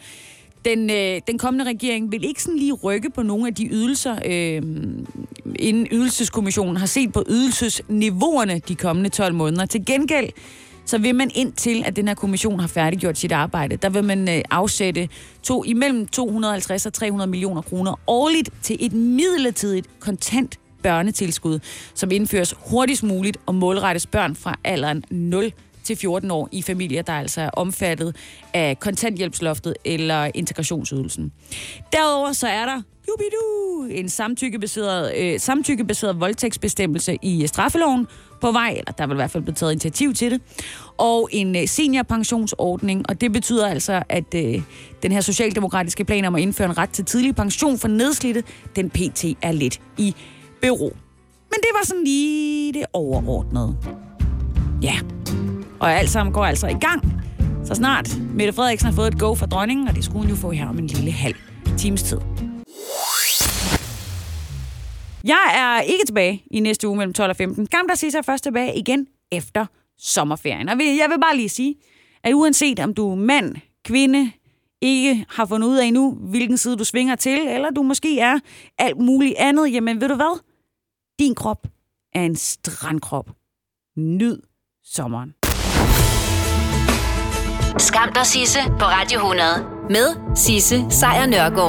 Den, 0.66 0.90
øh, 0.90 1.22
den 1.28 1.38
kommende 1.38 1.66
regering 1.66 2.12
vil 2.12 2.26
ikke 2.26 2.44
sådan 2.44 2.60
lige 2.60 2.74
rykke 2.74 3.10
på 3.10 3.24
nogle 3.24 3.48
af 3.48 3.56
de 3.56 3.68
ydelser, 3.72 4.16
øh, 4.26 4.62
inden 5.56 5.88
ydelseskommissionen 5.92 6.78
har 6.78 6.86
set 6.86 7.14
på 7.14 7.24
ydelsesniveauerne 7.30 8.60
de 8.68 8.76
kommende 8.76 9.10
12 9.10 9.34
måneder. 9.34 9.66
Til 9.66 9.86
gengæld 9.86 10.30
så 10.90 10.98
vil 10.98 11.16
man 11.16 11.32
indtil, 11.36 11.84
at 11.86 11.96
den 11.96 12.08
her 12.08 12.16
kommission 12.16 12.60
har 12.60 12.68
færdiggjort 12.68 13.18
sit 13.18 13.32
arbejde, 13.32 13.76
der 13.76 13.90
vil 13.90 14.04
man 14.04 14.30
øh, 14.30 14.42
afsætte 14.52 15.10
to, 15.44 15.64
imellem 15.64 16.08
250 16.08 16.86
og 16.86 16.94
300 16.94 17.30
millioner 17.30 17.62
kroner 17.62 18.00
årligt 18.08 18.50
til 18.62 18.78
et 18.80 18.94
midlertidigt 18.94 20.00
kontant 20.00 20.60
børnetilskud, 20.84 21.60
som 21.94 22.12
indføres 22.12 22.56
hurtigst 22.60 23.04
muligt 23.04 23.38
og 23.46 23.56
målrettes 23.56 24.08
børn 24.08 24.36
fra 24.36 24.56
alderen 24.64 25.04
0 25.12 25.52
til 25.84 25.96
14 25.96 26.32
år 26.32 26.50
i 26.52 26.62
familier, 26.62 27.02
der 27.02 27.14
altså 27.14 27.42
er 27.42 27.50
omfattet 27.50 28.16
af 28.54 28.80
kontanthjælpsloftet 28.80 29.74
eller 29.86 30.32
integrationsydelsen. 30.34 31.32
Derudover 31.94 32.32
så 32.34 32.48
er 32.48 32.66
der 32.66 32.82
jubidu, 33.08 34.00
en 34.00 34.10
samtykkebaseret, 34.10 35.18
øh, 35.18 35.40
samtykkebaseret 35.40 36.20
voldtægtsbestemmelse 36.20 37.18
i 37.22 37.48
straffeloven, 37.48 38.08
på 38.42 38.52
vej, 38.52 38.76
eller 38.78 38.92
der 38.92 39.08
vil 39.08 39.14
i 39.14 39.16
hvert 39.16 39.32
fald 39.32 39.44
blive 39.44 39.56
taget 39.56 39.72
initiativ 39.72 40.14
til 40.14 40.32
det, 40.32 40.42
og 40.98 41.30
en 41.32 41.56
øh, 41.56 41.68
seniorpensionsordning, 41.68 43.06
og 43.10 43.22
det 43.22 43.32
betyder 43.32 43.68
altså, 43.68 44.04
at 44.10 44.36
øh, 44.36 44.62
den 45.04 45.12
her 45.12 45.22
socialdemokratiske 45.22 46.06
plan 46.06 46.26
om 46.26 46.36
at 46.36 46.42
indføre 46.42 46.70
en 46.70 46.78
ret 46.78 46.90
til 46.90 47.06
tidlig 47.06 47.36
pension 47.36 47.78
for 47.78 47.88
nedslidte, 47.88 48.44
den 48.76 48.90
pt. 48.90 49.26
er 49.42 49.52
lidt 49.52 49.82
i 49.98 50.16
bero. 50.62 50.96
Men 51.52 51.60
det 51.62 51.70
var 51.74 51.86
sådan 51.86 52.04
lige 52.04 52.74
det 52.74 52.86
overordnede. 52.94 53.78
Ja, 54.82 54.96
og 55.80 55.94
alt 55.94 56.10
sammen 56.10 56.34
går 56.34 56.46
altså 56.46 56.68
i 56.68 56.78
gang 56.82 57.22
Så 57.66 57.76
snart 57.76 58.18
Mette 58.34 58.54
Frederiksen 58.54 58.90
har 58.90 58.96
fået 58.96 59.08
et 59.08 59.20
go 59.20 59.36
fra 59.36 59.46
dronningen, 59.46 59.88
og 59.88 59.96
det 59.96 60.04
skulle 60.04 60.20
hun 60.20 60.30
jo 60.30 60.36
få 60.36 60.52
her 60.52 60.68
om 60.68 60.80
en 60.80 60.88
lille 60.88 61.12
halv 61.12 61.36
times 61.78 62.04
tid. 62.04 62.49
Jeg 65.24 65.54
er 65.56 65.82
ikke 65.82 66.06
tilbage 66.06 66.44
i 66.52 66.60
næste 66.60 66.88
uge 66.88 66.98
mellem 66.98 67.14
12 67.14 67.30
og 67.30 67.36
15. 67.36 67.66
Skam 67.66 67.88
der 67.88 67.96
siger 67.96 68.12
sig 68.12 68.26
først 68.26 68.44
tilbage 68.44 68.78
igen 68.78 69.08
efter 69.32 69.66
sommerferien. 69.98 70.70
Og 70.70 70.80
jeg 70.80 71.08
vil 71.10 71.20
bare 71.20 71.36
lige 71.36 71.50
sige, 71.50 71.76
at 72.24 72.34
uanset 72.34 72.80
om 72.80 72.94
du 72.94 73.12
er 73.12 73.16
mand, 73.16 73.56
kvinde, 73.86 74.32
ikke 74.82 75.26
har 75.30 75.46
fundet 75.46 75.68
ud 75.68 75.78
af 75.78 75.86
endnu, 75.86 76.12
hvilken 76.12 76.58
side 76.58 76.78
du 76.78 76.84
svinger 76.84 77.16
til, 77.16 77.48
eller 77.48 77.70
du 77.70 77.84
måske 77.84 78.20
er 78.20 78.40
alt 78.78 78.98
muligt 78.98 79.36
andet, 79.38 79.74
jamen 79.74 80.02
ved 80.02 80.08
du 80.08 80.16
hvad? 80.16 80.40
Din 81.20 81.36
krop 81.36 81.68
er 82.16 82.22
en 82.22 82.36
strandkrop. 82.36 83.30
Nyd 83.98 84.38
sommeren. 84.84 85.34
Skam 87.78 88.14
dig, 88.14 88.26
Sisse, 88.26 88.60
på 88.80 88.86
Radio 88.86 89.18
100. 89.18 89.48
Med 89.90 90.36
Sisse 90.36 90.86
Sejr 90.90 91.26
Nørgaard. 91.26 91.60